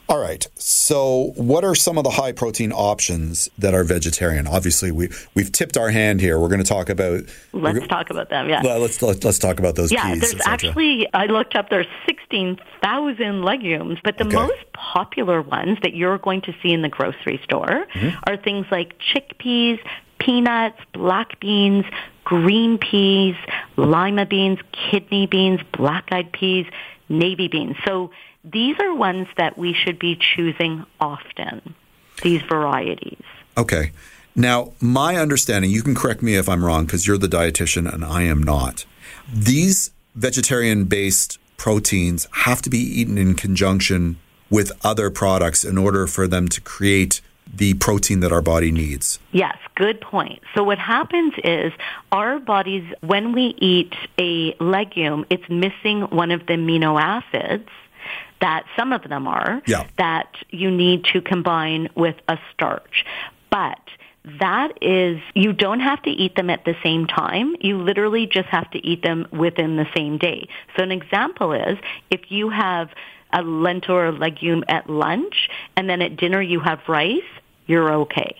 All 0.09 0.19
right. 0.19 0.47
So, 0.57 1.33
what 1.37 1.65
are 1.65 1.75
some 1.75 1.97
of 1.97 2.05
the 2.05 2.11
high 2.11 2.33
protein 2.33 2.73
options 2.73 3.49
that 3.59 3.73
are 3.73 3.85
vegetarian? 3.85 4.47
Obviously, 4.47 4.93
we 4.93 5.09
we've 5.35 5.51
tipped 5.51 5.79
our 5.79 5.91
hand 5.91 6.21
here. 6.21 6.39
We're 6.39 6.49
going 6.49 6.63
to 6.63 6.69
talk 6.69 6.91
about. 6.91 7.23
Let's 7.53 7.87
talk 7.87 8.11
about 8.11 8.29
them. 8.29 8.49
Yeah. 8.49 8.63
Well, 8.63 8.81
let's 8.81 9.01
let, 9.01 9.17
us 9.17 9.25
let 9.25 9.31
us 9.31 9.39
talk 9.39 9.59
about 9.59 9.77
those. 9.77 9.91
Yeah, 9.91 10.13
peas, 10.13 10.21
there's 10.21 10.47
actually 10.47 11.09
I 11.15 11.27
looked 11.27 11.57
up. 11.57 11.71
There's 11.71 11.87
sixteen 12.07 12.61
thousand 12.83 13.43
legumes, 13.43 13.99
but 14.05 14.19
the 14.19 14.27
okay. 14.27 14.37
most 14.37 14.73
popular 14.75 15.41
ones 15.41 15.79
that 15.83 15.95
you're 15.95 16.19
going 16.19 16.43
to 16.43 16.55
see 16.63 16.73
in 16.73 16.83
the 16.83 16.91
grocery 16.91 17.41
store 17.43 17.87
mm-hmm. 17.95 18.19
are 18.27 18.37
things 18.37 18.67
like 18.71 18.99
chickpeas, 18.99 19.79
peanuts, 20.19 20.79
black 20.93 21.41
beans, 21.41 21.87
green 22.25 22.77
peas, 22.77 23.37
lima 23.77 24.27
beans, 24.27 24.59
kidney 24.91 25.27
beans, 25.27 25.61
black-eyed 25.73 26.33
peas, 26.33 26.67
navy 27.09 27.49
beans. 27.49 27.77
So 27.87 28.11
these 28.45 28.77
are 28.79 28.95
ones 28.95 29.27
that 29.37 29.57
we 29.57 29.73
should 29.73 29.99
be 29.99 30.17
choosing 30.17 30.85
often, 31.01 31.75
these 32.23 32.43
varieties. 32.43 33.23
Okay. 33.57 33.93
Now, 34.37 34.73
my 34.81 35.17
understanding, 35.17 35.71
you 35.71 35.83
can 35.83 35.95
correct 35.95 36.23
me 36.23 36.35
if 36.35 36.49
I'm 36.49 36.65
wrong 36.65 36.87
because 36.87 37.07
you're 37.07 37.19
the 37.19 37.29
dietitian 37.29 37.93
and 37.93 38.05
I 38.05 38.23
am 38.23 38.43
not. 38.43 38.85
These 39.33 39.91
vegetarian 40.15 40.85
based 40.85 41.39
proteins 41.57 42.29
have 42.33 42.61
to 42.63 42.71
be 42.71 42.79
eaten 42.79 43.17
in 43.17 43.35
conjunction 43.35 44.17
with 44.51 44.73
other 44.85 45.09
products 45.11 45.65
in 45.65 45.79
order 45.79 46.07
for 46.07 46.27
them 46.27 46.49
to 46.49 46.61
create 46.61 47.21
the 47.53 47.75
protein 47.75 48.21
that 48.21 48.33
our 48.33 48.43
body 48.43 48.73
needs. 48.73 49.19
Yes, 49.33 49.57
good 49.75 50.01
point. 50.01 50.41
So 50.55 50.65
what 50.65 50.79
happens 50.79 51.35
is 51.45 51.73
our 52.11 52.39
bodies, 52.39 52.85
when 53.01 53.33
we 53.33 53.55
eat 53.59 53.95
a 54.19 54.55
legume, 54.61 55.27
it's 55.31 55.49
missing 55.49 56.03
one 56.03 56.31
of 56.31 56.47
the 56.47 56.55
amino 56.55 57.01
acids 57.01 57.69
that 58.41 58.65
some 58.77 58.93
of 58.93 59.03
them 59.09 59.27
are 59.27 59.63
Yeah. 59.67 59.85
that 59.97 60.37
you 60.51 60.71
need 60.71 61.05
to 61.07 61.21
combine 61.21 61.89
with 61.95 62.17
a 62.29 62.39
starch. 62.53 63.05
But 63.51 63.79
that 64.41 64.73
is, 64.81 65.21
you 65.35 65.53
don't 65.53 65.81
have 65.81 66.03
to 66.03 66.11
eat 66.11 66.35
them 66.35 66.51
at 66.51 66.65
the 66.65 66.75
same 66.83 67.07
time. 67.07 67.57
You 67.61 67.79
literally 67.79 68.27
just 68.27 68.49
have 68.49 68.71
to 68.71 68.85
eat 68.87 69.03
them 69.03 69.27
within 69.31 69.77
the 69.77 69.87
same 69.95 70.19
day. 70.19 70.49
So 70.77 70.83
an 70.83 70.93
example 70.93 71.53
is 71.53 71.79
if 72.11 72.31
you 72.31 72.49
have 72.49 72.91
a 73.33 73.43
lentil 73.43 73.97
or 73.97 74.13
legume 74.13 74.65
at 74.69 74.89
lunch 74.89 75.51
and 75.77 75.91
then 75.91 76.01
at 76.01 76.17
dinner 76.17 76.41
you 76.41 76.61
have 76.61 76.81
rice, 76.89 77.23
you're 77.67 77.93
okay. 77.93 78.37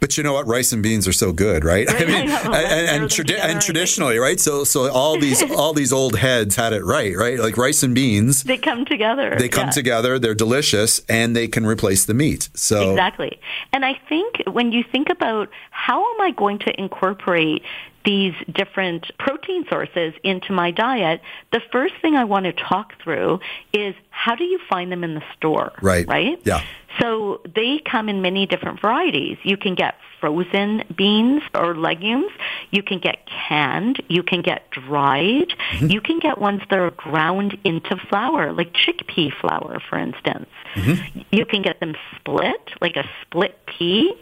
But 0.00 0.16
you 0.16 0.22
know 0.22 0.32
what? 0.32 0.46
Rice 0.46 0.72
and 0.72 0.82
beans 0.82 1.06
are 1.08 1.12
so 1.12 1.32
good, 1.32 1.64
right? 1.64 1.88
I 1.88 1.96
I 2.02 2.04
mean, 2.06 2.26
know. 2.28 2.36
and, 2.52 3.02
and, 3.02 3.10
tradi- 3.10 3.38
and 3.38 3.60
traditionally, 3.60 4.18
right? 4.18 4.38
So, 4.40 4.64
so 4.64 4.90
all 4.90 5.18
these 5.18 5.42
all 5.56 5.72
these 5.72 5.92
old 5.92 6.16
heads 6.16 6.56
had 6.56 6.72
it 6.72 6.84
right, 6.84 7.16
right? 7.16 7.38
Like 7.38 7.56
rice 7.56 7.82
and 7.82 7.94
beans, 7.94 8.44
They 8.44 8.58
come 8.58 8.84
together. 8.84 9.34
they 9.38 9.48
come 9.48 9.66
Yeah. 9.66 9.70
together, 9.70 10.18
they're 10.18 10.34
delicious, 10.34 11.00
and 11.08 11.34
they 11.36 11.48
can 11.48 11.64
replace 11.66 12.04
the 12.04 12.14
meat. 12.14 12.48
So, 12.54 12.90
Exactly. 12.90 13.38
And 13.72 13.84
I 13.84 13.94
think 14.08 14.42
when 14.50 14.72
you 14.72 14.82
think 14.90 15.08
about 15.10 15.48
how 15.70 16.00
am 16.14 16.20
I 16.20 16.30
going 16.32 16.58
to 16.60 16.80
incorporate 16.80 17.62
these 18.04 18.34
different 18.52 19.10
protein 19.18 19.66
sources 19.68 20.14
into 20.24 20.52
my 20.52 20.70
diet, 20.70 21.20
the 21.52 21.60
first 21.72 21.94
thing 22.00 22.16
I 22.16 22.24
want 22.24 22.44
to 22.44 22.52
talk 22.52 22.94
through 23.02 23.40
is 23.72 23.94
how 24.10 24.34
do 24.34 24.44
you 24.44 24.58
find 24.68 24.90
them 24.90 25.04
in 25.04 25.14
the 25.14 25.22
store? 25.36 25.72
Right. 25.82 26.06
Right? 26.06 26.40
Yeah. 26.44 26.62
So 26.98 27.40
they 27.54 27.80
come 27.84 28.08
in 28.08 28.20
many 28.20 28.46
different 28.46 28.80
varieties. 28.80 29.38
You 29.44 29.56
can 29.56 29.74
get 29.74 29.94
frozen 30.20 30.82
beans 30.94 31.42
or 31.54 31.74
legumes. 31.74 32.32
You 32.70 32.82
can 32.82 32.98
get 32.98 33.26
canned. 33.26 34.02
You 34.08 34.22
can 34.22 34.42
get 34.42 34.70
dried. 34.70 35.48
Mm-hmm. 35.72 35.86
You 35.86 36.00
can 36.00 36.18
get 36.18 36.38
ones 36.38 36.62
that 36.68 36.78
are 36.78 36.90
ground 36.90 37.56
into 37.64 37.96
flour, 38.08 38.52
like 38.52 38.72
chickpea 38.72 39.32
flour, 39.40 39.80
for 39.88 39.98
instance. 39.98 40.48
Mm-hmm. 40.74 41.20
You 41.30 41.46
can 41.46 41.62
get 41.62 41.80
them 41.80 41.94
split, 42.16 42.70
like 42.80 42.96
a 42.96 43.08
split 43.22 43.58
pea. 43.66 44.12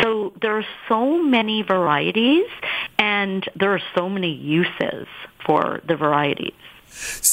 So 0.00 0.32
there 0.40 0.56
are 0.56 0.66
so 0.88 1.22
many 1.22 1.62
varieties, 1.62 2.46
and 3.02 3.48
there 3.60 3.72
are 3.76 3.82
so 3.96 4.08
many 4.08 4.32
uses 4.32 5.06
for 5.44 5.80
the 5.88 5.96
varieties. 5.96 6.60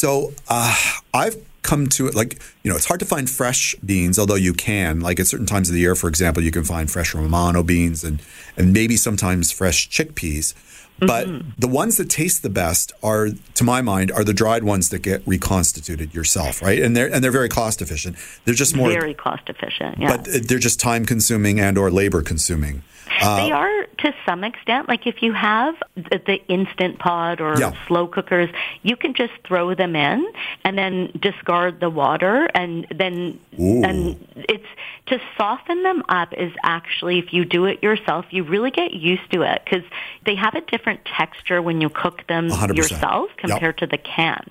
So 0.01 0.33
uh, 0.47 0.75
I've 1.13 1.35
come 1.61 1.87
to 1.87 2.07
it 2.07 2.15
like 2.15 2.41
you 2.63 2.69
know 2.71 2.77
it's 2.79 2.85
hard 2.91 3.01
to 3.01 3.05
find 3.05 3.29
fresh 3.29 3.75
beans, 3.85 4.17
although 4.17 4.35
you 4.47 4.53
can. 4.53 5.01
Like 5.01 5.19
at 5.19 5.27
certain 5.27 5.45
times 5.45 5.69
of 5.69 5.73
the 5.75 5.81
year, 5.81 5.95
for 5.95 6.07
example, 6.07 6.41
you 6.41 6.51
can 6.51 6.63
find 6.63 6.89
fresh 6.89 7.13
Romano 7.13 7.61
beans 7.63 8.03
and 8.03 8.17
and 8.57 8.73
maybe 8.73 8.95
sometimes 8.97 9.51
fresh 9.51 9.89
chickpeas. 9.89 10.53
But 10.99 11.27
Mm-hmm. 11.27 11.51
the 11.57 11.67
ones 11.81 11.95
that 11.95 12.09
taste 12.09 12.43
the 12.43 12.49
best 12.49 12.91
are, 13.01 13.29
to 13.59 13.63
my 13.63 13.81
mind, 13.81 14.11
are 14.11 14.25
the 14.25 14.33
dried 14.33 14.63
ones 14.65 14.89
that 14.89 14.99
get 15.01 15.21
reconstituted 15.25 16.13
yourself, 16.13 16.61
right? 16.61 16.79
And 16.85 16.91
they're 16.95 17.09
and 17.13 17.23
they're 17.23 17.31
very 17.41 17.47
cost 17.47 17.81
efficient. 17.81 18.17
They're 18.43 18.53
just 18.63 18.75
more, 18.75 18.89
Very 18.89 19.13
cost 19.13 19.43
efficient. 19.47 19.97
Yeah. 19.97 20.17
but 20.17 20.25
they're 20.47 20.59
just 20.69 20.77
time 20.79 21.05
consuming 21.05 21.57
and 21.59 21.77
or 21.77 21.89
labor 21.89 22.21
consuming. 22.21 22.83
They 23.19 23.51
are 23.51 23.85
to 23.99 24.13
some 24.25 24.43
extent. 24.43 24.87
Like 24.87 25.05
if 25.07 25.21
you 25.21 25.33
have 25.33 25.75
the, 25.95 26.21
the 26.25 26.41
instant 26.47 26.99
pot 26.99 27.41
or 27.41 27.59
Yeah. 27.59 27.73
slow 27.87 28.07
cookers, 28.07 28.49
you 28.83 28.95
can 28.95 29.13
just 29.13 29.33
throw 29.45 29.73
them 29.75 29.95
in 29.95 30.25
and 30.63 30.77
then 30.77 31.11
discard 31.19 31.79
the 31.79 31.89
water, 31.89 32.49
and 32.53 32.87
then 32.95 33.39
Ooh. 33.59 33.83
and 33.83 34.25
it's 34.35 34.65
to 35.07 35.19
soften 35.37 35.83
them 35.83 36.03
up 36.09 36.33
is 36.33 36.51
actually 36.63 37.19
if 37.19 37.33
you 37.33 37.43
do 37.45 37.65
it 37.65 37.81
yourself, 37.83 38.25
you 38.29 38.43
really 38.43 38.71
get 38.71 38.93
used 38.93 39.29
to 39.31 39.41
it 39.41 39.61
because 39.65 39.83
they 40.25 40.35
have 40.35 40.55
a 40.55 40.61
different 40.61 41.03
texture 41.05 41.61
when 41.61 41.81
you 41.81 41.89
cook 41.89 42.25
them 42.27 42.49
100%. 42.49 42.75
yourself 42.75 43.29
Yep. 43.29 43.37
compared 43.37 43.77
to 43.79 43.87
the 43.87 43.97
can. 43.97 44.43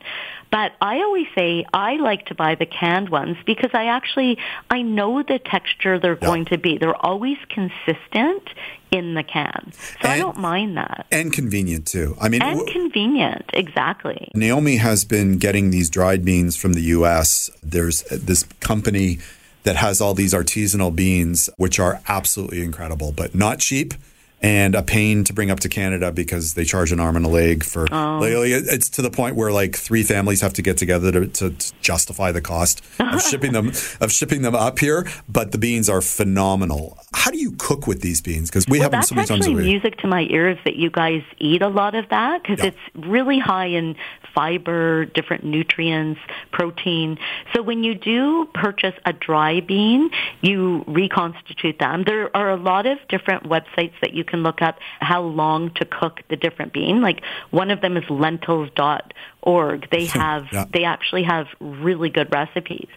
But 0.51 0.73
I 0.81 0.99
always 0.99 1.27
say 1.35 1.65
I 1.75 1.97
like 1.97 2.27
to 2.27 2.35
buy 2.35 2.55
the 2.55 2.65
canned 2.67 3.11
ones 3.11 3.37
because 3.45 3.71
I 3.75 3.87
actually 3.87 4.39
I 4.71 4.83
know 4.83 5.23
the 5.23 5.39
texture 5.39 5.99
they're 5.99 6.17
going 6.17 6.47
to 6.47 6.59
be. 6.59 6.79
They're 6.79 6.97
always 6.97 7.37
consistent 7.51 8.49
in 8.91 9.15
the 9.15 9.23
can. 9.23 9.73
So 10.03 10.09
I 10.09 10.19
don't 10.19 10.39
mind 10.39 10.77
that. 10.79 11.07
and 11.13 11.33
convenient 11.33 11.87
too. 11.87 12.17
I 12.21 12.29
mean, 12.29 12.41
And 12.43 12.61
w- 12.61 12.73
convenient, 12.73 13.45
exactly. 13.53 14.31
Naomi 14.35 14.77
has 14.77 15.05
been 15.05 15.37
getting 15.39 15.71
these 15.71 15.91
dried 15.91 16.25
beans 16.25 16.57
from 16.57 16.73
the 16.73 16.81
U.S. 16.97 17.51
There's 17.63 18.03
this 18.05 18.45
company 18.61 19.19
that 19.65 19.77
has 19.77 20.01
all 20.01 20.15
these 20.15 20.33
artisanal 20.33 20.95
beans, 20.95 21.51
which 21.59 21.79
are 21.79 22.01
absolutely 22.09 22.63
incredible, 22.63 23.13
but 23.13 23.35
not 23.35 23.59
cheap. 23.59 23.93
And 24.41 24.76
a 24.76 24.84
pain 24.84 25.24
to 25.24 25.32
bring 25.32 25.51
up 25.51 25.59
to 25.61 25.68
Canada 25.68 26.12
because 26.12 26.55
they 26.55 26.64
charge 26.64 26.93
an 26.93 27.01
arm 27.01 27.16
and 27.16 27.26
a 27.26 27.28
leg 27.28 27.64
for. 27.64 27.86
Oh. 27.93 28.18
Like, 28.20 28.30
it's 28.53 28.89
to 28.91 29.03
the 29.03 29.11
point 29.11 29.34
where 29.34 29.51
like 29.51 29.74
three 29.74 30.05
families 30.05 30.43
have 30.43 30.53
to 30.55 30.62
get 30.62 30.76
together 30.76 31.11
to, 31.11 31.26
to, 31.26 31.51
to 31.51 31.72
justify 31.80 32.30
the 32.30 32.41
cost 32.41 32.80
of 33.01 33.20
shipping 33.28 33.51
them 33.53 33.72
of 34.01 34.12
shipping 34.12 34.43
them 34.43 34.55
up 34.55 34.78
here. 34.78 35.09
But 35.28 35.51
the 35.51 35.59
beans 35.59 35.89
are 35.89 36.01
phenomenal. 36.01 36.99
How 37.14 37.32
do 37.32 37.39
you 37.39 37.51
cook 37.59 37.89
with 37.89 38.01
these 38.01 38.20
beans? 38.20 38.49
Because 38.49 38.66
we 38.68 38.78
Well, 38.78 38.82
have 38.84 38.93
them 38.93 39.03
so 39.03 39.14
many 39.16 39.26
times 39.26 39.47
a 39.49 39.51
week. 39.51 39.64
music 39.64 39.99
to 39.99 40.07
my 40.07 40.22
ears 40.30 40.57
that 40.64 40.76
you 40.76 40.89
guys 40.91 41.22
eat 41.39 41.61
a 41.62 41.68
lot 41.68 41.97
of 41.97 42.09
that 42.11 42.43
because 42.43 42.61
Yeah. 42.61 42.66
it's 42.66 43.07
really 43.09 43.41
high 43.41 43.66
in 43.66 43.97
fiber, 44.34 45.05
different 45.07 45.43
nutrients, 45.43 46.20
protein. 46.53 47.18
So 47.55 47.62
when 47.62 47.82
you 47.82 47.95
do 47.97 48.47
purchase 48.55 48.95
a 49.05 49.12
dry 49.12 49.61
bean, 49.61 50.11
you 50.43 50.84
reconstitute 50.86 51.80
them. 51.80 52.05
There 52.05 52.34
are 52.36 52.51
a 52.51 52.57
lot 52.57 52.86
of 52.86 52.99
different 53.09 53.45
websites 53.45 53.95
that 54.01 54.14
you 54.14 54.22
can 54.29 54.43
look 54.43 54.62
up 54.62 54.79
how 55.01 55.22
long 55.22 55.70
to 55.74 55.85
cook 55.85 56.20
the 56.29 56.37
different 56.37 56.72
bean. 56.72 57.01
Like 57.01 57.22
one 57.51 57.70
of 57.70 57.81
them 57.81 57.97
is 57.97 58.05
lentils.org. 58.09 59.91
They 59.91 60.07
have 60.07 60.47
Yeah. 60.53 60.64
they 60.72 60.85
actually 60.85 61.24
have 61.24 61.47
really 61.61 62.11
good 62.11 62.33
recipes. 62.33 62.89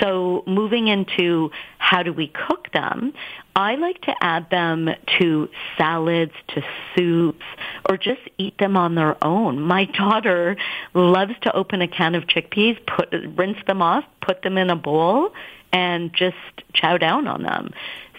So 0.00 0.42
moving 0.46 0.88
into 0.88 1.50
how 1.78 2.02
do 2.02 2.12
we 2.12 2.28
cook 2.28 2.70
them, 2.72 3.12
I 3.54 3.74
like 3.76 4.00
to 4.02 4.14
add 4.20 4.48
them 4.50 4.88
to 5.18 5.48
salads, 5.76 6.32
to 6.48 6.62
soups, 6.94 7.44
or 7.88 7.96
just 7.96 8.22
eat 8.38 8.56
them 8.58 8.76
on 8.76 8.94
their 8.94 9.22
own. 9.22 9.60
My 9.60 9.84
daughter 10.00 10.56
loves 10.94 11.34
to 11.42 11.54
open 11.54 11.82
a 11.82 11.88
can 11.88 12.14
of 12.14 12.24
chickpeas, 12.24 12.78
put 12.86 13.12
rinse 13.36 13.58
them 13.66 13.82
off, 13.82 14.04
put 14.20 14.42
them 14.42 14.56
in 14.56 14.70
a 14.70 14.76
bowl, 14.76 15.32
and 15.72 16.12
just 16.12 16.36
chow 16.74 16.96
down 16.96 17.26
on 17.26 17.42
them. 17.42 17.70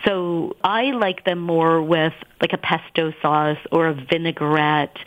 So 0.05 0.55
I 0.63 0.91
like 0.91 1.23
them 1.23 1.39
more 1.39 1.81
with 1.81 2.13
like 2.41 2.53
a 2.53 2.57
pesto 2.57 3.13
sauce 3.21 3.59
or 3.71 3.87
a 3.87 3.93
vinaigrette 3.93 4.97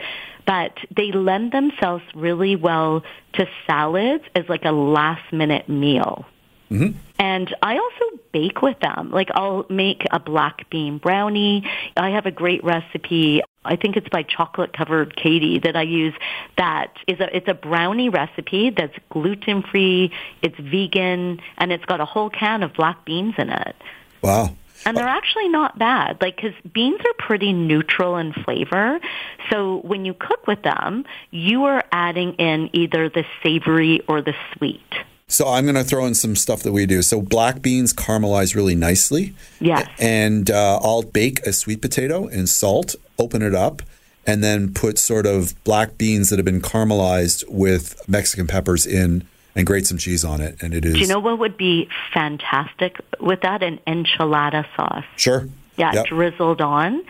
but 0.46 0.78
they 0.96 1.12
lend 1.12 1.52
themselves 1.52 2.04
really 2.14 2.56
well 2.56 3.02
to 3.34 3.46
salads 3.66 4.24
as 4.34 4.48
like 4.48 4.64
a 4.64 4.70
last 4.70 5.32
minute 5.32 5.68
meal. 5.68 6.24
Mm-hmm. 6.70 6.98
And 7.18 7.54
I 7.62 7.78
also 7.78 8.22
bake 8.32 8.62
with 8.62 8.78
them. 8.80 9.10
Like 9.10 9.28
I'll 9.34 9.66
make 9.68 10.04
a 10.10 10.20
black 10.20 10.68
bean 10.70 10.98
brownie. 10.98 11.68
I 11.96 12.10
have 12.10 12.26
a 12.26 12.30
great 12.30 12.62
recipe. 12.64 13.42
I 13.64 13.76
think 13.76 13.96
it's 13.96 14.08
by 14.08 14.22
Chocolate 14.22 14.72
Covered 14.72 15.16
Katie 15.16 15.58
that 15.60 15.76
I 15.76 15.82
use. 15.82 16.14
That 16.56 16.92
is 17.06 17.18
a 17.20 17.36
it's 17.36 17.48
a 17.48 17.54
brownie 17.54 18.08
recipe 18.08 18.70
that's 18.70 18.96
gluten 19.10 19.62
free. 19.62 20.12
It's 20.42 20.58
vegan 20.58 21.40
and 21.58 21.72
it's 21.72 21.84
got 21.84 22.00
a 22.00 22.04
whole 22.04 22.30
can 22.30 22.62
of 22.62 22.74
black 22.74 23.04
beans 23.04 23.34
in 23.38 23.50
it. 23.50 23.76
Wow. 24.22 24.54
And 24.84 24.96
they're 24.96 25.08
actually 25.08 25.48
not 25.48 25.78
bad, 25.78 26.20
like 26.20 26.36
because 26.36 26.54
beans 26.72 27.00
are 27.00 27.26
pretty 27.26 27.52
neutral 27.52 28.16
in 28.16 28.32
flavor. 28.32 29.00
So 29.50 29.78
when 29.78 30.04
you 30.04 30.14
cook 30.14 30.46
with 30.46 30.62
them, 30.62 31.04
you 31.30 31.64
are 31.64 31.84
adding 31.92 32.34
in 32.34 32.70
either 32.72 33.08
the 33.08 33.24
savory 33.42 34.00
or 34.08 34.20
the 34.20 34.34
sweet. 34.52 34.94
So 35.28 35.48
I'm 35.48 35.64
going 35.64 35.74
to 35.74 35.82
throw 35.82 36.06
in 36.06 36.14
some 36.14 36.36
stuff 36.36 36.62
that 36.62 36.72
we 36.72 36.86
do. 36.86 37.02
So 37.02 37.20
black 37.20 37.60
beans 37.60 37.92
caramelize 37.92 38.54
really 38.54 38.76
nicely. 38.76 39.34
Yes. 39.60 39.88
And 39.98 40.50
uh, 40.50 40.78
I'll 40.80 41.02
bake 41.02 41.40
a 41.40 41.52
sweet 41.52 41.82
potato 41.82 42.28
in 42.28 42.46
salt, 42.46 42.94
open 43.18 43.42
it 43.42 43.54
up, 43.54 43.82
and 44.24 44.42
then 44.42 44.72
put 44.72 44.98
sort 44.98 45.26
of 45.26 45.52
black 45.64 45.98
beans 45.98 46.30
that 46.30 46.38
have 46.38 46.44
been 46.44 46.60
caramelized 46.60 47.44
with 47.48 48.00
Mexican 48.08 48.46
peppers 48.46 48.86
in 48.86 49.26
and 49.56 49.66
grate 49.66 49.86
some 49.86 49.98
cheese 49.98 50.24
on 50.24 50.40
it. 50.40 50.62
And 50.62 50.72
it 50.74 50.84
is. 50.84 50.94
Do 50.94 51.00
you 51.00 51.08
know 51.08 51.18
what 51.18 51.38
would 51.40 51.56
be 51.56 51.88
fantastic 52.14 53.00
with 53.18 53.40
that? 53.40 53.62
An 53.62 53.80
enchilada 53.86 54.64
sauce. 54.76 55.04
Sure. 55.16 55.48
Yeah, 55.76 55.92
Yep. 55.94 56.06
drizzled 56.06 56.60
on. 56.60 57.02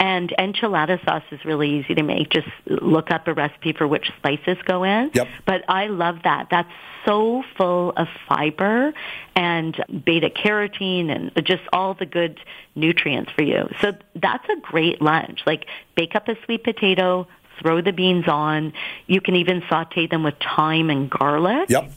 And 0.00 0.32
enchilada 0.38 1.04
sauce 1.04 1.24
is 1.32 1.44
really 1.44 1.80
easy 1.80 1.94
to 1.96 2.02
make. 2.04 2.30
Just 2.30 2.46
look 2.66 3.10
up 3.10 3.26
a 3.26 3.34
recipe 3.34 3.72
for 3.72 3.86
which 3.86 4.10
spices 4.16 4.56
go 4.64 4.84
in. 4.84 5.10
Yep. 5.12 5.26
But 5.44 5.64
I 5.68 5.88
love 5.88 6.20
that. 6.22 6.46
That's 6.52 6.70
so 7.04 7.42
full 7.56 7.92
of 7.96 8.06
fiber 8.28 8.92
and 9.34 9.74
beta 10.04 10.30
carotene 10.30 11.10
and 11.10 11.32
just 11.44 11.62
all 11.72 11.94
the 11.94 12.06
good 12.06 12.38
nutrients 12.76 13.32
for 13.32 13.42
you. 13.42 13.68
So 13.80 13.92
that's 14.14 14.48
a 14.48 14.60
great 14.60 15.02
lunch. 15.02 15.40
Like 15.46 15.66
bake 15.96 16.14
up 16.14 16.28
a 16.28 16.36
sweet 16.44 16.62
potato, 16.62 17.26
throw 17.60 17.80
the 17.80 17.92
beans 17.92 18.26
on. 18.28 18.72
You 19.06 19.20
can 19.20 19.36
even 19.36 19.62
saute 19.68 20.06
them 20.06 20.22
with 20.22 20.34
thyme 20.56 20.90
and 20.90 21.10
garlic. 21.10 21.68
Yep 21.68 21.92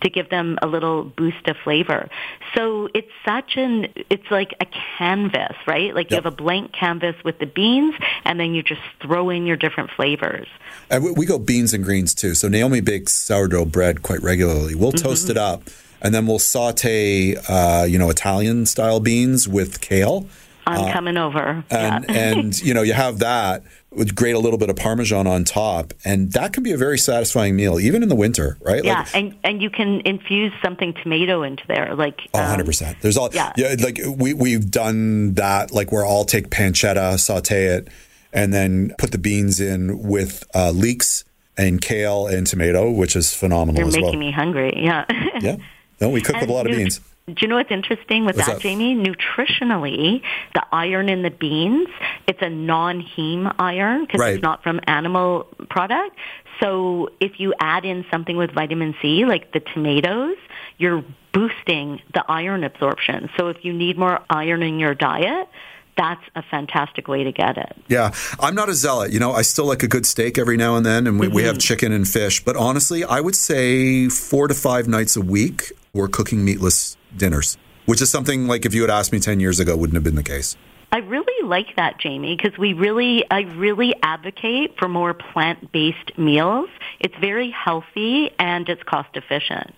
to 0.00 0.10
give 0.10 0.30
them 0.30 0.58
a 0.62 0.66
little 0.66 1.04
boost 1.04 1.46
of 1.48 1.56
flavor. 1.64 2.08
So 2.54 2.88
it's 2.94 3.10
such 3.24 3.56
an, 3.56 3.88
it's 4.10 4.30
like 4.30 4.54
a 4.60 4.66
canvas, 4.98 5.56
right? 5.66 5.94
Like 5.94 6.10
you 6.10 6.16
have 6.16 6.26
a 6.26 6.30
blank 6.30 6.72
canvas 6.72 7.16
with 7.24 7.38
the 7.38 7.46
beans 7.46 7.94
and 8.24 8.38
then 8.38 8.54
you 8.54 8.62
just 8.62 8.80
throw 9.00 9.30
in 9.30 9.46
your 9.46 9.56
different 9.56 9.90
flavors. 9.90 10.46
And 10.90 11.04
we, 11.04 11.12
we 11.12 11.26
go 11.26 11.38
beans 11.38 11.72
and 11.72 11.84
greens 11.84 12.14
too. 12.14 12.34
So 12.34 12.48
Naomi 12.48 12.80
bakes 12.80 13.14
sourdough 13.14 13.66
bread 13.66 14.02
quite 14.02 14.22
regularly. 14.22 14.74
We'll 14.74 14.92
toast 14.92 15.30
it 15.30 15.36
up, 15.36 15.62
and 16.00 16.14
then 16.14 16.26
we'll 16.26 16.38
saute, 16.38 17.36
uh, 17.48 17.84
you 17.84 17.98
know, 17.98 18.10
Italian 18.10 18.66
style 18.66 19.00
beans 19.00 19.48
with 19.48 19.80
kale. 19.80 20.26
I'm 20.66 20.92
coming 20.92 21.16
over. 21.16 21.64
Uh, 21.70 21.74
and 21.74 22.04
yeah. 22.08 22.14
and 22.16 22.62
you 22.62 22.74
know 22.74 22.82
you 22.82 22.92
have 22.92 23.18
that 23.20 23.62
with 23.90 24.14
grate 24.14 24.34
a 24.34 24.38
little 24.38 24.58
bit 24.58 24.70
of 24.70 24.76
parmesan 24.76 25.26
on 25.26 25.44
top 25.44 25.92
and 26.02 26.32
that 26.32 26.54
can 26.54 26.62
be 26.62 26.72
a 26.72 26.78
very 26.78 26.96
satisfying 26.96 27.54
meal 27.54 27.78
even 27.78 28.02
in 28.02 28.08
the 28.08 28.14
winter 28.14 28.56
right 28.62 28.82
yeah, 28.84 29.00
like 29.00 29.14
and 29.14 29.38
and 29.44 29.62
you 29.62 29.68
can 29.68 30.00
infuse 30.06 30.52
something 30.64 30.94
tomato 30.94 31.42
into 31.42 31.62
there, 31.68 31.94
like 31.94 32.20
um, 32.34 32.58
100%. 32.58 33.00
There's 33.00 33.16
all 33.16 33.28
yeah. 33.32 33.52
yeah. 33.56 33.76
like 33.82 34.00
we 34.16 34.32
we've 34.34 34.70
done 34.70 35.34
that 35.34 35.72
like 35.72 35.92
where 35.92 36.06
I'll 36.06 36.24
take 36.24 36.48
pancetta, 36.48 37.18
saute 37.18 37.64
it 37.66 37.88
and 38.32 38.52
then 38.52 38.94
put 38.98 39.10
the 39.10 39.18
beans 39.18 39.60
in 39.60 40.02
with 40.02 40.44
uh, 40.54 40.70
leeks 40.70 41.24
and 41.56 41.80
kale 41.80 42.26
and 42.26 42.46
tomato, 42.46 42.90
which 42.90 43.14
is 43.14 43.34
phenomenal 43.34 43.80
You're 43.80 43.88
as 43.88 43.94
making 43.94 44.10
well. 44.10 44.18
me 44.18 44.30
hungry. 44.30 44.72
Yeah. 44.76 45.04
Yeah. 45.40 45.56
No, 46.00 46.08
we 46.08 46.20
cook 46.22 46.36
with 46.40 46.48
a 46.48 46.52
lot 46.52 46.66
of 46.66 46.72
beans. 46.74 47.00
Do 47.26 47.34
you 47.40 47.48
know 47.48 47.56
what's 47.56 47.70
interesting 47.70 48.24
with 48.24 48.36
What's 48.36 48.48
that? 48.48 48.60
Jamie? 48.60 48.96
Nutritionally, 48.96 50.22
the 50.54 50.64
iron 50.72 51.08
in 51.08 51.22
the 51.22 51.30
beans, 51.30 51.88
it's 52.26 52.42
a 52.42 52.50
non-heme 52.50 53.54
iron 53.60 54.04
because 54.04 54.20
Right. 54.20 54.34
it's 54.34 54.42
not 54.42 54.62
from 54.64 54.80
animal 54.88 55.46
product. 55.70 56.16
So 56.60 57.10
if 57.20 57.38
you 57.38 57.54
add 57.60 57.84
in 57.84 58.04
something 58.10 58.36
with 58.36 58.50
vitamin 58.50 58.94
C, 59.00 59.24
like 59.24 59.52
the 59.52 59.60
tomatoes, 59.60 60.36
you're 60.78 61.04
boosting 61.32 62.00
the 62.12 62.24
iron 62.28 62.64
absorption. 62.64 63.30
So 63.36 63.48
if 63.48 63.64
you 63.64 63.72
need 63.72 63.96
more 63.96 64.20
iron 64.28 64.62
in 64.62 64.80
your 64.80 64.94
diet, 64.94 65.48
that's 65.96 66.22
a 66.34 66.42
fantastic 66.42 67.06
way 67.06 67.22
to 67.22 67.32
get 67.32 67.56
it. 67.56 67.76
Yeah, 67.86 68.12
I'm 68.40 68.54
not 68.54 68.68
a 68.68 68.74
zealot. 68.74 69.12
You 69.12 69.20
know, 69.20 69.32
I 69.32 69.42
still 69.42 69.66
like 69.66 69.82
a 69.82 69.88
good 69.88 70.06
steak 70.06 70.38
every 70.38 70.56
now 70.56 70.74
and 70.74 70.84
then, 70.84 71.06
and 71.06 71.20
we, 71.20 71.28
we 71.28 71.42
have 71.44 71.54
mm-hmm. 71.54 71.60
chicken 71.60 71.92
and 71.92 72.08
fish. 72.08 72.44
But 72.44 72.56
honestly, 72.56 73.04
I 73.04 73.20
would 73.20 73.36
say 73.36 74.08
four 74.08 74.48
to 74.48 74.54
five 74.54 74.88
nights 74.88 75.16
a 75.16 75.20
week 75.20 75.72
we're 75.92 76.08
cooking 76.08 76.44
meatless 76.44 76.96
dinners, 77.16 77.56
which 77.86 78.02
is 78.02 78.10
something 78.10 78.46
like 78.46 78.64
if 78.64 78.74
you 78.74 78.82
had 78.82 78.90
asked 78.90 79.12
me 79.12 79.20
10 79.20 79.40
years 79.40 79.60
ago, 79.60 79.76
wouldn't 79.76 79.94
have 79.94 80.04
been 80.04 80.14
the 80.14 80.22
case. 80.22 80.56
I 80.92 80.98
really 80.98 81.48
like 81.48 81.74
that, 81.76 81.98
Jamie, 81.98 82.36
because 82.36 82.58
we 82.58 82.74
really, 82.74 83.24
I 83.30 83.40
really 83.56 83.94
advocate 84.02 84.76
for 84.78 84.88
more 84.88 85.14
plant-based 85.14 86.18
meals. 86.18 86.68
It's 87.00 87.14
very 87.18 87.50
healthy 87.50 88.30
and 88.38 88.68
it's 88.68 88.82
cost 88.82 89.08
efficient. 89.16 89.74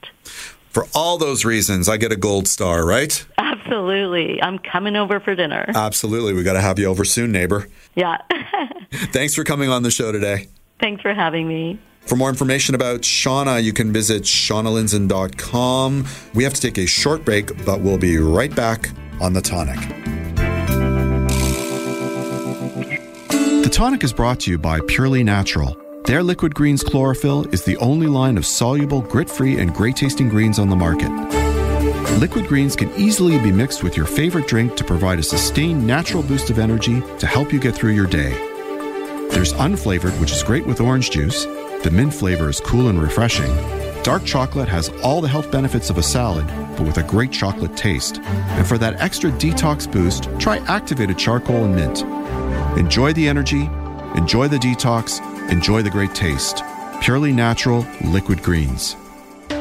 For 0.71 0.89
all 0.93 1.17
those 1.19 1.45
reasons, 1.45 1.89
I 1.89 1.99
get 1.99 2.11
a 2.11 2.17
gold 2.17 2.49
star, 2.49 2.85
right? 2.85 3.25
Absolutely. 3.39 4.43
I'm 4.43 4.59
coming 4.59 4.97
over 4.97 5.21
for 5.21 5.37
dinner. 5.37 5.67
Absolutely. 5.73 6.33
We 6.33 6.43
got 6.43 6.55
to 6.55 6.61
have 6.61 6.81
you 6.81 6.87
over 6.87 7.05
soon, 7.05 7.31
neighbor. 7.31 7.69
Yeah. 7.95 8.19
Thanks 8.93 9.37
for 9.37 9.45
coming 9.45 9.71
on 9.71 9.85
the 9.85 9.93
show 9.93 10.11
today. 10.11 10.49
Thanks 10.81 11.01
for 11.01 11.15
having 11.15 11.47
me. 11.47 11.79
For 12.07 12.17
more 12.17 12.29
information 12.29 12.75
about 12.75 13.01
Shauna, 13.01 13.63
you 13.63 13.73
can 13.73 13.93
visit 13.93 14.25
shaunalindzon.com. 14.25 16.07
We 16.35 16.45
have 16.45 16.55
to 16.55 16.61
take 16.61 16.79
a 16.79 16.87
short 16.87 17.25
break, 17.25 17.65
but 17.65 17.81
we'll 17.81 17.99
be 17.99 18.19
right 18.19 18.55
back 18.55 18.91
on 19.21 19.33
The 19.33 19.41
Tonic. 19.41 19.81
The 23.65 23.71
tonic 23.71 24.05
is 24.05 24.13
brought 24.13 24.41
to 24.41 24.51
you 24.51 24.59
by 24.59 24.81
Purely 24.87 25.25
Natural. 25.25 25.77
Their 26.05 26.23
Liquid 26.23 26.55
Greens 26.55 26.85
Chlorophyll 26.85 27.49
is 27.49 27.65
the 27.65 27.79
only 27.79 28.07
line 28.07 28.37
of 28.37 28.45
soluble, 28.45 29.01
grit 29.01 29.31
free, 29.31 29.59
and 29.59 29.75
great 29.75 29.97
tasting 29.97 30.29
greens 30.29 30.59
on 30.59 30.69
the 30.69 30.77
market. 30.77 31.11
Liquid 32.21 32.47
greens 32.47 32.77
can 32.77 32.93
easily 32.95 33.39
be 33.39 33.51
mixed 33.51 33.83
with 33.83 33.97
your 33.97 34.05
favorite 34.05 34.47
drink 34.47 34.77
to 34.77 34.85
provide 34.85 35.19
a 35.19 35.23
sustained 35.23 35.85
natural 35.85 36.23
boost 36.23 36.51
of 36.51 36.59
energy 36.59 37.03
to 37.19 37.27
help 37.27 37.53
you 37.53 37.59
get 37.59 37.75
through 37.75 37.93
your 37.93 38.07
day. 38.07 38.33
There's 39.31 39.55
unflavored, 39.55 40.21
which 40.21 40.31
is 40.31 40.43
great 40.43 40.67
with 40.67 40.81
orange 40.81 41.11
juice. 41.11 41.47
The 41.85 41.91
mint 41.91 42.15
flavor 42.15 42.49
is 42.49 42.61
cool 42.61 42.89
and 42.89 42.99
refreshing. 42.99 43.55
Dark 44.03 44.25
chocolate 44.25 44.71
has 44.71 44.89
all 45.03 45.21
the 45.21 45.29
health 45.29 45.53
benefits 45.53 45.91
of 45.91 45.99
a 45.99 46.03
salad, 46.03 46.47
but 46.79 46.87
with 46.87 46.97
a 46.97 47.03
great 47.03 47.31
chocolate 47.31 47.77
taste. 47.77 48.21
And 48.23 48.67
for 48.67 48.79
that 48.79 48.99
extra 49.03 49.31
detox 49.31 49.87
boost, 49.93 50.31
try 50.41 50.61
activated 50.61 51.19
charcoal 51.19 51.63
and 51.65 51.77
mint. 51.77 52.01
Enjoy 52.79 53.13
the 53.13 53.29
energy, 53.29 53.69
enjoy 54.17 54.49
the 54.49 54.57
detox, 54.57 55.21
enjoy 55.51 55.83
the 55.83 55.91
great 55.91 56.15
taste. 56.15 56.63
Purely 57.03 57.35
natural 57.35 57.87
liquid 58.01 58.43
greens. 58.43 58.97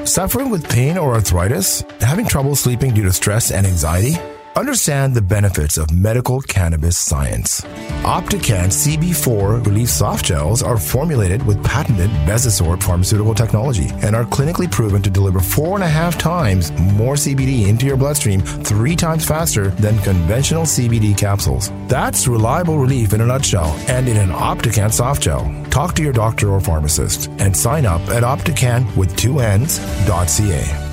Suffering 0.05 0.49
with 0.49 0.69
pain 0.69 0.97
or 0.97 1.15
arthritis? 1.15 1.81
Having 1.99 2.27
trouble 2.27 2.55
sleeping 2.55 2.93
due 2.93 3.03
to 3.03 3.11
stress 3.11 3.51
and 3.51 3.67
anxiety? 3.67 4.15
Understand 4.55 5.15
the 5.15 5.21
benefits 5.21 5.79
of 5.79 5.91
medical 5.91 6.39
cannabis 6.39 6.95
science. 6.95 7.61
Opticann 8.03 8.69
CB4 8.69 9.65
Relief 9.65 9.89
Soft 9.89 10.25
Gels 10.25 10.61
are 10.61 10.77
formulated 10.77 11.43
with 11.47 11.63
patented 11.63 12.11
Bezosorb 12.27 12.83
pharmaceutical 12.83 13.33
technology 13.33 13.87
and 14.03 14.15
are 14.15 14.25
clinically 14.25 14.69
proven 14.69 15.01
to 15.01 15.09
deliver 15.09 15.39
four 15.39 15.73
and 15.73 15.83
a 15.83 15.87
half 15.87 16.19
times 16.19 16.71
more 16.93 17.15
CBD 17.15 17.67
into 17.67 17.87
your 17.87 17.97
bloodstream 17.97 18.41
three 18.41 18.95
times 18.95 19.25
faster 19.25 19.69
than 19.69 19.97
conventional 19.99 20.63
CBD 20.63 21.17
capsules. 21.17 21.71
That's 21.87 22.27
reliable 22.27 22.77
relief 22.77 23.13
in 23.13 23.21
a 23.21 23.25
nutshell 23.25 23.75
and 23.87 24.07
in 24.07 24.17
an 24.17 24.29
Opticann 24.29 24.93
soft 24.93 25.23
gel. 25.23 25.51
Talk 25.71 25.95
to 25.95 26.03
your 26.03 26.13
doctor 26.13 26.49
or 26.49 26.61
pharmacist 26.61 27.27
and 27.39 27.57
sign 27.57 27.87
up 27.87 28.01
at 28.09 28.21
optican 28.21 28.95
with 28.95 29.15
two 29.15 29.39
N's.ca. 29.39 30.92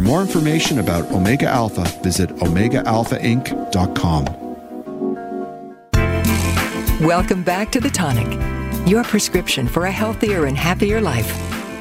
For 0.00 0.06
more 0.06 0.22
information 0.22 0.78
about 0.78 1.12
Omega 1.12 1.44
Alpha, 1.44 1.84
visit 2.02 2.30
OmegaAlphaInc.com. 2.36 4.24
Welcome 7.06 7.42
back 7.42 7.70
to 7.72 7.80
The 7.80 7.90
Tonic, 7.90 8.88
your 8.88 9.04
prescription 9.04 9.68
for 9.68 9.84
a 9.84 9.90
healthier 9.90 10.46
and 10.46 10.56
happier 10.56 11.02
life. 11.02 11.30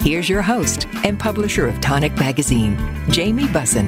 Here's 0.01 0.27
your 0.27 0.41
host 0.41 0.85
and 1.05 1.17
publisher 1.17 1.65
of 1.65 1.79
Tonic 1.79 2.13
Magazine, 2.17 2.77
Jamie 3.09 3.45
Bussin. 3.45 3.87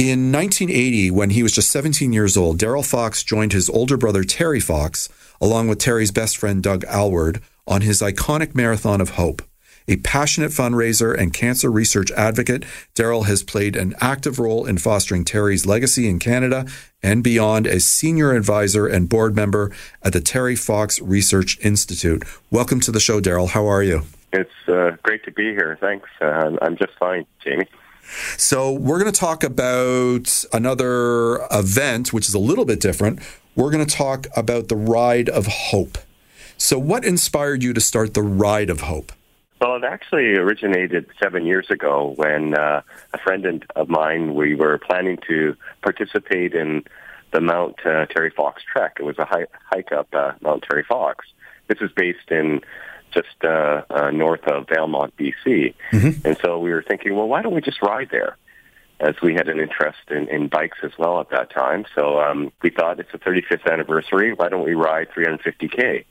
In 0.00 0.32
1980, 0.32 1.10
when 1.10 1.28
he 1.28 1.42
was 1.42 1.52
just 1.52 1.70
17 1.70 2.14
years 2.14 2.38
old, 2.38 2.58
Darrell 2.58 2.82
Fox 2.82 3.22
joined 3.24 3.52
his 3.52 3.68
older 3.68 3.98
brother 3.98 4.24
Terry 4.24 4.60
Fox, 4.60 5.10
along 5.38 5.68
with 5.68 5.80
Terry's 5.80 6.12
best 6.12 6.38
friend 6.38 6.62
Doug 6.62 6.82
Alward, 6.86 7.42
on 7.66 7.82
his 7.82 8.00
iconic 8.00 8.54
Marathon 8.54 9.02
of 9.02 9.10
Hope. 9.10 9.42
A 9.88 9.96
passionate 9.98 10.50
fundraiser 10.50 11.16
and 11.16 11.32
cancer 11.32 11.70
research 11.70 12.10
advocate, 12.12 12.64
Darrell 12.94 13.24
has 13.24 13.44
played 13.44 13.76
an 13.76 13.94
active 14.00 14.40
role 14.40 14.66
in 14.66 14.78
fostering 14.78 15.24
Terry's 15.24 15.64
legacy 15.64 16.08
in 16.08 16.18
Canada 16.18 16.66
and 17.04 17.22
beyond 17.22 17.68
as 17.68 17.84
senior 17.84 18.32
advisor 18.32 18.88
and 18.88 19.08
board 19.08 19.36
member 19.36 19.70
at 20.02 20.12
the 20.12 20.20
Terry 20.20 20.56
Fox 20.56 21.00
Research 21.00 21.56
Institute. 21.60 22.24
Welcome 22.50 22.80
to 22.80 22.90
the 22.90 22.98
show, 22.98 23.20
Darrell. 23.20 23.46
How 23.46 23.66
are 23.66 23.82
you? 23.84 24.02
It's 24.32 24.50
uh, 24.66 24.96
great 25.04 25.22
to 25.24 25.30
be 25.30 25.52
here. 25.52 25.78
Thanks. 25.80 26.08
Uh, 26.20 26.56
I'm 26.62 26.76
just 26.76 26.92
fine, 26.98 27.24
Jamie. 27.44 27.68
So, 28.36 28.72
we're 28.72 28.98
going 28.98 29.12
to 29.12 29.18
talk 29.18 29.44
about 29.44 30.44
another 30.52 31.46
event, 31.52 32.12
which 32.12 32.28
is 32.28 32.34
a 32.34 32.40
little 32.40 32.64
bit 32.64 32.80
different. 32.80 33.20
We're 33.54 33.70
going 33.70 33.86
to 33.86 33.94
talk 33.94 34.26
about 34.36 34.66
the 34.66 34.76
Ride 34.76 35.28
of 35.28 35.46
Hope. 35.46 35.98
So, 36.56 36.76
what 36.76 37.04
inspired 37.04 37.62
you 37.62 37.72
to 37.72 37.80
start 37.80 38.14
the 38.14 38.22
Ride 38.22 38.68
of 38.68 38.80
Hope? 38.82 39.12
Well, 39.60 39.76
it 39.76 39.84
actually 39.84 40.36
originated 40.36 41.06
seven 41.22 41.46
years 41.46 41.70
ago 41.70 42.12
when 42.16 42.54
uh, 42.54 42.82
a 43.14 43.18
friend 43.18 43.64
of 43.74 43.88
mine, 43.88 44.34
we 44.34 44.54
were 44.54 44.78
planning 44.78 45.18
to 45.28 45.56
participate 45.82 46.54
in 46.54 46.84
the 47.32 47.40
Mount 47.40 47.76
uh, 47.84 48.06
Terry 48.06 48.30
Fox 48.30 48.62
Trek. 48.70 48.98
It 49.00 49.04
was 49.04 49.18
a 49.18 49.24
hike 49.24 49.92
up 49.92 50.08
uh, 50.12 50.32
Mount 50.42 50.64
Terry 50.68 50.84
Fox. 50.86 51.24
This 51.68 51.78
is 51.80 51.90
based 51.96 52.30
in 52.30 52.60
just 53.12 53.44
uh, 53.44 53.82
uh, 53.88 54.10
north 54.10 54.44
of 54.44 54.66
Valemount, 54.66 55.12
BC. 55.18 55.74
Mm-hmm. 55.92 56.26
And 56.26 56.38
so 56.44 56.58
we 56.58 56.70
were 56.70 56.82
thinking, 56.82 57.16
well, 57.16 57.28
why 57.28 57.40
don't 57.40 57.54
we 57.54 57.62
just 57.62 57.80
ride 57.82 58.08
there? 58.10 58.36
As 59.00 59.14
we 59.22 59.34
had 59.34 59.48
an 59.48 59.58
interest 59.58 59.98
in, 60.10 60.28
in 60.28 60.48
bikes 60.48 60.78
as 60.82 60.92
well 60.98 61.20
at 61.20 61.30
that 61.30 61.50
time. 61.50 61.84
So 61.94 62.20
um, 62.20 62.52
we 62.62 62.70
thought 62.70 62.98
it's 63.00 63.12
the 63.12 63.18
35th 63.18 63.70
anniversary. 63.70 64.32
Why 64.32 64.48
don't 64.48 64.64
we 64.64 64.74
ride 64.74 65.08
350K? 65.10 66.04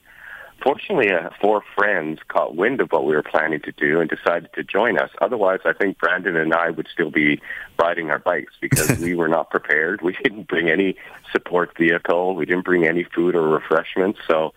Fortunately, 0.61 1.11
uh, 1.11 1.29
four 1.39 1.61
friends 1.75 2.19
caught 2.27 2.55
wind 2.55 2.81
of 2.81 2.91
what 2.91 3.05
we 3.05 3.13
were 3.13 3.23
planning 3.23 3.59
to 3.61 3.71
do 3.71 3.99
and 3.99 4.09
decided 4.09 4.51
to 4.53 4.63
join 4.63 4.97
us. 4.97 5.11
Otherwise, 5.21 5.59
I 5.63 5.73
think 5.73 5.99
Brandon 5.99 6.35
and 6.35 6.53
I 6.53 6.71
would 6.71 6.87
still 6.91 7.11
be 7.11 7.39
riding 7.77 8.09
our 8.09 8.19
bikes 8.19 8.53
because 8.59 8.97
we 8.99 9.13
were 9.13 9.27
not 9.27 9.51
prepared. 9.51 10.01
We 10.01 10.17
didn't 10.23 10.47
bring 10.47 10.69
any 10.69 10.95
support 11.31 11.77
vehicle. 11.77 12.35
We 12.35 12.45
didn't 12.45 12.65
bring 12.65 12.87
any 12.87 13.03
food 13.03 13.35
or 13.35 13.47
refreshments. 13.47 14.19
So 14.27 14.53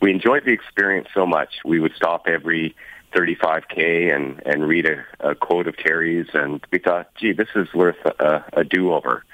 we 0.00 0.10
enjoyed 0.10 0.44
the 0.44 0.52
experience 0.52 1.08
so 1.12 1.26
much. 1.26 1.56
We 1.64 1.78
would 1.78 1.92
stop 1.94 2.26
every 2.26 2.74
35k 3.12 4.14
and 4.14 4.40
and 4.46 4.66
read 4.66 4.86
a, 4.86 5.04
a 5.20 5.34
quote 5.34 5.66
of 5.66 5.76
Terry's, 5.76 6.28
and 6.32 6.64
we 6.70 6.78
thought, 6.78 7.14
gee, 7.16 7.32
this 7.32 7.48
is 7.54 7.72
worth 7.74 7.98
a, 8.04 8.44
a 8.52 8.64
do-over. 8.64 9.24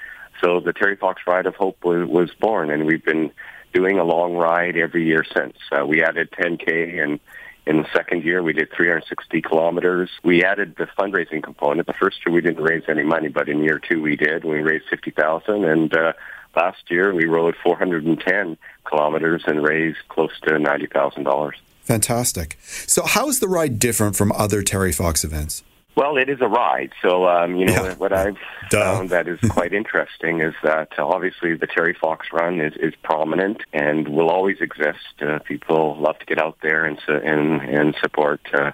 So 0.41 0.59
the 0.59 0.73
Terry 0.73 0.95
Fox 0.95 1.21
Ride 1.25 1.45
of 1.45 1.55
Hope 1.55 1.83
was, 1.83 2.07
was 2.07 2.31
born, 2.39 2.69
and 2.69 2.85
we've 2.85 3.03
been 3.03 3.31
doing 3.73 3.99
a 3.99 4.03
long 4.03 4.35
ride 4.35 4.77
every 4.77 5.05
year 5.05 5.23
since. 5.35 5.57
Uh, 5.71 5.85
we 5.85 6.03
added 6.03 6.31
10K 6.31 7.03
and 7.03 7.19
in 7.67 7.77
the 7.77 7.87
second 7.93 8.23
year, 8.23 8.41
we 8.41 8.53
did 8.53 8.71
360 8.71 9.41
kilometers. 9.41 10.09
We 10.23 10.41
added 10.41 10.77
the 10.77 10.87
fundraising 10.97 11.43
component. 11.43 11.85
The 11.85 11.93
first 11.93 12.25
year, 12.25 12.33
we 12.33 12.39
didn't 12.39 12.63
raise 12.63 12.83
any 12.87 13.03
money, 13.03 13.27
but 13.27 13.49
in 13.49 13.61
year 13.61 13.77
two, 13.77 14.01
we 14.01 14.15
did. 14.15 14.45
We 14.45 14.59
raised 14.59 14.85
50,000, 14.89 15.65
and 15.65 15.93
uh, 15.93 16.13
last 16.55 16.89
year 16.89 17.13
we 17.13 17.25
rode 17.25 17.55
410 17.61 18.57
kilometers 18.85 19.43
and 19.45 19.61
raised 19.67 19.97
close 20.07 20.31
to 20.43 20.51
$90,000. 20.51 21.51
Fantastic. 21.81 22.57
So, 22.61 23.05
how 23.05 23.27
is 23.27 23.41
the 23.41 23.49
ride 23.49 23.79
different 23.79 24.15
from 24.15 24.31
other 24.31 24.61
Terry 24.61 24.93
Fox 24.93 25.25
events? 25.25 25.63
Well, 25.97 26.15
it 26.17 26.29
is 26.29 26.37
a 26.41 26.47
ride. 26.47 26.91
So, 27.01 27.27
um, 27.27 27.55
you 27.55 27.65
know, 27.65 27.85
yeah. 27.85 27.95
what 27.95 28.13
I've 28.13 28.37
Duh. 28.69 28.83
found 28.83 29.09
that 29.09 29.27
is 29.27 29.39
quite 29.49 29.73
interesting 29.73 30.41
is 30.41 30.53
that 30.61 30.89
uh, 30.99 31.07
obviously 31.07 31.55
the 31.55 31.65
Terry 31.65 31.97
Fox 31.99 32.27
Run 32.31 32.61
is, 32.61 32.73
is 32.75 32.93
prominent 33.01 33.63
and 33.73 34.07
will 34.07 34.29
always 34.29 34.57
exist. 34.61 34.99
Uh, 35.19 35.39
people 35.39 35.99
love 35.99 36.19
to 36.19 36.25
get 36.27 36.37
out 36.37 36.59
there 36.61 36.85
and 36.85 36.99
and, 37.07 37.61
and 37.63 37.95
support 37.99 38.41
uh, 38.53 38.73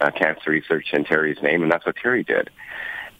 uh, 0.00 0.10
cancer 0.12 0.50
research 0.50 0.94
in 0.94 1.04
Terry's 1.04 1.42
name, 1.42 1.62
and 1.62 1.70
that's 1.70 1.84
what 1.84 1.96
Terry 1.96 2.24
did. 2.24 2.48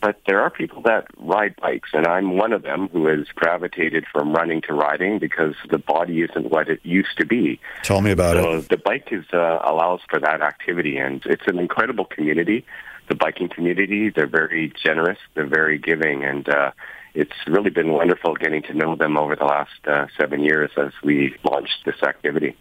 But 0.01 0.17
there 0.27 0.41
are 0.41 0.49
people 0.49 0.81
that 0.83 1.09
ride 1.19 1.55
bikes, 1.57 1.91
and 1.93 2.07
I'm 2.07 2.39
one 2.39 2.55
of 2.55 2.63
them 2.63 2.89
who 2.89 3.05
has 3.07 3.27
gravitated 3.35 4.07
from 4.11 4.33
running 4.33 4.63
to 4.63 4.73
riding 4.73 5.19
because 5.19 5.55
the 5.69 5.79
body 5.79 6.23
isn't 6.23 6.51
what 6.51 6.71
it 6.71 6.81
used 6.85 7.19
to 7.19 7.27
be. 7.27 7.61
Tell 7.83 8.01
me 8.01 8.13
about 8.13 8.37
so 8.37 8.53
it. 8.55 8.69
The 8.71 8.79
bike 8.79 9.09
is 9.13 9.27
uh, 9.35 9.59
allows 9.63 10.01
for 10.09 10.19
that 10.21 10.41
activity, 10.41 10.97
and 10.97 11.23
it's 11.27 11.47
an 11.47 11.59
incredible 11.59 12.07
community 12.07 12.65
the 13.13 13.17
biking 13.17 13.49
community. 13.49 14.09
They're 14.09 14.27
very 14.27 14.73
generous. 14.83 15.19
They're 15.35 15.47
very 15.47 15.79
giving, 15.79 16.25
and 16.25 16.49
uh, 16.49 16.71
it's 17.15 17.37
really 17.47 17.69
been 17.69 17.93
wonderful 17.93 18.35
getting 18.37 18.63
to 18.63 18.75
know 18.75 18.97
them 18.97 19.19
over 19.19 19.37
the 19.37 19.45
last 19.45 19.87
uh, 19.87 20.07
seven 20.19 20.43
years 20.43 20.71
as 20.79 20.93
we 21.05 21.37
launched 21.45 21.85
this 21.85 22.03
activity. 22.03 22.57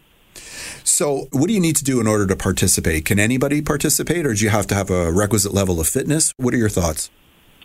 So, 0.84 1.28
what 1.30 1.46
do 1.46 1.54
you 1.54 1.60
need 1.60 1.76
to 1.76 1.84
do 1.84 2.00
in 2.00 2.06
order 2.06 2.26
to 2.26 2.36
participate? 2.36 3.06
Can 3.06 3.18
anybody 3.18 3.62
participate, 3.62 4.26
or 4.26 4.34
do 4.34 4.44
you 4.44 4.50
have 4.50 4.66
to 4.66 4.74
have 4.74 4.90
a 4.90 5.10
requisite 5.10 5.54
level 5.54 5.80
of 5.80 5.88
fitness? 5.88 6.34
What 6.36 6.52
are 6.52 6.58
your 6.58 6.68
thoughts? 6.68 7.10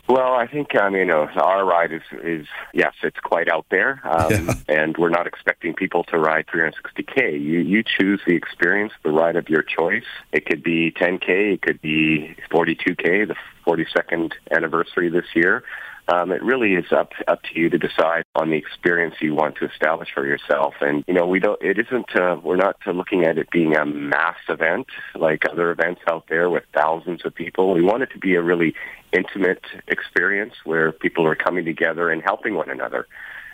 Well, 0.08 0.34
I 0.34 0.48
think 0.48 0.74
um, 0.76 0.96
you 0.96 1.04
know 1.04 1.28
our 1.36 1.66
ride 1.66 1.92
is 1.92 2.02
is 2.24 2.48
yes, 2.74 2.94
it's 3.04 3.20
quite 3.20 3.50
out 3.50 3.66
there, 3.70 4.00
um, 4.06 4.48
yeah. 4.48 4.54
and 4.70 4.98
we're 4.98 5.10
not 5.10 5.28
expecting 5.28 5.74
people 5.74 6.06
to 6.06 6.18
ride 6.18 6.48
360k. 6.48 7.34
You 7.34 7.60
you 7.60 7.84
choose 7.84 8.22
the 8.26 8.34
experience, 8.34 8.94
the 9.04 9.12
ride 9.12 9.36
of 9.36 9.50
your 9.50 9.64
choice. 9.64 10.06
It 10.32 10.46
could 10.46 10.64
be 10.64 10.92
10k, 10.92 11.56
it 11.56 11.62
could 11.62 11.82
be 11.82 12.36
42k, 12.50 13.28
the 13.28 13.36
42nd 13.66 14.32
anniversary 14.50 15.10
this 15.10 15.26
year. 15.36 15.64
Um, 16.10 16.32
it 16.32 16.42
really 16.42 16.74
is 16.74 16.92
up 16.92 17.12
up 17.28 17.42
to 17.44 17.60
you 17.60 17.70
to 17.70 17.78
decide 17.78 18.24
on 18.36 18.50
the 18.50 18.56
experience 18.58 19.16
you 19.20 19.36
want 19.36 19.58
to 19.58 19.66
establish 19.66 20.10
for 20.14 20.26
yourself. 20.26 20.76
And 20.80 21.04
you 21.08 21.14
know, 21.14 21.28
we 21.28 21.40
don't. 21.40 21.62
It 21.62 21.78
isn't. 21.80 22.16
Uh, 22.16 22.38
we're 22.42 22.56
not 22.56 22.78
looking 22.86 23.26
at 23.26 23.38
it 23.38 23.50
being 23.52 23.76
a 23.76 23.86
mass 23.86 24.38
event 24.48 24.88
like 25.16 25.44
other 25.52 25.72
events 25.72 26.02
out 26.10 26.26
there 26.30 26.50
with 26.50 26.64
thousands 26.74 27.26
of 27.26 27.36
people. 27.36 27.74
We 27.74 27.82
want 27.82 28.04
it 28.04 28.12
to 28.12 28.20
be 28.20 28.36
a 28.36 28.42
really 28.42 28.74
intimate 29.12 29.64
experience 29.88 30.54
where 30.64 30.92
people 30.92 31.28
are 31.28 31.36
coming 31.36 31.66
together 31.66 32.10
and 32.10 32.22
helping 32.22 32.56
one 32.56 32.70
another. 32.70 33.08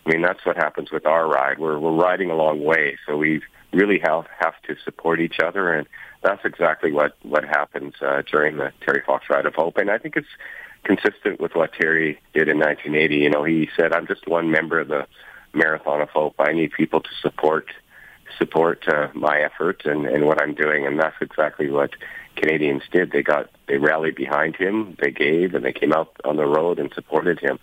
I 0.05 0.11
mean, 0.11 0.21
that's 0.21 0.45
what 0.45 0.57
happens 0.57 0.91
with 0.91 1.05
our 1.05 1.27
ride. 1.27 1.57
We're 1.59 1.79
we're 1.79 1.95
riding 1.95 2.29
a 2.29 2.35
long 2.35 2.63
way, 2.63 2.97
so 3.07 3.17
we 3.17 3.41
really 3.71 3.99
have 4.03 4.25
have 4.39 4.61
to 4.67 4.75
support 4.83 5.19
each 5.19 5.37
other, 5.43 5.73
and 5.73 5.87
that's 6.21 6.43
exactly 6.45 6.91
what 6.91 7.15
what 7.23 7.43
happens 7.43 7.95
uh, 8.01 8.21
during 8.29 8.57
the 8.57 8.71
Terry 8.85 9.01
Fox 9.05 9.25
Ride 9.29 9.45
of 9.45 9.55
Hope. 9.55 9.77
And 9.77 9.89
I 9.89 9.97
think 9.97 10.15
it's 10.15 10.27
consistent 10.83 11.39
with 11.39 11.55
what 11.55 11.73
Terry 11.73 12.19
did 12.33 12.49
in 12.49 12.59
1980. 12.59 13.15
You 13.15 13.29
know, 13.29 13.43
he 13.43 13.69
said, 13.75 13.93
"I'm 13.93 14.07
just 14.07 14.27
one 14.27 14.51
member 14.51 14.79
of 14.79 14.87
the 14.87 15.07
Marathon 15.53 16.01
of 16.01 16.09
Hope. 16.09 16.35
I 16.39 16.53
need 16.53 16.71
people 16.71 17.01
to 17.01 17.09
support 17.21 17.67
support 18.39 18.87
uh, 18.87 19.09
my 19.13 19.39
effort 19.39 19.85
and, 19.85 20.05
and 20.05 20.25
what 20.25 20.41
I'm 20.41 20.53
doing." 20.53 20.85
And 20.85 20.99
that's 20.99 21.15
exactly 21.21 21.69
what 21.69 21.91
Canadians 22.35 22.83
did. 22.91 23.11
They 23.11 23.23
got 23.23 23.49
they 23.67 23.77
rallied 23.77 24.15
behind 24.15 24.55
him, 24.55 24.97
they 25.01 25.11
gave, 25.11 25.53
and 25.53 25.63
they 25.63 25.73
came 25.73 25.93
out 25.93 26.15
on 26.25 26.35
the 26.35 26.45
road 26.45 26.79
and 26.79 26.91
supported 26.93 27.39
him. 27.39 27.59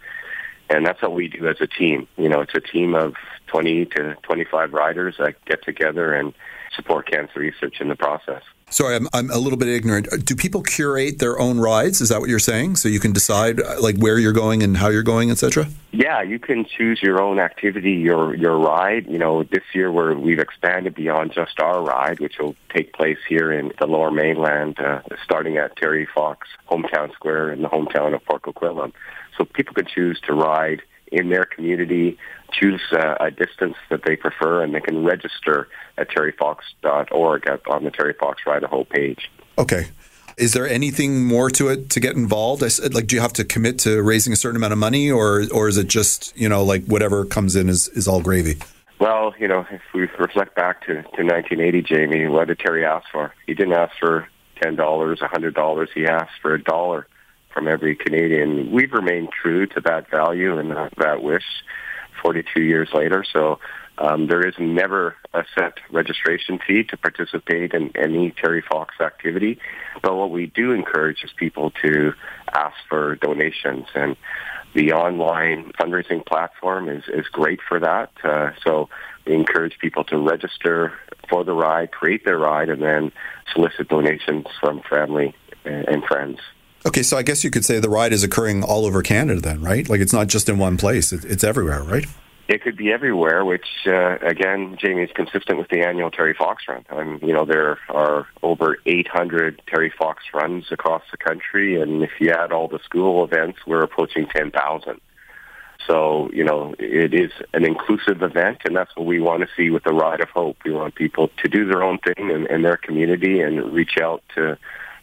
And 0.69 0.87
that's 0.87 1.03
what 1.03 1.15
we 1.15 1.29
do 1.29 1.49
as 1.49 1.57
a 1.61 1.67
team. 1.67 2.07
You 2.17 2.29
know, 2.29 2.41
it's 2.41 2.55
a 2.55 2.61
team 2.61 2.95
of 2.95 3.15
20 3.49 3.87
to 3.87 4.17
25 4.23 4.73
riders 4.73 5.17
that 5.19 5.45
get 5.45 5.65
together 5.65 6.15
and 6.15 6.33
support 6.75 7.11
cancer 7.11 7.41
research 7.41 7.81
in 7.81 7.89
the 7.89 7.97
process. 7.97 8.43
Sorry, 8.71 8.95
I'm, 8.95 9.09
I'm 9.13 9.31
a 9.31 9.39
little 9.39 9.59
bit 9.59 9.69
ignorant. 9.69 10.09
Do 10.25 10.37
people 10.37 10.63
curate 10.63 11.19
their 11.19 11.39
own 11.41 11.59
rides? 11.59 12.01
Is 12.01 12.09
that 12.11 12.21
what 12.21 12.29
you're 12.29 12.39
saying? 12.39 12.77
So 12.77 12.89
you 12.89 13.01
can 13.01 13.13
decide 13.13 13.61
uh, 13.61 13.81
like 13.81 13.97
where 13.97 14.17
you're 14.19 14.33
going 14.33 14.63
and 14.63 14.77
how 14.77 14.89
you're 14.89 15.03
going, 15.03 15.31
etc. 15.31 15.67
Yeah, 15.91 16.23
you 16.23 16.39
can 16.39 16.65
choose 16.65 17.01
your 17.03 17.21
own 17.21 17.41
activity, 17.41 17.93
your 17.93 18.35
your 18.37 18.59
ride. 18.59 19.07
You 19.09 19.19
know, 19.19 19.43
this 19.43 19.65
year 19.75 19.91
we're 19.91 20.15
we've 20.15 20.39
expanded 20.39 20.95
beyond 20.95 21.33
just 21.33 21.59
our 21.59 21.83
ride, 21.83 22.21
which 22.21 22.39
will 22.39 22.55
take 22.73 22.93
place 22.93 23.19
here 23.29 23.53
in 23.53 23.73
the 23.81 23.87
Lower 23.89 24.13
Mainland, 24.13 24.79
uh, 24.79 25.01
starting 25.25 25.57
at 25.57 25.77
Terry 25.77 26.07
Fox 26.15 26.47
Hometown 26.71 27.13
Square 27.13 27.53
in 27.53 27.63
the 27.63 27.69
hometown 27.69 28.15
of 28.15 28.25
Port 28.25 28.43
Coquitlam. 28.43 28.93
So 29.37 29.45
people 29.45 29.75
can 29.75 29.87
choose 29.87 30.21
to 30.27 30.33
ride 30.33 30.83
in 31.11 31.29
their 31.29 31.45
community, 31.45 32.19
choose 32.53 32.81
uh, 32.93 33.17
a 33.21 33.31
distance 33.31 33.77
that 33.91 34.03
they 34.05 34.17
prefer, 34.17 34.63
and 34.63 34.75
they 34.75 34.81
can 34.81 35.05
register 35.05 35.69
at 35.99 36.09
terryfox.org 36.11 37.47
at, 37.47 37.69
on 37.69 37.85
the 37.85 37.91
Terry 37.91 38.15
Fox 38.15 38.43
Ride 38.47 38.63
a 38.63 38.69
Hope 38.69 38.91
page. 38.91 39.31
Okay. 39.59 39.89
Is 40.37 40.53
there 40.53 40.67
anything 40.67 41.25
more 41.25 41.51
to 41.51 41.69
it 41.69 41.91
to 41.91 42.01
get 42.01 42.17
involved? 42.17 42.63
I, 42.63 42.69
Like, 42.93 43.07
do 43.07 43.17
you 43.17 43.21
have 43.21 43.35
to 43.35 43.45
commit 43.45 43.79
to 43.81 44.03
raising 44.03 44.33
a 44.33 44.37
certain 44.37 44.57
amount 44.57 44.73
of 44.73 44.79
money, 44.79 45.11
or 45.11 45.45
or 45.53 45.69
is 45.69 45.77
it 45.77 45.89
just 45.89 46.35
you 46.37 46.49
know 46.49 46.65
like 46.65 46.85
whatever 46.87 47.27
comes 47.27 47.57
in 47.57 47.69
is, 47.69 47.89
is 47.89 48.09
all 48.09 48.23
gravy? 48.23 48.57
Well, 48.99 49.35
you 49.39 49.49
know, 49.49 49.67
if 49.71 49.81
we 49.95 50.03
reflect 50.19 50.55
back 50.55 50.83
to, 50.83 50.95
to 50.95 51.01
1980, 51.01 51.83
Jamie, 51.83 52.27
what 52.27 52.49
did 52.49 52.59
Terry 52.59 52.85
ask 52.85 53.07
for? 53.11 53.35
He 53.47 53.55
didn't 53.55 53.75
ask 53.75 53.93
for 53.99 54.29
ten 54.63 54.77
dollars, 54.77 55.21
a 55.21 55.29
hundred 55.29 55.55
dollars. 55.55 55.91
He 55.95 56.07
asked 56.07 56.41
for 56.41 56.55
a 56.55 56.63
dollar 56.63 57.07
from 57.53 57.69
every 57.69 57.97
Canadian. 57.97 58.71
We've 58.73 58.93
remained 58.93 59.31
true 59.31 59.67
to 59.69 59.81
that 59.83 60.11
value 60.11 60.59
and 60.59 60.71
that, 60.71 60.93
that 60.99 61.23
wish 61.23 61.45
42 62.23 62.63
years 62.63 62.89
later. 62.93 63.25
So 63.33 63.59
um, 63.99 64.29
there 64.29 64.47
is 64.47 64.55
never 64.59 65.17
a 65.35 65.45
set 65.55 65.75
registration 65.91 66.59
fee 66.67 66.85
to 66.85 66.97
participate 66.97 67.75
in 67.75 67.95
any 67.97 68.31
Terry 68.31 68.63
Fox 68.63 68.95
activity. 69.01 69.59
But 70.03 70.17
what 70.17 70.31
we 70.31 70.47
do 70.47 70.73
encourage 70.73 71.23
is 71.23 71.31
people 71.37 71.71
to 71.83 72.15
ask 72.53 72.77
for 72.89 73.17
donations. 73.17 73.87
And 73.95 74.17
the 74.75 74.93
online 74.93 75.73
fundraising 75.79 76.25
platform 76.25 76.89
is, 76.89 77.05
is 77.13 77.27
great 77.29 77.61
for 77.69 77.81
that. 77.81 78.11
Uh, 78.25 78.53
so 78.65 78.89
we 79.27 79.35
encourage 79.35 79.79
people 79.79 80.05
to 80.05 80.19
register 80.19 80.95
for 81.29 81.45
the 81.45 81.53
ride, 81.53 81.91
create 81.93 82.25
their 82.25 82.39
ride, 82.39 82.71
and 82.71 82.83
then 82.83 83.13
solicit 83.53 83.89
donations 83.89 84.47
from 84.61 84.81
family 84.89 85.35
and 85.65 86.05
friends. 86.05 86.39
Okay, 86.87 87.03
so 87.03 87.19
I 87.19 87.23
guess 87.23 87.45
you 87.45 87.51
could 87.51 87.65
say 87.65 87.79
the 87.79 87.91
ride 87.91 88.13
is 88.13 88.25
occurring 88.25 88.63
all 88.63 88.87
over 88.87 89.03
Canada 89.03 89.41
then, 89.41 89.61
right? 89.61 89.87
Like 89.89 90.01
it's 90.01 90.15
not 90.15 90.29
just 90.29 90.49
in 90.49 90.59
one 90.59 90.79
place, 90.79 91.13
it's 91.13 91.45
everywhere, 91.45 91.83
right? 91.83 92.07
It 92.49 92.63
could 92.63 92.77
be 92.77 92.91
everywhere, 92.91 93.45
which 93.45 93.67
uh, 93.87 94.19
again, 94.23 94.77
Jamie 94.81 95.03
is 95.03 95.11
consistent 95.15 95.59
with 95.59 95.69
the 95.69 95.87
annual 95.87 96.11
Terry 96.11 96.35
Fox 96.35 96.65
Run. 96.67 96.85
Um, 96.91 97.21
you 97.23 97.33
know, 97.33 97.45
there 97.45 97.79
are 97.91 98.27
over 98.43 98.79
800 98.87 99.63
Terry 99.69 99.93
Fox 99.97 100.25
runs 100.35 100.73
across 100.73 101.03
the 101.13 101.17
country, 101.17 101.81
and 101.81 102.03
if 102.03 102.11
you 102.19 102.31
add 102.31 102.51
all 102.51 102.67
the 102.67 102.81
school 102.81 103.23
events, 103.23 103.61
we're 103.67 103.83
approaching 103.83 104.27
10,000. 104.27 105.01
So, 105.87 106.31
you 106.33 106.43
know, 106.43 106.75
it 106.79 107.15
is 107.15 107.31
an 107.53 107.65
inclusive 107.65 108.23
event, 108.23 108.63
and 108.65 108.75
that's 108.75 108.95
what 108.97 109.07
we 109.07 109.21
want 109.21 109.43
to 109.43 109.49
see 109.57 109.71
with 109.71 109.85
the 109.85 109.93
Ride 109.93 110.21
of 110.21 110.31
Hope. 110.31 110.57
We 110.65 110.73
want 110.73 110.95
people 110.95 111.31
to 111.43 111.49
do 111.49 111.67
their 111.67 111.83
own 111.83 111.99
thing 111.99 112.31
in, 112.31 112.47
in 112.47 112.63
their 112.63 112.77
community 112.77 113.41
and 113.41 113.73
reach 113.73 113.97
out 114.01 114.23
to 114.35 114.59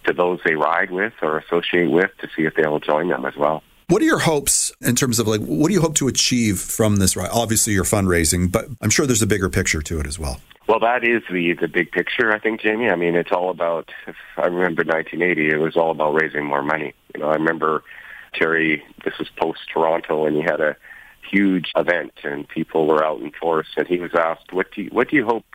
to 0.07 0.13
those 0.13 0.39
they 0.45 0.55
ride 0.55 0.91
with 0.91 1.13
or 1.21 1.37
associate 1.37 1.91
with 1.91 2.11
to 2.19 2.27
see 2.35 2.43
if 2.43 2.55
they'll 2.55 2.79
join 2.79 3.09
them 3.09 3.25
as 3.25 3.35
well. 3.35 3.63
What 3.89 4.01
are 4.01 4.05
your 4.05 4.19
hopes 4.19 4.73
in 4.81 4.95
terms 4.95 5.17
of 5.17 5.27
like 5.27 5.41
what 5.41 5.69
do 5.69 5.73
you 5.73 5.81
hope 5.81 5.95
to 5.95 6.07
achieve 6.07 6.59
from 6.59 6.97
this 6.97 7.15
ride? 7.15 7.29
Obviously, 7.31 7.73
you're 7.73 7.85
fundraising, 7.85 8.51
but 8.51 8.65
I'm 8.81 8.89
sure 8.89 9.05
there's 9.05 9.21
a 9.21 9.27
bigger 9.27 9.49
picture 9.49 9.81
to 9.81 9.99
it 9.99 10.07
as 10.07 10.19
well. 10.19 10.41
Well, 10.67 10.79
that 10.81 11.05
is 11.05 11.23
the 11.31 11.53
the 11.53 11.69
big 11.69 11.91
picture, 11.91 12.33
I 12.33 12.39
think, 12.39 12.59
Jamie. 12.59 12.89
I 12.89 12.97
mean, 12.97 13.15
it's 13.15 13.31
all 13.31 13.49
about. 13.49 13.89
If 14.05 14.17
I 14.35 14.47
remember 14.47 14.83
1980, 14.83 15.49
it 15.49 15.59
was 15.59 15.77
all 15.77 15.91
about 15.91 16.21
raising 16.21 16.43
more 16.43 16.61
money. 16.61 16.93
You 17.15 17.21
know, 17.21 17.29
I 17.29 17.35
remember 17.35 17.83
Terry. 18.33 18.83
This 19.05 19.17
was 19.17 19.29
post 19.37 19.59
Toronto, 19.73 20.25
and 20.25 20.35
he 20.35 20.41
had 20.41 20.59
a 20.59 20.75
huge 21.29 21.71
event, 21.77 22.11
and 22.25 22.47
people 22.47 22.87
were 22.87 23.05
out 23.05 23.21
in 23.21 23.31
force. 23.31 23.67
And 23.77 23.87
he 23.87 23.99
was 23.99 24.13
asked, 24.13 24.51
"What 24.51 24.67
do 24.73 24.81
you, 24.81 24.89
what 24.89 25.09
do 25.09 25.15
you 25.15 25.25
hope 25.25 25.45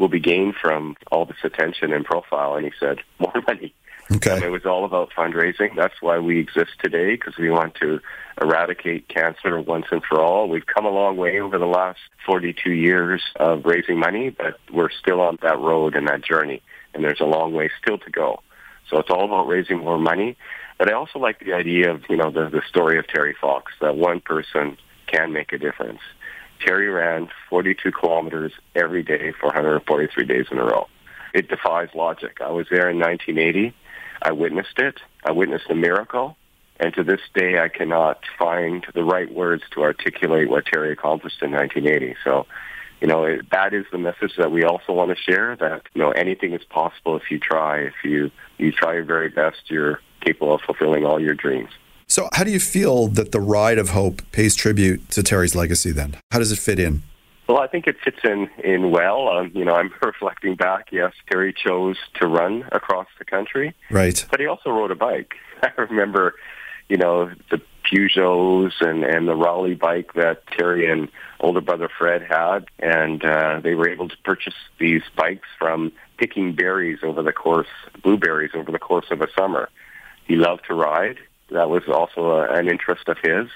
will 0.00 0.08
be 0.08 0.18
gained 0.18 0.56
from 0.60 0.96
all 1.12 1.26
this 1.26 1.44
attention 1.44 1.92
and 1.92 2.04
profile?" 2.04 2.56
And 2.56 2.64
he 2.64 2.72
said, 2.80 2.98
"More 3.20 3.42
money." 3.46 3.72
Okay. 4.12 4.34
And 4.34 4.42
it 4.42 4.50
was 4.50 4.66
all 4.66 4.84
about 4.84 5.10
fundraising. 5.16 5.76
That's 5.76 6.02
why 6.02 6.18
we 6.18 6.40
exist 6.40 6.72
today, 6.82 7.12
because 7.12 7.36
we 7.38 7.48
want 7.48 7.76
to 7.76 8.00
eradicate 8.42 9.06
cancer 9.06 9.60
once 9.60 9.86
and 9.92 10.02
for 10.02 10.20
all. 10.20 10.48
We've 10.48 10.66
come 10.66 10.84
a 10.84 10.90
long 10.90 11.16
way 11.16 11.40
over 11.40 11.58
the 11.58 11.66
last 11.66 12.00
42 12.26 12.72
years 12.72 13.22
of 13.36 13.64
raising 13.64 14.00
money, 14.00 14.30
but 14.30 14.58
we're 14.72 14.90
still 14.90 15.20
on 15.20 15.38
that 15.42 15.60
road 15.60 15.94
and 15.94 16.08
that 16.08 16.24
journey, 16.24 16.60
and 16.92 17.04
there's 17.04 17.20
a 17.20 17.24
long 17.24 17.52
way 17.52 17.70
still 17.80 17.98
to 17.98 18.10
go. 18.10 18.40
So 18.88 18.98
it's 18.98 19.10
all 19.10 19.24
about 19.24 19.46
raising 19.46 19.78
more 19.78 19.98
money. 19.98 20.36
But 20.76 20.90
I 20.90 20.94
also 20.94 21.20
like 21.20 21.38
the 21.38 21.52
idea 21.52 21.92
of, 21.92 22.02
you 22.08 22.16
know, 22.16 22.30
the, 22.32 22.48
the 22.48 22.62
story 22.68 22.98
of 22.98 23.06
Terry 23.06 23.36
Fox, 23.40 23.72
that 23.80 23.96
one 23.96 24.20
person 24.20 24.76
can 25.06 25.32
make 25.32 25.52
a 25.52 25.58
difference. 25.58 26.00
Terry 26.60 26.88
ran 26.88 27.28
42 27.48 27.92
kilometers 27.92 28.52
every 28.74 29.02
day 29.02 29.32
for 29.32 29.46
143 29.46 30.24
days 30.24 30.46
in 30.50 30.58
a 30.58 30.64
row. 30.64 30.86
It 31.32 31.48
defies 31.48 31.88
logic. 31.94 32.38
I 32.40 32.50
was 32.50 32.66
there 32.70 32.90
in 32.90 32.98
1980 32.98 33.74
I 34.22 34.32
witnessed 34.32 34.78
it. 34.78 35.00
I 35.24 35.32
witnessed 35.32 35.70
a 35.70 35.74
miracle. 35.74 36.36
And 36.78 36.94
to 36.94 37.04
this 37.04 37.20
day, 37.34 37.58
I 37.58 37.68
cannot 37.68 38.20
find 38.38 38.86
the 38.94 39.04
right 39.04 39.32
words 39.32 39.62
to 39.72 39.82
articulate 39.82 40.48
what 40.48 40.66
Terry 40.66 40.92
accomplished 40.92 41.42
in 41.42 41.50
1980. 41.52 42.16
So, 42.24 42.46
you 43.00 43.06
know, 43.06 43.24
it, 43.24 43.50
that 43.50 43.74
is 43.74 43.84
the 43.92 43.98
message 43.98 44.32
that 44.38 44.50
we 44.50 44.64
also 44.64 44.92
want 44.92 45.10
to 45.10 45.16
share 45.16 45.56
that, 45.56 45.82
you 45.94 46.02
know, 46.02 46.10
anything 46.10 46.52
is 46.54 46.64
possible 46.64 47.16
if 47.16 47.30
you 47.30 47.38
try. 47.38 47.80
If 47.80 47.94
you, 48.04 48.30
you 48.56 48.72
try 48.72 48.94
your 48.94 49.04
very 49.04 49.28
best, 49.28 49.58
you're 49.66 50.00
capable 50.20 50.54
of 50.54 50.62
fulfilling 50.62 51.04
all 51.04 51.20
your 51.20 51.34
dreams. 51.34 51.70
So, 52.10 52.28
how 52.32 52.42
do 52.42 52.50
you 52.50 52.58
feel 52.58 53.06
that 53.06 53.30
the 53.30 53.40
Ride 53.40 53.78
of 53.78 53.90
Hope 53.90 54.20
pays 54.32 54.56
tribute 54.56 55.08
to 55.10 55.22
Terry's 55.22 55.54
legacy 55.54 55.92
then? 55.92 56.16
How 56.32 56.40
does 56.40 56.50
it 56.50 56.58
fit 56.58 56.80
in? 56.80 57.04
Well, 57.48 57.60
I 57.60 57.68
think 57.68 57.86
it 57.86 57.98
fits 58.02 58.18
in 58.24 58.50
in 58.64 58.90
well. 58.90 59.28
Um, 59.28 59.52
you 59.54 59.64
know, 59.64 59.76
I'm 59.76 59.92
reflecting 60.02 60.56
back. 60.56 60.88
Yes, 60.90 61.12
Terry 61.30 61.54
chose 61.54 61.96
to 62.16 62.26
run 62.26 62.64
across 62.72 63.06
the 63.20 63.24
country, 63.24 63.76
right? 63.92 64.26
But 64.28 64.40
he 64.40 64.46
also 64.46 64.70
rode 64.70 64.90
a 64.90 64.96
bike. 64.96 65.34
I 65.62 65.70
remember, 65.80 66.34
you 66.88 66.96
know, 66.96 67.30
the 67.48 67.62
Peugeots 67.84 68.80
and 68.80 69.04
and 69.04 69.28
the 69.28 69.36
Raleigh 69.36 69.76
bike 69.76 70.14
that 70.14 70.44
Terry 70.48 70.90
and 70.90 71.08
older 71.38 71.60
brother 71.60 71.88
Fred 71.96 72.22
had, 72.22 72.66
and 72.80 73.24
uh, 73.24 73.60
they 73.62 73.76
were 73.76 73.88
able 73.88 74.08
to 74.08 74.16
purchase 74.24 74.54
these 74.80 75.02
bikes 75.16 75.46
from 75.60 75.92
picking 76.18 76.56
berries 76.56 76.98
over 77.04 77.22
the 77.22 77.32
course, 77.32 77.68
blueberries 78.02 78.50
over 78.52 78.72
the 78.72 78.80
course 78.80 79.06
of 79.12 79.20
a 79.20 79.28
summer. 79.38 79.68
He 80.26 80.34
loved 80.34 80.64
to 80.66 80.74
ride. 80.74 81.18
That 81.50 81.68
was 81.68 81.82
also 81.88 82.30
a, 82.30 82.52
an 82.52 82.68
interest 82.68 83.08
of 83.08 83.18
his, 83.18 83.48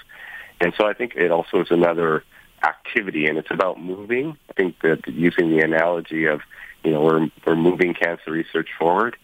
and 0.59 0.73
so 0.77 0.87
I 0.87 0.93
think 0.93 1.15
it 1.15 1.31
also 1.31 1.61
is 1.61 1.71
another 1.71 2.23
activity, 2.63 3.27
and 3.27 3.37
it's 3.37 3.51
about 3.51 3.79
moving. 3.79 4.37
I 4.49 4.53
think 4.53 4.79
that 4.81 5.07
using 5.07 5.49
the 5.49 5.59
analogy 5.59 6.25
of, 6.25 6.41
you 6.83 6.91
know, 6.91 7.01
we're, 7.01 7.29
we're 7.45 7.55
moving 7.55 7.93
cancer 7.93 8.31
research 8.31 8.69
forward. 8.77 9.17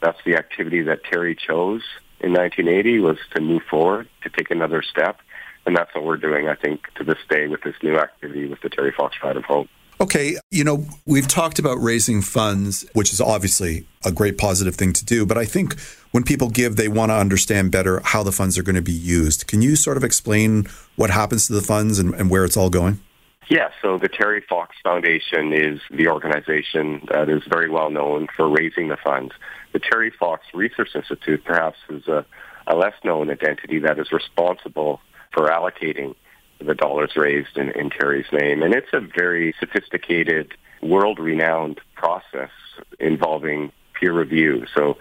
That's 0.00 0.18
the 0.24 0.36
activity 0.36 0.82
that 0.82 1.04
Terry 1.04 1.34
chose 1.34 1.82
in 2.20 2.32
1980 2.32 3.00
was 3.00 3.18
to 3.34 3.40
move 3.40 3.62
forward, 3.68 4.08
to 4.22 4.30
take 4.30 4.50
another 4.50 4.82
step. 4.82 5.20
And 5.66 5.76
that's 5.76 5.94
what 5.94 6.04
we're 6.04 6.16
doing, 6.16 6.48
I 6.48 6.54
think, 6.54 6.92
to 6.94 7.04
this 7.04 7.18
day 7.28 7.46
with 7.46 7.62
this 7.62 7.74
new 7.82 7.98
activity 7.98 8.46
with 8.46 8.60
the 8.62 8.70
Terry 8.70 8.92
Fox 8.92 9.16
Ride 9.22 9.36
of 9.36 9.44
Hope. 9.44 9.68
Okay, 10.00 10.36
you 10.52 10.62
know, 10.62 10.84
we've 11.06 11.26
talked 11.26 11.58
about 11.58 11.74
raising 11.74 12.22
funds, 12.22 12.86
which 12.92 13.12
is 13.12 13.20
obviously 13.20 13.84
a 14.04 14.12
great 14.12 14.38
positive 14.38 14.76
thing 14.76 14.92
to 14.92 15.04
do, 15.04 15.26
but 15.26 15.36
I 15.36 15.44
think 15.44 15.78
when 16.12 16.22
people 16.22 16.50
give, 16.50 16.76
they 16.76 16.86
want 16.86 17.10
to 17.10 17.16
understand 17.16 17.72
better 17.72 18.00
how 18.04 18.22
the 18.22 18.30
funds 18.30 18.56
are 18.56 18.62
going 18.62 18.76
to 18.76 18.82
be 18.82 18.92
used. 18.92 19.48
Can 19.48 19.60
you 19.60 19.74
sort 19.74 19.96
of 19.96 20.04
explain 20.04 20.68
what 20.94 21.10
happens 21.10 21.48
to 21.48 21.52
the 21.52 21.62
funds 21.62 21.98
and, 21.98 22.14
and 22.14 22.30
where 22.30 22.44
it's 22.44 22.56
all 22.56 22.70
going? 22.70 23.00
Yeah, 23.48 23.70
so 23.82 23.98
the 23.98 24.08
Terry 24.08 24.44
Fox 24.48 24.76
Foundation 24.84 25.52
is 25.52 25.80
the 25.90 26.06
organization 26.06 27.02
that 27.10 27.28
is 27.28 27.42
very 27.50 27.68
well 27.68 27.90
known 27.90 28.28
for 28.36 28.48
raising 28.48 28.88
the 28.88 28.98
funds. 29.02 29.32
The 29.72 29.80
Terry 29.80 30.12
Fox 30.16 30.44
Research 30.54 30.90
Institute 30.94 31.44
perhaps 31.44 31.78
is 31.88 32.06
a, 32.06 32.24
a 32.68 32.76
less 32.76 32.94
known 33.02 33.30
identity 33.30 33.80
that 33.80 33.98
is 33.98 34.12
responsible 34.12 35.00
for 35.32 35.48
allocating 35.48 36.14
the 36.60 36.74
dollars 36.74 37.12
raised 37.16 37.56
in, 37.56 37.70
in 37.70 37.90
Terry's 37.90 38.30
name. 38.32 38.62
And 38.62 38.74
it's 38.74 38.92
a 38.92 39.00
very 39.00 39.54
sophisticated, 39.60 40.54
world-renowned 40.82 41.80
process 41.94 42.50
involving 42.98 43.72
peer 43.98 44.12
review. 44.12 44.66
So 44.74 44.98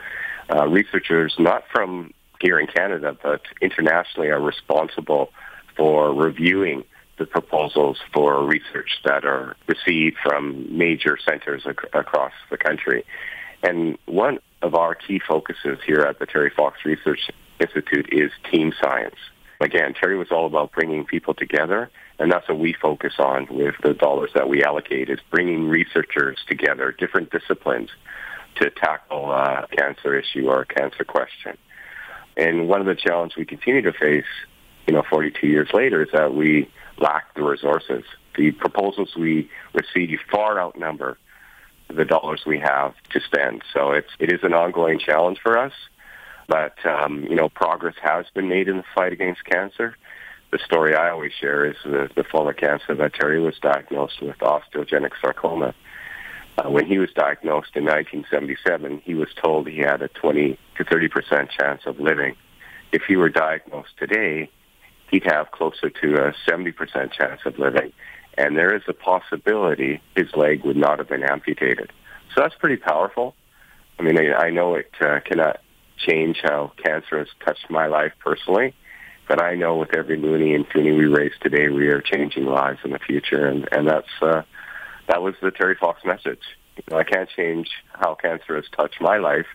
uh, 0.53 0.67
researchers, 0.67 1.35
not 1.39 1.63
from 1.71 2.13
here 2.39 2.59
in 2.59 2.67
Canada, 2.67 3.17
but 3.21 3.41
internationally, 3.61 4.29
are 4.29 4.41
responsible 4.41 5.31
for 5.75 6.13
reviewing 6.13 6.83
the 7.17 7.25
proposals 7.25 7.97
for 8.13 8.45
research 8.45 8.99
that 9.03 9.25
are 9.25 9.55
received 9.67 10.17
from 10.23 10.77
major 10.77 11.17
centers 11.27 11.63
ac- 11.65 11.89
across 11.93 12.33
the 12.51 12.57
country. 12.57 13.05
And 13.63 13.97
one 14.05 14.39
of 14.61 14.75
our 14.75 14.93
key 14.93 15.19
focuses 15.19 15.79
here 15.85 16.01
at 16.01 16.19
the 16.19 16.27
Terry 16.27 16.51
Fox 16.55 16.77
Research 16.85 17.29
Institute 17.59 18.09
is 18.11 18.31
team 18.51 18.71
science. 18.79 19.15
Again, 19.59 19.93
Terry 19.93 20.17
was 20.17 20.31
all 20.31 20.45
about 20.45 20.71
bringing 20.71 21.03
people 21.05 21.33
together, 21.33 21.89
and 22.19 22.31
that's 22.31 22.47
what 22.47 22.59
we 22.59 22.73
focus 22.73 23.13
on 23.17 23.47
with 23.49 23.75
the 23.81 23.93
dollars 23.93 24.31
that 24.35 24.47
we 24.47 24.63
allocate 24.63 25.09
is 25.09 25.19
bringing 25.31 25.67
researchers 25.67 26.37
together, 26.47 26.91
different 26.91 27.31
disciplines, 27.31 27.89
to 28.55 28.69
tackle 28.69 29.31
a 29.31 29.67
cancer 29.75 30.17
issue 30.17 30.47
or 30.47 30.61
a 30.61 30.65
cancer 30.65 31.03
question. 31.03 31.57
And 32.35 32.67
one 32.67 32.81
of 32.81 32.87
the 32.87 32.95
challenges 32.95 33.35
we 33.35 33.45
continue 33.45 33.81
to 33.81 33.93
face, 33.93 34.25
you 34.87 34.93
know, 34.93 35.03
42 35.09 35.47
years 35.47 35.69
later 35.73 36.03
is 36.03 36.09
that 36.13 36.35
we 36.35 36.69
lack 36.99 37.33
the 37.33 37.43
resources. 37.43 38.03
The 38.35 38.51
proposals 38.51 39.15
we 39.15 39.49
receive 39.73 40.19
far 40.31 40.59
outnumber 40.59 41.17
the 41.89 42.05
dollars 42.05 42.41
we 42.45 42.59
have 42.59 42.93
to 43.11 43.21
spend. 43.21 43.63
So 43.73 43.91
it's, 43.91 44.09
it 44.19 44.31
is 44.31 44.41
an 44.43 44.53
ongoing 44.53 44.99
challenge 44.99 45.39
for 45.41 45.57
us. 45.57 45.73
But, 46.47 46.85
um, 46.85 47.23
you 47.23 47.35
know, 47.35 47.49
progress 47.49 47.95
has 48.01 48.25
been 48.33 48.47
made 48.47 48.67
in 48.67 48.77
the 48.77 48.85
fight 48.95 49.11
against 49.11 49.43
cancer. 49.43 49.97
The 50.51 50.59
story 50.59 50.95
I 50.95 51.09
always 51.09 51.33
share 51.33 51.65
is 51.65 51.75
the, 51.83 52.09
the 52.15 52.23
form 52.23 52.47
of 52.47 52.55
cancer 52.55 52.95
that 52.95 53.13
Terry 53.13 53.41
was 53.41 53.55
diagnosed 53.61 54.21
with, 54.21 54.37
osteogenic 54.37 55.11
sarcoma. 55.19 55.75
Uh, 56.57 56.69
when 56.69 56.87
he 56.87 56.97
was 56.97 57.09
diagnosed 57.13 57.75
in 57.75 57.83
1977, 57.83 59.01
he 59.03 59.13
was 59.13 59.27
told 59.41 59.67
he 59.67 59.79
had 59.79 60.01
a 60.01 60.07
20 60.07 60.57
to 60.77 60.83
30 60.83 61.07
percent 61.09 61.51
chance 61.51 61.81
of 61.85 61.99
living. 61.99 62.35
If 62.91 63.03
he 63.07 63.17
were 63.17 63.29
diagnosed 63.29 63.97
today, 63.99 64.49
he'd 65.11 65.25
have 65.25 65.51
closer 65.51 65.89
to 65.89 66.27
a 66.27 66.33
70 66.47 66.71
percent 66.71 67.11
chance 67.11 67.41
of 67.45 67.59
living. 67.59 67.91
And 68.37 68.55
there 68.55 68.73
is 68.73 68.83
a 68.87 68.93
possibility 68.93 70.01
his 70.15 70.33
leg 70.35 70.63
would 70.63 70.77
not 70.77 70.99
have 70.99 71.09
been 71.09 71.23
amputated. 71.23 71.91
So 72.33 72.41
that's 72.41 72.55
pretty 72.55 72.77
powerful. 72.77 73.35
I 73.99 74.03
mean, 74.03 74.17
I, 74.17 74.33
I 74.33 74.49
know 74.49 74.75
it 74.75 74.91
uh, 75.01 75.19
cannot 75.25 75.59
change 75.97 76.37
how 76.43 76.71
cancer 76.83 77.19
has 77.19 77.27
touched 77.45 77.69
my 77.69 77.87
life 77.87 78.13
personally. 78.23 78.73
But 79.27 79.41
I 79.41 79.55
know 79.55 79.75
with 79.75 79.93
every 79.93 80.17
loonie 80.17 80.55
and 80.55 80.65
toonie 80.69 80.93
we 80.93 81.05
raise 81.05 81.33
today, 81.41 81.67
we 81.67 81.87
are 81.87 82.01
changing 82.01 82.45
lives 82.45 82.79
in 82.85 82.91
the 82.91 82.99
future, 82.99 83.45
and 83.45 83.67
and 83.71 83.87
that's 83.87 84.07
uh, 84.21 84.43
that 85.07 85.21
was 85.21 85.35
the 85.41 85.51
Terry 85.51 85.75
Fox 85.75 86.03
message. 86.05 86.41
You 86.77 86.83
know, 86.91 86.97
I 86.97 87.03
can't 87.03 87.29
change 87.35 87.69
how 87.93 88.15
cancer 88.15 88.55
has 88.55 88.65
touched 88.75 89.01
my 89.01 89.17
life, 89.17 89.47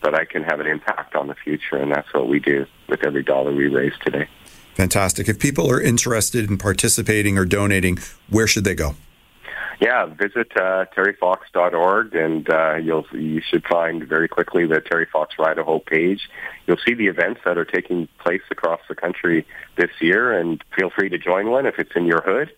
but 0.00 0.14
I 0.14 0.24
can 0.24 0.42
have 0.44 0.60
an 0.60 0.66
impact 0.66 1.14
on 1.14 1.26
the 1.26 1.34
future, 1.34 1.76
and 1.76 1.92
that's 1.92 2.12
what 2.14 2.28
we 2.28 2.38
do 2.40 2.64
with 2.88 3.04
every 3.04 3.22
dollar 3.22 3.52
we 3.52 3.66
raise 3.66 3.92
today. 4.02 4.26
Fantastic. 4.74 5.28
If 5.28 5.38
people 5.38 5.70
are 5.70 5.80
interested 5.80 6.48
in 6.48 6.56
participating 6.56 7.36
or 7.36 7.44
donating, 7.44 7.98
where 8.30 8.46
should 8.46 8.64
they 8.64 8.74
go? 8.74 8.94
Yeah, 9.80 10.04
visit 10.04 10.52
uh, 10.56 10.84
terryfox.org, 10.94 12.14
and 12.14 12.50
uh, 12.50 12.74
you'll 12.74 13.06
you 13.12 13.40
should 13.40 13.64
find 13.64 14.06
very 14.06 14.28
quickly 14.28 14.66
the 14.66 14.80
Terry 14.80 15.06
Fox 15.10 15.34
Hope 15.38 15.86
page. 15.86 16.28
You'll 16.66 16.76
see 16.86 16.92
the 16.92 17.06
events 17.06 17.40
that 17.46 17.56
are 17.56 17.64
taking 17.64 18.06
place 18.18 18.42
across 18.50 18.80
the 18.90 18.94
country 18.94 19.46
this 19.76 19.90
year, 20.00 20.38
and 20.38 20.62
feel 20.76 20.90
free 20.90 21.08
to 21.08 21.16
join 21.16 21.50
one 21.50 21.64
if 21.64 21.78
it's 21.78 21.92
in 21.96 22.04
your 22.04 22.20
hood. 22.20 22.52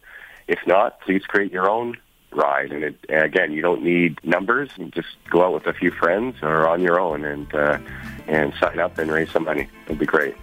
If 0.48 0.58
not, 0.66 1.00
please 1.02 1.22
create 1.22 1.52
your 1.52 1.70
own 1.70 1.96
ride. 2.32 2.72
And, 2.72 2.82
it, 2.82 2.96
and 3.08 3.22
again, 3.24 3.52
you 3.52 3.62
don't 3.62 3.84
need 3.84 4.18
numbers. 4.24 4.70
You 4.76 4.86
just 4.86 5.08
go 5.30 5.44
out 5.44 5.52
with 5.52 5.66
a 5.68 5.72
few 5.72 5.92
friends 5.92 6.36
or 6.42 6.66
on 6.68 6.80
your 6.80 6.98
own 6.98 7.24
and 7.24 7.54
uh, 7.54 7.78
and 8.26 8.52
sign 8.60 8.80
up 8.80 8.98
and 8.98 9.12
raise 9.12 9.30
some 9.30 9.44
money. 9.44 9.68
It'll 9.84 9.94
be 9.94 10.06
great. 10.06 10.36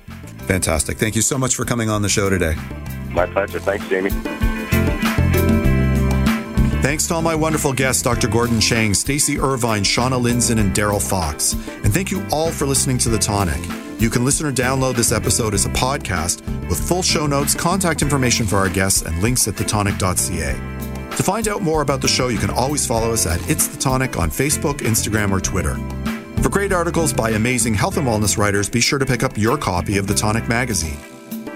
Fantastic. 0.47 0.97
Thank 0.97 1.15
you 1.17 1.21
so 1.21 1.37
much 1.37 1.55
for 1.55 1.65
coming 1.65 1.89
on 1.89 2.03
the 2.03 2.09
show 2.09 2.29
today. 2.29 2.55
My 3.11 3.25
pleasure. 3.25 3.59
Thanks, 3.59 3.87
Jamie. 3.89 4.11
Thanks 6.81 7.07
to 7.07 7.13
all 7.13 7.21
my 7.21 7.35
wonderful 7.35 7.73
guests, 7.73 8.01
Dr. 8.01 8.29
Gordon 8.29 8.61
Chang, 8.61 8.93
Stacy 8.93 9.37
Irvine, 9.37 9.83
Shauna 9.83 10.19
Lindzon, 10.19 10.59
and 10.61 10.73
Darrell 10.73 11.01
Fox. 11.01 11.51
And 11.83 11.93
thank 11.93 12.09
you 12.09 12.25
all 12.31 12.51
for 12.51 12.65
listening 12.65 12.97
to 12.99 13.09
The 13.09 13.19
Tonic. 13.19 13.61
You 13.99 14.09
can 14.09 14.23
listen 14.23 14.45
or 14.47 14.53
download 14.53 14.95
this 14.95 15.11
episode 15.11 15.53
as 15.53 15.65
a 15.65 15.69
podcast 15.69 16.39
with 16.69 16.79
full 16.79 17.03
show 17.03 17.27
notes, 17.27 17.53
contact 17.53 18.01
information 18.01 18.47
for 18.47 18.55
our 18.55 18.69
guests, 18.69 19.01
and 19.01 19.21
links 19.21 19.45
at 19.49 19.55
thetonic.ca. 19.55 21.17
To 21.17 21.23
find 21.23 21.49
out 21.49 21.61
more 21.61 21.81
about 21.81 21.99
the 21.99 22.07
show, 22.07 22.29
you 22.29 22.37
can 22.37 22.49
always 22.49 22.87
follow 22.87 23.11
us 23.11 23.27
at 23.27 23.47
It's 23.49 23.67
The 23.67 23.77
Tonic 23.77 24.17
on 24.17 24.29
Facebook, 24.29 24.77
Instagram, 24.77 25.31
or 25.31 25.41
Twitter. 25.41 25.75
For 26.41 26.47
great 26.47 26.71
articles 26.71 27.11
by 27.11 27.31
amazing 27.31 27.73
health 27.73 27.97
and 27.97 28.07
wellness 28.07 28.37
writers, 28.37 28.69
be 28.69 28.79
sure 28.79 28.99
to 28.99 29.05
pick 29.05 29.21
up 29.21 29.37
your 29.37 29.57
copy 29.57 29.97
of 29.97 30.07
The 30.07 30.15
Tonic 30.15 30.47
magazine. 30.47 30.97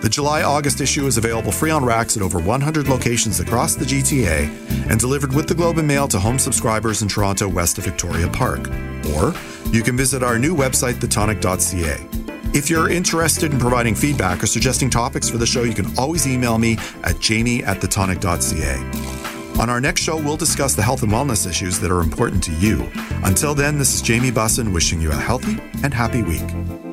The 0.03 0.09
July 0.09 0.43
August 0.43 0.81
issue 0.81 1.07
is 1.07 1.17
available 1.17 1.53
free 1.53 1.71
on 1.71 1.85
racks 1.85 2.17
at 2.17 2.23
over 2.23 2.37
100 2.37 2.89
locations 2.89 3.39
across 3.39 3.75
the 3.75 3.85
GTA 3.85 4.89
and 4.91 4.99
delivered 4.99 5.33
with 5.33 5.47
the 5.47 5.55
Globe 5.55 5.77
and 5.77 5.87
Mail 5.87 6.09
to 6.09 6.19
home 6.19 6.37
subscribers 6.37 7.01
in 7.01 7.07
Toronto 7.07 7.47
west 7.47 7.77
of 7.77 7.85
Victoria 7.85 8.27
Park. 8.27 8.69
Or 9.15 9.33
you 9.71 9.81
can 9.81 9.95
visit 9.95 10.21
our 10.21 10.37
new 10.37 10.57
website, 10.57 10.95
thetonic.ca. 10.95 12.05
If 12.53 12.69
you're 12.69 12.89
interested 12.89 13.53
in 13.53 13.59
providing 13.59 13.95
feedback 13.95 14.43
or 14.43 14.47
suggesting 14.47 14.89
topics 14.89 15.29
for 15.29 15.37
the 15.37 15.45
show, 15.45 15.63
you 15.63 15.73
can 15.73 15.97
always 15.97 16.27
email 16.27 16.57
me 16.57 16.77
at 17.05 17.21
jamie 17.21 17.63
at 17.63 17.77
thetonic.ca. 17.77 19.61
On 19.61 19.69
our 19.69 19.79
next 19.79 20.01
show, 20.01 20.17
we'll 20.17 20.35
discuss 20.35 20.75
the 20.75 20.83
health 20.83 21.03
and 21.03 21.13
wellness 21.13 21.47
issues 21.49 21.79
that 21.79 21.91
are 21.91 22.01
important 22.01 22.43
to 22.43 22.51
you. 22.55 22.91
Until 23.23 23.55
then, 23.55 23.77
this 23.77 23.95
is 23.95 24.01
Jamie 24.01 24.31
Bussin 24.31 24.73
wishing 24.73 24.99
you 24.99 25.11
a 25.11 25.15
healthy 25.15 25.57
and 25.81 25.93
happy 25.93 26.23
week. 26.23 26.92